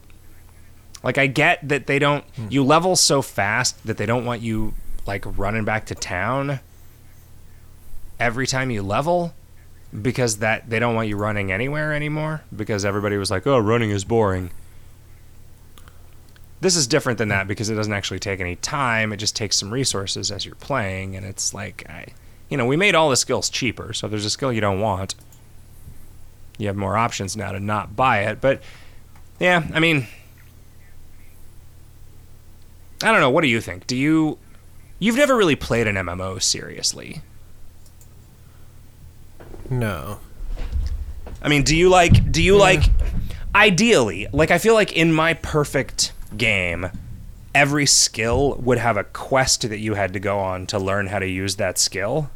[1.03, 2.25] Like, I get that they don't.
[2.37, 2.47] Hmm.
[2.51, 4.75] You level so fast that they don't want you,
[5.07, 6.61] like, running back to town
[8.19, 9.35] every time you level
[10.03, 13.91] because that they don't want you running anywhere anymore because everybody was like, "Oh, running
[13.91, 14.51] is boring."
[16.61, 19.13] This is different than that because it doesn't actually take any time.
[19.13, 22.07] It just takes some resources as you're playing and it's like I
[22.49, 23.93] you know, we made all the skills cheaper.
[23.93, 25.17] So if there's a skill you don't want,
[26.59, 28.63] you have more options now to not buy it, but
[29.39, 30.07] yeah, I mean
[33.03, 33.87] I don't know, what do you think?
[33.87, 34.39] Do you
[34.99, 37.21] You've never really played an MMO seriously.
[39.69, 40.21] No.
[41.43, 42.33] I mean, do you like?
[42.33, 42.63] Do you yeah.
[42.63, 42.83] like?
[43.55, 46.91] Ideally, like I feel like in my perfect game,
[47.55, 51.19] every skill would have a quest that you had to go on to learn how
[51.19, 52.31] to use that skill,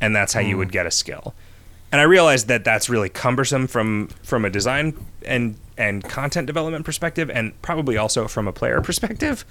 [0.00, 0.48] and that's how mm.
[0.48, 0.72] you would hmm.
[0.72, 1.34] get a skill.
[1.92, 4.94] And I realized that that's really cumbersome from from a design
[5.26, 9.44] and and content development perspective, and probably also from a player perspective.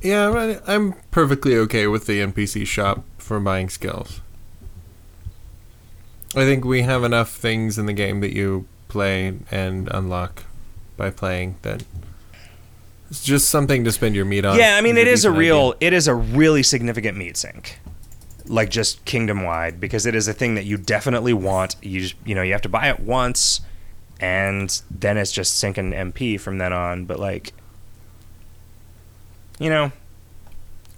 [0.00, 4.20] Yeah, I'm perfectly okay with the NPC shop for buying skills.
[6.36, 10.44] I think we have enough things in the game that you play and unlock
[10.96, 11.84] by playing that
[13.10, 14.58] it's just something to spend your meat on.
[14.58, 15.88] Yeah, I mean it is a real idea.
[15.88, 17.78] it is a really significant meat sink.
[18.46, 21.76] Like just kingdom wide because it is a thing that you definitely want.
[21.82, 23.60] You just, you know, you have to buy it once
[24.18, 27.52] and then it's just sinking MP from then on, but like
[29.58, 29.92] you know,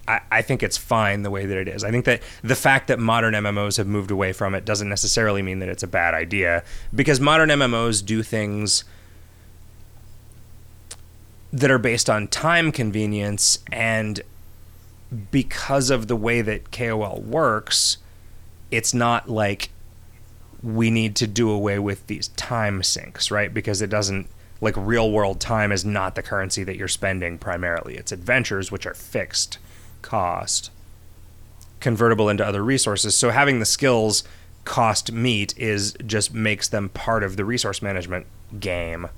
[0.09, 1.85] I, I think it's fine the way that it is.
[1.85, 5.43] I think that the fact that modern MMOs have moved away from it doesn't necessarily
[5.43, 6.65] mean that it's a bad idea
[6.95, 8.85] because modern MMOs do things
[11.53, 14.23] that are based on time convenience and
[15.31, 17.99] because of the way that KOL works,
[18.71, 19.71] it's not like
[20.63, 23.53] we need to do away with these time sinks, right?
[23.53, 24.29] Because it doesn't
[24.61, 27.95] like real world time is not the currency that you're spending primarily.
[27.95, 29.59] It's adventures which are fixed
[30.03, 30.71] cost
[31.81, 33.17] convertible into other resources.
[33.17, 34.25] So having the skills
[34.65, 38.27] cost meat is just makes them part of the resource management
[38.61, 39.09] game.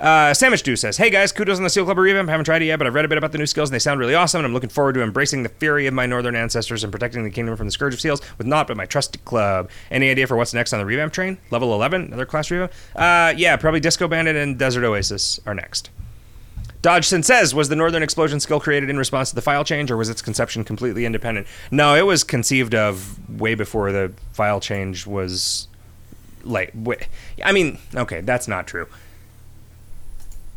[0.00, 2.28] Uh, Sandwich Dew says, Hey guys, kudos on the Seal Club revamp.
[2.28, 3.78] Haven't tried it yet, but I've read a bit about the new skills and they
[3.78, 4.40] sound really awesome.
[4.40, 7.30] And I'm looking forward to embracing the fury of my northern ancestors and protecting the
[7.30, 9.70] kingdom from the scourge of seals with not but my trusty club.
[9.92, 11.38] Any idea for what's next on the revamp train?
[11.52, 12.72] Level 11, another class revamp?
[12.96, 15.90] Uh, yeah, probably Disco Bandit and Desert Oasis are next.
[16.82, 19.96] Dodgson says, was the Northern Explosion skill created in response to the file change, or
[19.96, 21.46] was its conception completely independent?
[21.70, 25.68] No, it was conceived of way before the file change was.
[26.44, 26.74] Like,
[27.44, 28.88] I mean, okay, that's not true.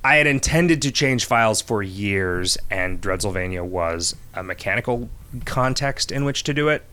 [0.04, 5.10] I had intended to change files for years, and Dreadsylvania was a mechanical
[5.46, 6.84] context in which to do it.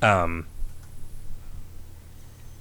[0.00, 0.46] Um,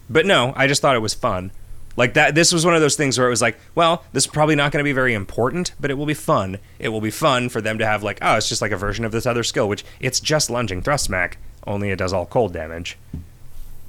[0.10, 1.52] but no, I just thought it was fun.
[1.96, 4.32] Like that this was one of those things where it was like, well, this is
[4.32, 6.58] probably not going to be very important, but it will be fun.
[6.80, 9.06] It will be fun for them to have like, oh, it's just like a version
[9.06, 11.38] of this other skill, which it's just lunging thrust smack,
[11.68, 12.98] only it does all cold damage.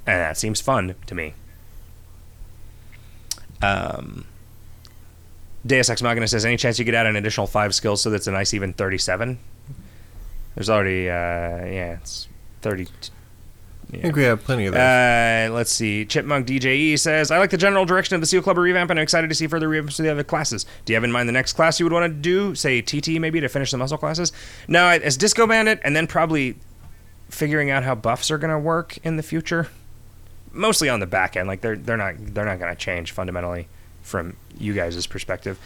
[0.06, 1.34] And that seems fun to me.
[3.62, 4.26] Um
[5.66, 8.26] Deus Ex Machina says, any chance you could add an additional five skills so that's
[8.26, 9.38] a nice even 37?
[10.54, 11.12] There's already, uh,
[11.64, 12.28] yeah, it's
[12.60, 12.86] 30,
[13.90, 13.98] yeah.
[13.98, 14.80] I think we have plenty of those.
[14.80, 16.04] Uh, let's see.
[16.04, 19.02] Chipmunk DJE says, I like the general direction of the Seal Club revamp and I'm
[19.02, 20.66] excited to see further revamps of the other classes.
[20.84, 22.54] Do you have in mind the next class you would want to do?
[22.54, 24.32] Say TT maybe to finish the muscle classes?
[24.68, 26.56] No, as Disco Bandit and then probably
[27.28, 29.68] figuring out how buffs are going to work in the future.
[30.52, 31.48] Mostly on the back end.
[31.48, 33.66] Like they're they're not they're not going to change fundamentally
[34.02, 35.58] from you guys' perspective.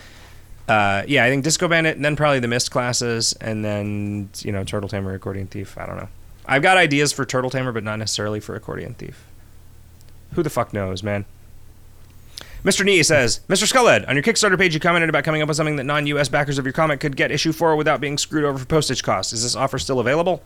[0.66, 4.52] Uh, yeah, I think Disco Bandit, and then probably the Myst classes, and then you
[4.52, 5.76] know Turtle Tamer, Accordion Thief.
[5.78, 6.08] I don't know.
[6.48, 9.26] I've got ideas for Turtle Tamer, but not necessarily for Accordion Thief.
[10.32, 11.26] Who the fuck knows, man?
[12.64, 12.84] Mr.
[12.84, 13.70] Nee says, Mr.
[13.70, 16.28] Skullhead, on your Kickstarter page, you commented about coming up with something that non US
[16.28, 19.32] backers of your comic could get issue for without being screwed over for postage costs.
[19.32, 20.42] Is this offer still available?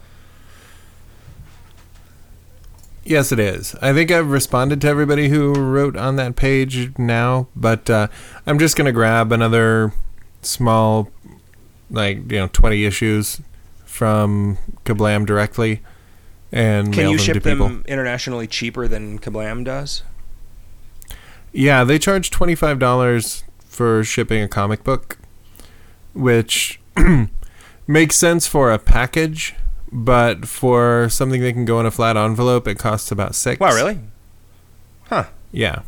[3.04, 3.74] Yes, it is.
[3.80, 8.08] I think I've responded to everybody who wrote on that page now, but uh,
[8.46, 9.92] I'm just going to grab another
[10.42, 11.10] small,
[11.90, 13.40] like, you know, 20 issues
[13.84, 15.80] from Ka-Blam directly
[16.52, 17.66] and Can mail you them ship to people.
[17.68, 20.02] them internationally cheaper than Ka-Blam does?
[21.52, 25.18] Yeah, they charge twenty five dollars for shipping a comic book,
[26.14, 26.80] which
[27.86, 29.54] makes sense for a package,
[29.90, 33.60] but for something that can go in a flat envelope, it costs about six.
[33.60, 33.98] Wow, really?
[35.04, 35.24] Huh.
[35.50, 35.82] Yeah.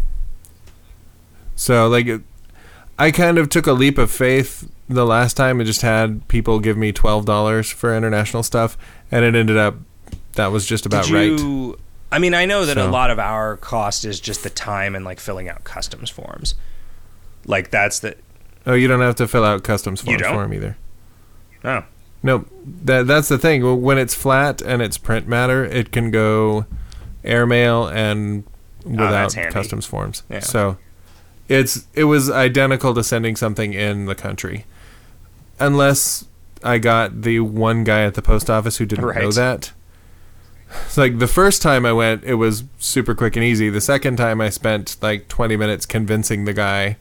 [1.56, 2.22] So like, it-
[2.98, 5.58] I kind of took a leap of faith the last time.
[5.60, 8.76] and just had people give me twelve dollars for international stuff,
[9.10, 9.76] and it ended up
[10.35, 11.74] that was just about Did right.
[12.12, 15.05] I mean, I know that a lot of our cost is just the time and
[15.05, 16.55] like filling out customs forms.
[17.47, 18.16] Like that's the
[18.66, 20.77] Oh, you don't have to fill out customs You forms for them either.
[21.65, 21.85] oh
[22.23, 22.47] No,
[22.85, 23.82] that that's the thing.
[23.82, 26.66] When it's flat and it's print matter, it can go
[27.24, 28.44] airmail and
[28.86, 30.23] oh, without Oh, customs forms.
[30.31, 30.40] Yeah.
[30.40, 30.78] So
[31.48, 34.66] it's it was identical to sending something in the country,
[35.59, 36.27] unless
[36.62, 39.73] I got the one guy at the post office who didn't know that.
[40.86, 43.70] It's like the first time I went, it was super quick and easy.
[43.70, 46.96] The second time, I spent like 20 minutes convincing the guy.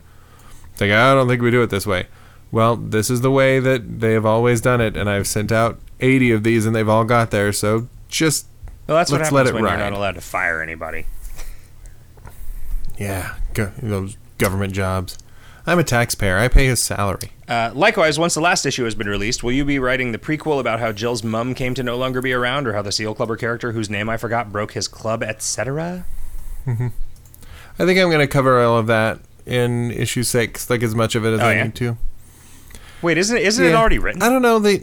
[0.80, 2.08] Like I don't think we do it this way.
[2.52, 5.80] Well, this is the way that they have always done it, and I've sent out
[6.00, 7.52] 80 of these, and they've all got there.
[7.52, 8.48] So just
[8.88, 11.06] well, that's Let's happens let it when you're not allowed to fire anybody.
[12.98, 15.18] yeah, go, those government jobs.
[15.66, 16.38] I'm a taxpayer.
[16.38, 17.32] I pay his salary.
[17.48, 20.60] Uh, likewise, once the last issue has been released, will you be writing the prequel
[20.60, 23.38] about how Jill's mum came to no longer be around, or how the Seal Clubber
[23.38, 26.06] character, whose name I forgot, broke his club, etc.?
[26.68, 26.74] I
[27.78, 31.26] think I'm going to cover all of that in issue six, like as much of
[31.26, 31.64] it as Oh, I yeah?
[31.64, 31.98] need to.
[33.02, 34.22] Wait, isn't it, isn't it already written?
[34.22, 34.60] I don't know.
[34.60, 34.82] They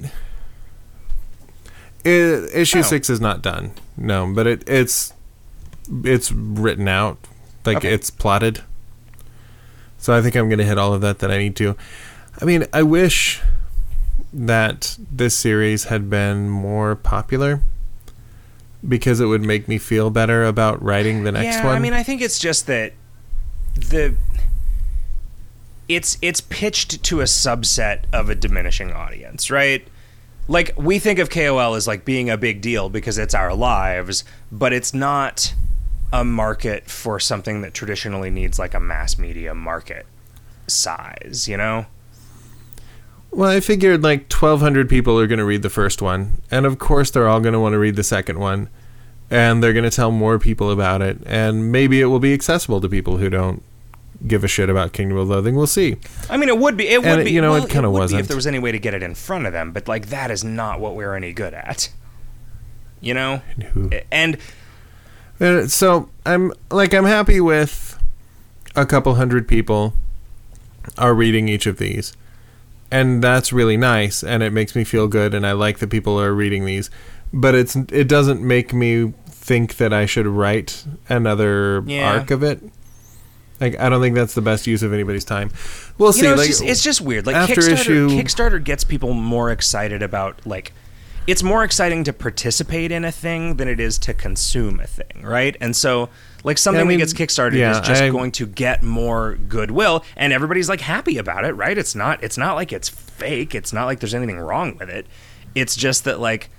[2.05, 2.83] I- issue Oh.
[2.83, 3.73] six is not done.
[3.97, 5.13] No, but it it's
[6.05, 7.19] it's written out,
[7.65, 7.93] like Okay.
[7.93, 8.63] it's plotted.
[10.01, 11.77] So I think I'm gonna hit all of that that I need to.
[12.41, 13.41] I mean, I wish
[14.33, 17.61] that this series had been more popular
[18.87, 21.77] because it would make me feel better about writing the next yeah, one.
[21.77, 22.95] I mean, I think it's just that
[23.75, 24.15] the
[25.87, 29.87] it's it's pitched to a subset of a diminishing audience, right?
[30.49, 34.25] Like we think of KOL as like being a big deal because it's our lives,
[34.51, 35.53] but it's not
[36.13, 40.07] a market for something that traditionally needs like a mass media market
[40.67, 41.87] size, you know?
[43.31, 46.43] Well, I figured like 1,200 people are going to read the first one.
[46.51, 48.69] And of course, they're all going to want to read the second one.
[49.31, 51.19] And they're going to tell more people about it.
[51.25, 53.63] And maybe it will be accessible to people who don't
[54.27, 55.55] give a shit about Kingdom of Loathing.
[55.55, 55.97] We'll see.
[56.29, 56.89] I mean, it would be.
[56.89, 57.31] It would it- be.
[57.31, 58.21] you know, well, it would be wasn't.
[58.23, 59.71] if there was any way to get it in front of them.
[59.71, 61.91] But like, that is not what we're any good at.
[63.01, 63.41] You know,
[64.13, 64.37] and
[65.69, 67.99] So I'm like I'm happy with
[68.77, 69.95] a couple hundred people
[70.99, 72.15] are reading each of these,
[72.91, 76.21] and that's really nice, and it makes me feel good, and I like that people
[76.21, 76.91] are reading these,
[77.33, 82.13] but it's it doesn't make me think that I should write another Yeah.
[82.13, 82.61] arc of it.
[83.61, 85.51] Like I don't think that's the best use of anybody's time.
[85.97, 86.23] We'll you see.
[86.23, 87.27] know, it's, like, just, it's just weird.
[87.27, 90.73] Like after Kickstarter, issue- Kickstarter gets people more excited about like.
[91.31, 95.23] It's more exciting to participate in a thing than it is to consume a thing,
[95.23, 95.57] right?
[95.61, 96.09] And so,
[96.45, 100.05] like something mean, that gets kickstarted yeah, is just I- going to get more goodwill,
[100.17, 101.77] and everybody's like happy about it, right?
[101.77, 102.23] It's not.
[102.23, 103.55] It's not like it's fake.
[103.55, 105.07] It's not like there's anything wrong with it.
[105.55, 106.51] It's just that like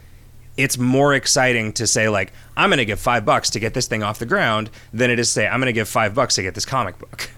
[0.58, 3.88] it's more exciting to say like I'm going to give five bucks to get this
[3.88, 6.36] thing off the ground than it is to say I'm going to give five bucks
[6.36, 7.30] to get this comic book.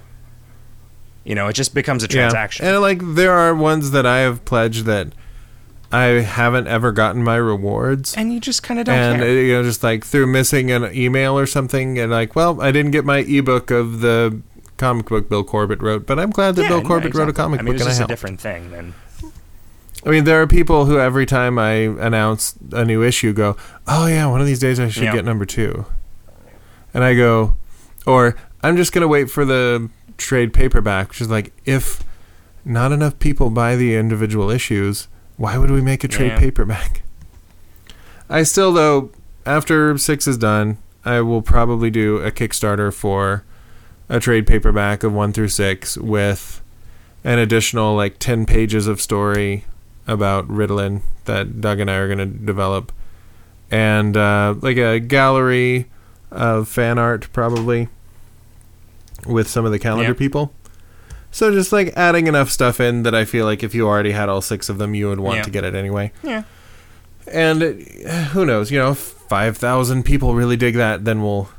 [1.23, 2.65] You know, it just becomes a transaction.
[2.65, 2.73] Yeah.
[2.73, 5.13] And like there are ones that I have pledged that
[5.93, 8.15] I haven't ever gotten my rewards.
[8.17, 9.29] and you just kind of don't and care.
[9.29, 12.71] uh, you know just like through missing an email or something and like well i
[12.71, 14.41] didn't get my ebook of the
[14.77, 17.33] comic book bill corbett wrote but i'm glad that Yeah, bill no, corbett wrote a
[17.33, 18.93] comic I mean, book it's just a different thing than
[20.05, 23.55] i mean there are people who every time i announce a new issue go
[23.87, 25.13] oh yeah one of these days i should Yeah.
[25.13, 25.85] get number two
[26.93, 27.55] and i go
[28.07, 32.03] or i'm just going to wait for the trade paperback which is like if
[32.65, 35.07] not enough people buy the individual issues
[35.37, 36.39] why would we make a trade Yeah.
[36.39, 37.01] paperback
[38.29, 39.11] I still though
[39.45, 43.43] after six is done, I will probably do a Kickstarter for
[44.09, 46.61] a trade paperback of one through six with
[47.25, 49.65] an additional like ten pages of story
[50.07, 52.91] about Ritalin that Doug and I are gonna develop,
[53.71, 55.87] and uh, like a gallery
[56.31, 57.87] of fan art probably
[59.25, 60.17] with some of the calendar Yeah.
[60.17, 60.53] people.
[61.33, 64.29] So just like adding enough stuff in that I feel like if you already had
[64.29, 65.43] all six of them, you would want Yeah.
[65.43, 66.11] to get it anyway.
[66.23, 66.43] yeah.
[67.31, 68.69] And uh, who knows?
[68.71, 71.49] You know, if five thousand people really dig that, then we'll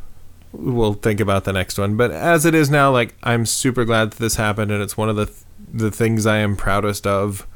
[0.52, 1.96] we'll think about the next one.
[1.96, 5.08] But as it is now, like I'm super glad that this happened, and it's one
[5.08, 5.38] of the th-
[5.72, 7.46] the things I am proudest of.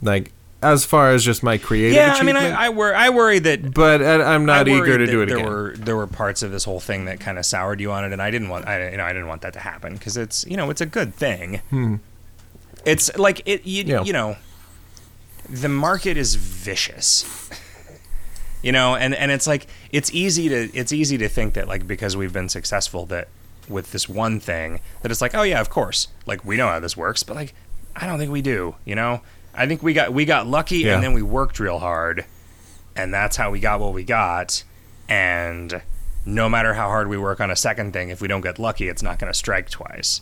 [0.00, 0.32] Like
[0.62, 2.36] as far as just my creative Yeah, I mean.
[2.36, 5.38] I, I, wor- I worry that but I, I'm not eager to do it there
[5.38, 5.48] again.
[5.50, 8.12] Were, there were parts of this whole thing that kind of soured you on it,
[8.12, 10.44] and I didn't want, I, you know, I didn't want that to happen because it's,
[10.46, 11.60] you know, it's a good thing.
[11.70, 11.96] Hmm.
[12.84, 14.02] It's like it, you, Yeah.
[14.02, 14.36] you know,
[15.48, 17.50] the market is vicious.
[18.62, 21.86] you know, and and it's like it's easy to it's easy to think that like
[21.86, 23.28] because we've been successful that
[23.68, 26.80] with this one thing that it's like oh yeah of course like we know how
[26.80, 27.52] this works but like
[27.94, 29.20] I don't think we do you know
[29.58, 30.94] I think we got we got lucky Yeah.
[30.94, 32.24] and then we worked real hard
[32.96, 34.62] and that's how we got what we got.
[35.08, 35.82] And
[36.24, 38.88] no matter how hard we work on a second thing if we don't get lucky
[38.88, 40.20] it's not going to strike twice.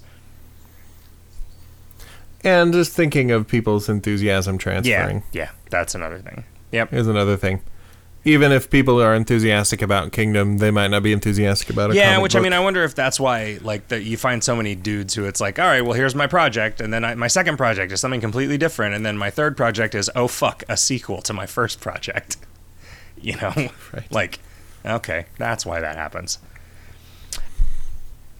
[2.44, 5.22] And just thinking of people's enthusiasm yeah transferring.
[5.32, 6.44] yeah that's another thing.
[6.72, 6.92] Yep.
[6.92, 7.60] Is another thing.
[8.26, 12.18] Even if people are enthusiastic about Kingdom, they might not be enthusiastic about a yeah
[12.18, 15.14] which i mean i wonder if that's why like that you find so many dudes
[15.14, 17.92] who it's like all right well here's my project and then I, my second project
[17.92, 21.32] is something completely different and then my third project is oh fuck a sequel to
[21.32, 22.36] my first project.
[23.18, 23.52] You know?
[23.92, 24.12] Right.
[24.12, 24.40] like
[24.84, 26.38] okay that's why that happens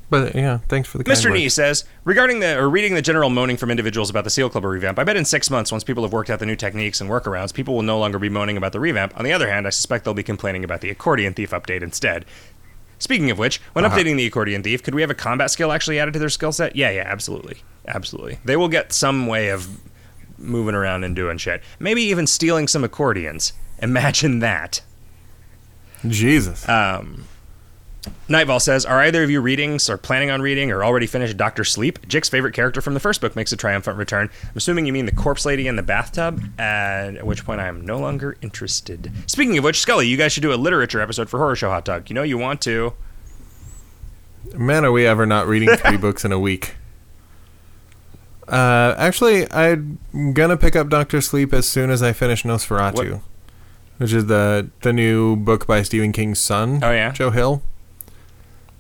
[0.09, 1.33] But yeah, thanks for the Mr.
[1.33, 4.65] Nee says, regarding the or reading the general moaning from individuals about the Seal Club
[4.65, 7.11] revamp, I bet in six months, once people have worked out the new techniques and
[7.11, 9.16] workarounds, people will no longer be moaning about the revamp.
[9.19, 12.24] On the other hand, I suspect they'll be complaining about the accordion thief update instead.
[13.01, 13.97] Speaking of which, when Uh-huh.
[13.99, 16.53] updating the accordion thief, could we have a combat skill actually added to their skill
[16.53, 16.77] set?
[16.77, 17.59] Yeah, yeah, absolutely,
[17.89, 18.39] absolutely.
[18.45, 19.69] They will get some way of
[20.39, 21.62] moving around and doing shit.
[21.81, 23.53] Maybe even stealing some accordions.
[23.83, 24.83] Imagine that.
[26.07, 26.66] Jesus.
[26.69, 27.24] Um,
[28.28, 31.62] Nightfall says, Are either of you reading or planning on reading or already finished Doctor
[31.65, 32.07] Sleep?
[32.09, 34.28] Jick's favorite character from the first book makes a triumphant return.
[34.43, 37.87] I'm assuming you mean the corpse lady in the bathtub, at which point I am
[37.87, 39.12] no longer interested.
[39.27, 41.85] Speaking of which, Skully, you guys should do a literature episode for Horror Show Hot
[41.85, 42.11] Dog.
[42.11, 42.95] You know you want to.
[44.55, 46.74] Man, are we ever not reading three books in a week?
[48.49, 49.99] Uh, actually, I'm
[50.33, 53.20] gonna pick up Doctor Sleep as soon as I finish Nosferatu, What?
[53.99, 56.78] which is the the new book by Stephen King's son.
[56.83, 57.11] Oh, yeah?
[57.11, 57.62] Joe Hill.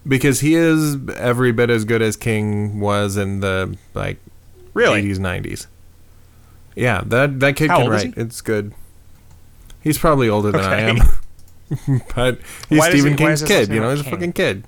[0.06, 4.18] Because he is every bit as good as King was in the like
[4.74, 5.02] Really?
[5.02, 5.66] 80s, 90s.
[6.74, 8.14] Yeah, that that kid How can write.
[8.16, 8.74] It's good.
[9.82, 10.96] He's probably older than I am.
[12.14, 12.38] but
[12.68, 14.64] he's Why does he- Stephen King's kid, you know, he's a fucking kid.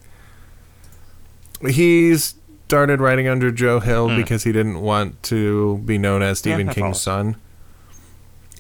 [1.69, 6.69] He started writing under Joe Hill because he didn't want to be known as Stephen.
[6.69, 7.37] I King's son.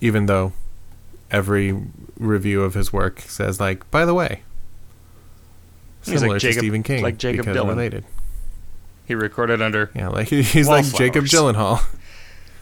[0.00, 0.52] Even though
[1.30, 1.80] every
[2.18, 4.42] review of his work says like, by the way,
[6.10, 7.68] He's like Jacob- to Stephen King, like Jacob because Dylan.
[7.68, 8.04] related.
[9.06, 9.90] He recorded under.
[9.94, 11.54] Yeah, like he's like Jacob Wallflowers.
[11.56, 11.82] Gyllenhaal.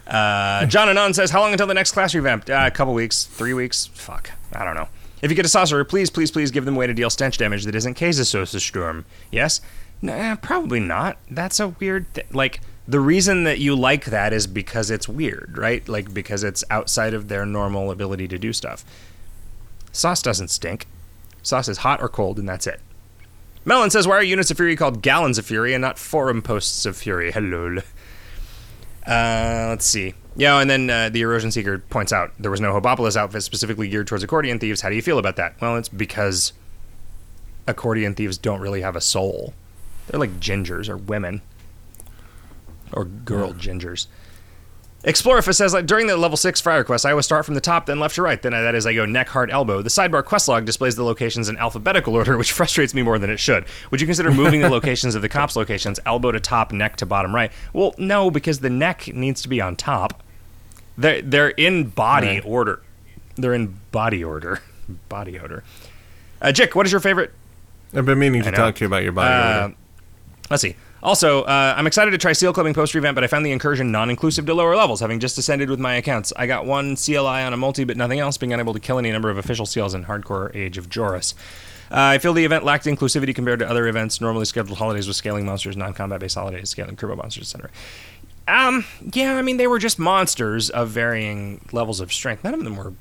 [0.07, 2.49] Uh, John Anon says, "How long until the next class revamp?
[2.49, 3.87] Uh, a couple weeks, three weeks.
[3.87, 4.89] Fuck, I don't know.
[5.23, 7.39] If you get a saucer, please, please, please give them a way to deal stench
[7.39, 9.05] damage that isn't Käsesoße Sturm.
[9.33, 9.61] Yes?
[10.03, 11.17] Nah, probably not.
[11.31, 12.07] That's a weird.
[12.15, 15.89] Th- like the reason that you like that is because it's weird, right?
[15.89, 18.85] Like because it's outside of their normal ability to do stuff.
[19.91, 20.87] Sauce doesn't stink.
[21.43, 22.81] Sauce is hot or cold, and that's it.
[23.67, 26.87] Melon says, "Why are units of fury called gallons of fury and not forum posts
[26.87, 27.79] of fury?" Hello.
[29.07, 30.15] Uh, let's see.
[30.37, 33.89] Yeah, and then uh, the erosion seeker points out there was no Hobopolis outfit specifically
[33.89, 34.81] geared towards accordion thieves.
[34.81, 35.61] How do you feel about that?
[35.61, 36.53] Well, it's because
[37.67, 39.53] accordion thieves don't really have a soul.
[40.07, 41.43] They're like gingers or women
[42.93, 44.07] or girl gingers.
[45.07, 47.87] Explorifus says like during the level six Friar quest, I always start from the top,
[47.87, 48.43] then left to right.
[48.43, 49.81] Then I, that is I go neck, heart, elbow.
[49.81, 53.31] The sidebar quest log displays the locations in alphabetical order, which frustrates me more than
[53.31, 53.67] it should.
[53.93, 57.07] Would you consider moving the locations of the cops' locations, elbow to top, neck to
[57.07, 57.53] bottom right?
[57.73, 60.25] Well, no, because the neck needs to be on top.
[60.99, 62.45] They're they're in body Right.
[62.45, 62.83] order.
[63.37, 64.61] They're in body order,
[65.09, 65.63] body order.
[66.43, 67.33] Uh, Jick, what is your favorite
[67.95, 69.75] I've been meaning to talk to you about your body uh, odor.
[70.51, 70.75] Let's see.
[71.03, 73.93] Also, uh, I'm excited to try seal clubbing post revamp, but I found the incursion
[73.93, 76.33] non-inclusive to lower levels, having just ascended with my accounts.
[76.37, 79.13] I got one CLI on a multi, but nothing else, being unable to kill any
[79.13, 81.35] number of official seals in hardcore Age of Joris.
[81.91, 85.17] Uh, I feel the event lacked inclusivity compared to other events, normally scheduled holidays with
[85.17, 87.71] scaling monsters, non-combat based holidays, scaling turbo monsters, etc.
[88.49, 92.43] Um, yeah, I mean they were just monsters of varying levels of strength.
[92.43, 92.93] None of them were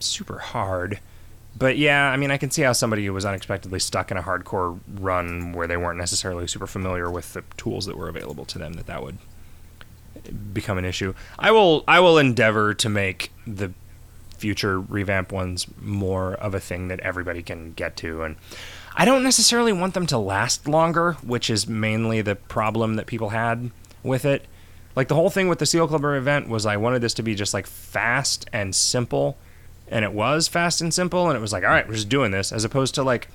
[0.00, 1.00] super hard.
[1.58, 4.22] But yeah, I mean, I can see how somebody who was unexpectedly stuck in a
[4.22, 8.58] hardcore run where they weren't necessarily super familiar with the tools that were available to
[8.58, 9.18] them that that would
[10.52, 11.14] become an issue.
[11.38, 13.72] I will I will endeavor to make the
[14.36, 18.36] future revamp ones more of a thing that everybody can get to and
[18.98, 23.30] I don't necessarily want them to last longer, which is mainly the problem that people
[23.30, 23.70] had
[24.02, 24.46] with it.
[24.94, 27.34] Like the whole thing with the Seal Clubber event was I wanted this to be
[27.34, 29.36] just like fast and simple
[29.88, 32.30] and it was fast and simple and it was like all right we're just doing
[32.30, 33.28] this as opposed to like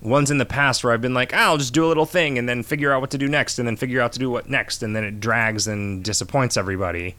[0.00, 2.38] ones in the past where i've been like ah, i'll just do a little thing
[2.38, 4.48] and then figure out what to do next and then figure out to do what
[4.48, 7.14] next and then it drags and disappoints everybody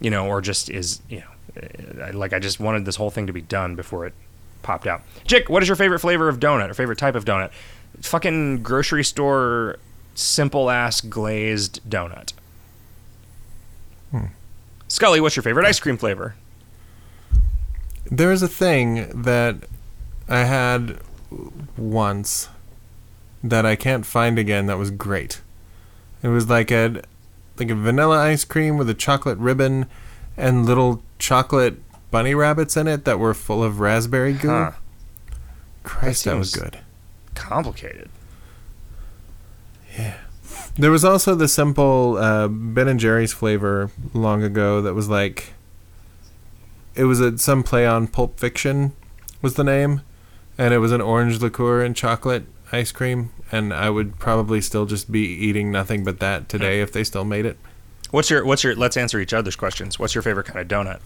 [0.00, 3.26] you know or just is you know uh, like i just wanted this whole thing
[3.26, 4.14] to be done before it
[4.62, 5.02] popped out.
[5.24, 7.50] Jick what is your favorite flavor of donut or favorite type of donut?
[8.00, 9.78] Fucking grocery store
[10.14, 12.32] simple ass glazed donut.
[14.88, 16.34] Skully what's your favorite ice cream flavor
[18.10, 19.56] There was a thing that
[20.28, 20.98] I had
[21.76, 22.48] once
[23.42, 25.40] that I can't find again that was great.
[26.22, 27.02] It was like a
[27.58, 29.86] like a vanilla ice cream with a chocolate ribbon
[30.36, 31.80] and little chocolate
[32.10, 34.48] bunny rabbits in it that were full of raspberry goo.
[34.48, 34.72] Huh.
[35.82, 36.78] Christ, That that was good.
[37.34, 38.10] complicated
[39.96, 40.14] Yeah.
[40.76, 45.52] There was also the simple uh, Ben and Jerry's flavor long ago that was like
[46.94, 48.92] it was a, some play on Pulp Fiction
[49.42, 50.02] was the name,
[50.58, 54.86] and it was an orange liqueur and chocolate ice cream, and I would probably still
[54.86, 57.58] just be eating nothing but that today if they still made it.
[58.10, 59.98] What's your what's your let's answer each other's questions.
[59.98, 61.00] What's your favorite kind of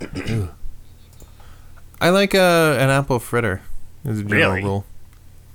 [0.00, 0.48] donut?
[2.00, 3.62] I like uh, an apple fritter.
[4.04, 4.62] As a general Really?
[4.62, 4.84] rule.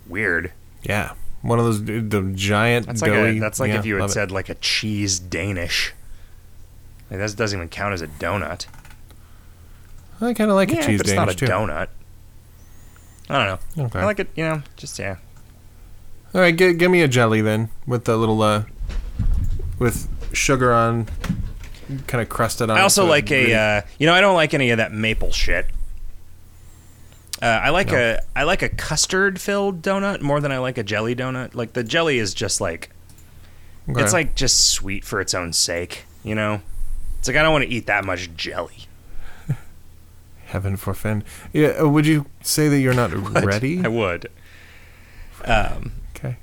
[0.07, 0.51] Weird.
[0.83, 2.87] Yeah, one of those the giant.
[2.87, 4.13] That's like doughy, a, that's like yeah, if you had love it.
[4.13, 5.93] said like a cheese Danish.
[7.11, 8.65] Like, that doesn't even count as a donut.
[10.21, 11.45] I kind of like yeah, a cheese but it's Danish not a too.
[11.45, 11.87] donut.
[13.29, 13.85] I don't know.
[13.85, 13.99] Okay.
[13.99, 14.27] I like it.
[14.35, 15.17] You know, just yeah.
[16.33, 18.63] All right, g- give me a jelly then with the little uh,
[19.79, 21.07] with sugar on,
[22.07, 22.77] kind of crusted on.
[22.77, 25.67] I also like a uh, you know I don't like any of that maple shit.
[27.41, 27.97] Uh, I like No.
[27.97, 31.55] a I like a custard filled donut more than I like a jelly donut.
[31.55, 32.89] Like the jelly is just like
[33.89, 34.03] Okay.
[34.03, 36.61] It's like just sweet for its own sake, you know?
[37.17, 38.85] It's like I don't want to eat that much jelly.
[40.49, 41.23] Heaven forfend.
[41.53, 43.11] Yeah, uh, would you say that you're not
[43.43, 43.81] ready?
[43.83, 44.27] I would.
[45.45, 46.37] Um, Okay.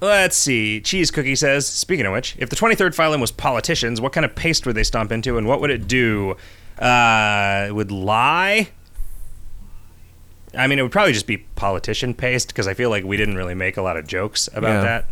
[0.00, 0.80] let's see.
[0.80, 4.34] Cheese Cookie says, speaking of which, if the 23rd phylum was politicians, what kind of
[4.34, 6.36] paste would they stomp into and what would it do?
[6.78, 8.70] Uh, it would lie?
[10.54, 13.36] I mean, it would probably just be politician paste because I feel like we didn't
[13.36, 14.82] really make a lot of jokes about Yeah.
[14.82, 15.06] that.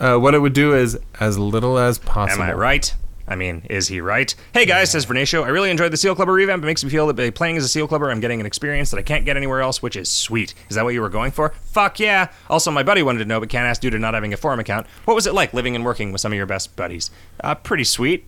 [0.00, 2.42] Uh, what it would do is as little as possible.
[2.42, 2.94] Am I right?
[3.30, 4.34] I mean, is he right?
[4.52, 5.44] Hey guys, says Vernatio.
[5.44, 6.64] I really enjoyed the Seal Clubber revamp.
[6.64, 8.90] It makes me feel that by playing as a Seal Clubber, I'm getting an experience
[8.90, 10.52] that I can't get anywhere else, which is sweet.
[10.68, 11.50] Is that what you were going for?
[11.66, 12.32] Fuck yeah.
[12.50, 14.58] Also, my buddy wanted to know, but can't ask due to not having a forum
[14.58, 14.88] account.
[15.04, 17.12] What was it like living and working with some of your best buddies?
[17.38, 18.26] Uh, pretty sweet.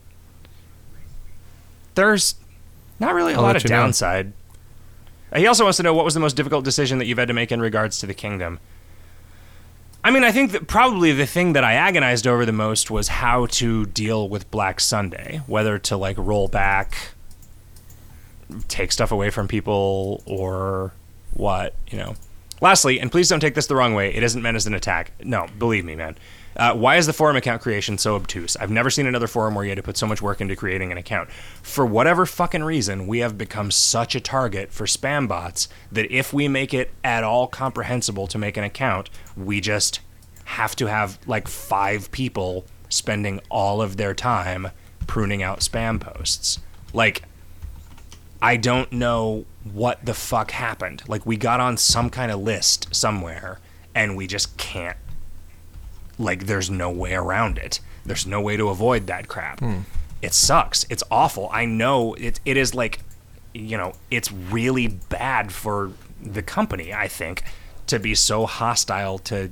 [1.97, 2.37] There's
[3.01, 3.69] not really a I'll lot of know.
[3.69, 4.33] downside.
[5.33, 7.29] Uh, He also wants to know what was the most difficult decision that you've had
[7.29, 8.61] to make in regards to the kingdom.
[10.05, 13.09] I mean, I think that probably the thing that I agonized over the most was
[13.09, 17.11] how to deal with Black Sunday, whether to like roll back,
[18.67, 20.93] take stuff away from people, or
[21.35, 22.17] what, you know.
[22.61, 25.13] Lastly, and please don't take this the wrong way, it isn't meant as an attack.
[25.23, 26.17] No, believe me, man.
[26.57, 28.57] Uh, why is the forum account creation so obtuse?
[28.57, 30.93] I've never seen another forum where you had to put so much work into creating
[30.93, 31.31] an account.
[31.63, 36.33] For whatever fucking reason, we have become such a target for spam bots that if
[36.33, 40.01] we make it at all comprehensible to make an account, we just
[40.45, 44.69] have to have like five people spending all of their time
[45.07, 46.59] pruning out spam posts.
[46.93, 47.23] Like,
[48.41, 51.03] I don't know what the fuck happened.
[51.07, 53.61] Like, we got on some kind of list somewhere
[53.95, 54.97] and we just can't
[56.23, 57.81] like there's no way around it.
[58.05, 59.61] There's no way to avoid that crap.
[59.61, 59.81] Hmm.
[60.21, 60.87] It sucks.
[60.89, 61.49] It's awful.
[61.53, 63.01] I know it it is like
[63.55, 65.93] you know, it's really bad for
[66.23, 67.43] the company, I think,
[67.87, 69.51] to be so hostile to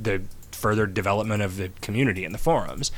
[0.00, 0.22] the
[0.52, 2.90] further development of the community and the forums.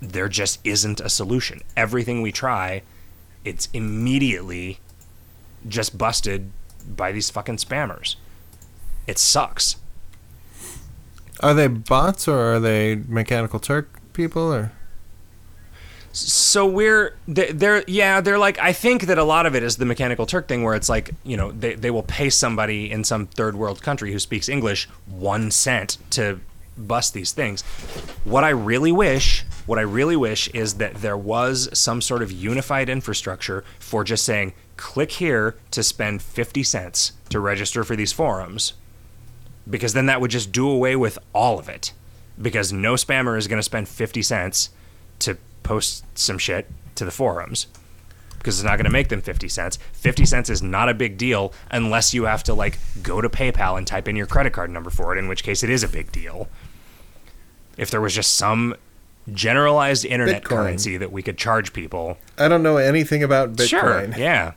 [0.00, 1.62] There just isn't a solution.
[1.76, 2.82] Everything we try,
[3.44, 4.80] it's immediately
[5.68, 6.50] just busted
[6.86, 8.16] by these fucking spammers.
[9.06, 9.76] It sucks.
[11.40, 14.72] Are they bots or are they Mechanical Turk people or?
[16.12, 19.76] So we're they- they're yeah they're like I think that a lot of it is
[19.76, 23.04] the mechanical Turk thing where it's like you know they they will pay somebody in
[23.04, 26.40] some third world country who speaks English one cent to
[26.78, 27.62] bust these things.
[28.24, 32.32] What I really wish, what I really wish is that there was some sort of
[32.32, 38.12] unified infrastructure for just saying click here to spend 50 cents to register for these
[38.12, 38.74] forums
[39.68, 41.92] because then that would just do away with all of it.
[42.40, 44.70] Because no spammer is going to spend 50 cents
[45.20, 47.66] to post some shit to the forums.
[48.38, 49.78] Because it's not going to make them 50 cents.
[49.92, 53.76] 50 cents is not a big deal unless you have to, like, go to PayPal
[53.76, 55.88] and type in your credit card number for it, in which case it is a
[55.88, 56.48] big deal.
[57.76, 58.76] If there was just some
[59.32, 60.48] generalized internet Bitcoin.
[60.48, 62.18] currency that we could charge people.
[62.38, 63.68] I don't know anything about Bitcoin.
[63.68, 64.08] Sure.
[64.16, 64.52] Yeah.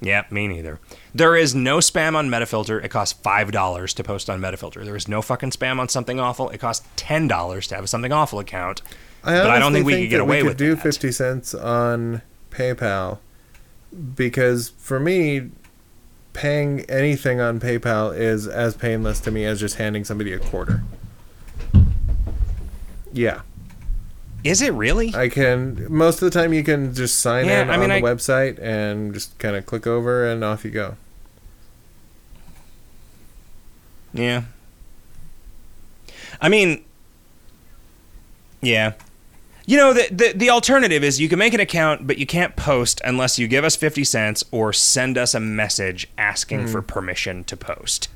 [0.00, 0.78] Yeah, me neither.
[1.14, 2.82] There is no spam on Metafilter.
[2.84, 4.84] It costs five dollars to post on Metafilter.
[4.84, 6.50] There is no fucking spam on something awful.
[6.50, 8.82] It costs ten dollars to have a something awful account.
[9.24, 10.82] I But I don't think we could get away we could with do that.
[10.82, 13.18] 50 cents on PayPal
[14.14, 15.50] because for me,
[16.32, 20.82] paying anything on PayPal is as painless to me as just handing somebody a quarter.
[23.12, 23.40] Yeah,
[24.42, 25.14] Is it really?
[25.14, 25.86] I can.
[25.92, 28.14] Most of the time, you can just sign Yeah, in I mean, on the I-
[28.14, 30.96] website and just kind of click over and off you go.
[34.12, 34.44] Yeah.
[36.40, 36.84] I mean,
[38.60, 38.94] yeah.
[39.66, 42.56] You know, the, the the alternative is you can make an account, but you can't
[42.56, 46.66] post unless you give us fifty cents or send us a message asking hmm.
[46.66, 48.08] for permission to post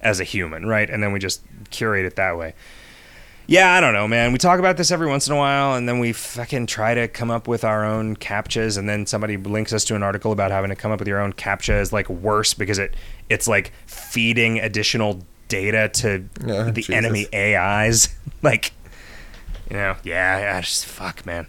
[0.00, 0.88] as a human, right?
[0.88, 2.54] And then we just curate it that way.
[3.46, 4.32] Yeah, I don't know, man.
[4.32, 7.08] We talk about this every once in a while, and then we fucking try to
[7.08, 10.50] come up with our own captchas, and then somebody links us to an article about
[10.50, 12.94] having to come up with your own captcha is like worse because it
[13.28, 16.94] it's like feeding additional data to Oh, the Jesus.
[16.94, 18.08] enemy AIs.
[18.42, 18.72] like,
[19.70, 21.46] you know, yeah, yeah, just fuck, man.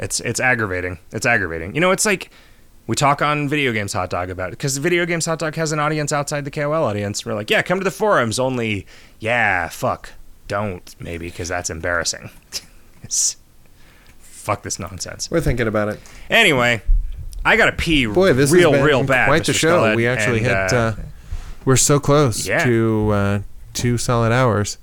[0.00, 0.98] It's it's aggravating.
[1.12, 1.74] It's aggravating.
[1.76, 2.30] You know, it's like
[2.88, 5.70] we talk on video games hot dog about it because video games hot dog has
[5.70, 7.24] an audience outside the KOL audience.
[7.24, 8.38] We're like, yeah, come to the forums.
[8.40, 8.86] Only,
[9.20, 10.10] yeah, fuck,
[10.48, 12.30] don't maybe because that's embarrassing.
[14.20, 15.30] fuck this nonsense.
[15.30, 16.00] We're thinking about it.
[16.30, 16.82] Anyway,
[17.44, 18.06] I gotta pee.
[18.06, 19.28] Boy, this real, has been real bad.
[19.28, 19.94] quite the show.
[19.94, 20.72] We actually and, hit.
[20.72, 20.94] uh, Uh,
[21.64, 22.64] we're so close yeah.
[22.64, 23.40] to uh,
[23.74, 24.78] two solid hours.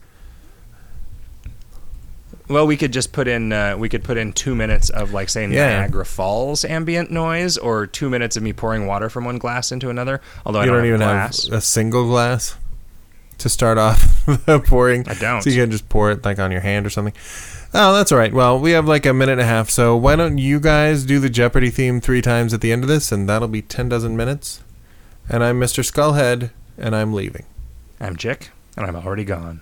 [2.48, 5.30] Well, we could just put in uh, we could put in two minutes of like
[5.30, 5.80] say Yeah.
[5.80, 9.90] Niagara Falls ambient noise, or two minutes of me pouring water from one glass into
[9.90, 10.22] another.
[10.46, 12.56] Although I don't, don't, even have a single glass
[13.40, 15.08] to start off the pouring.
[15.08, 15.42] I don't.
[15.42, 17.14] So you can just pour it like on your hand or something.
[17.74, 18.34] Oh, that's all right.
[18.34, 21.20] Well, we have like a minute and a half, so why don't you guys do
[21.20, 24.16] the Jeopardy theme three times at the end of this, and that'll be ten dozen
[24.16, 24.64] minutes.
[25.28, 25.84] And I'm Mr.
[25.84, 27.46] Skullhead, and I'm leaving.
[28.00, 29.62] I'm Jick, and I'm already gone.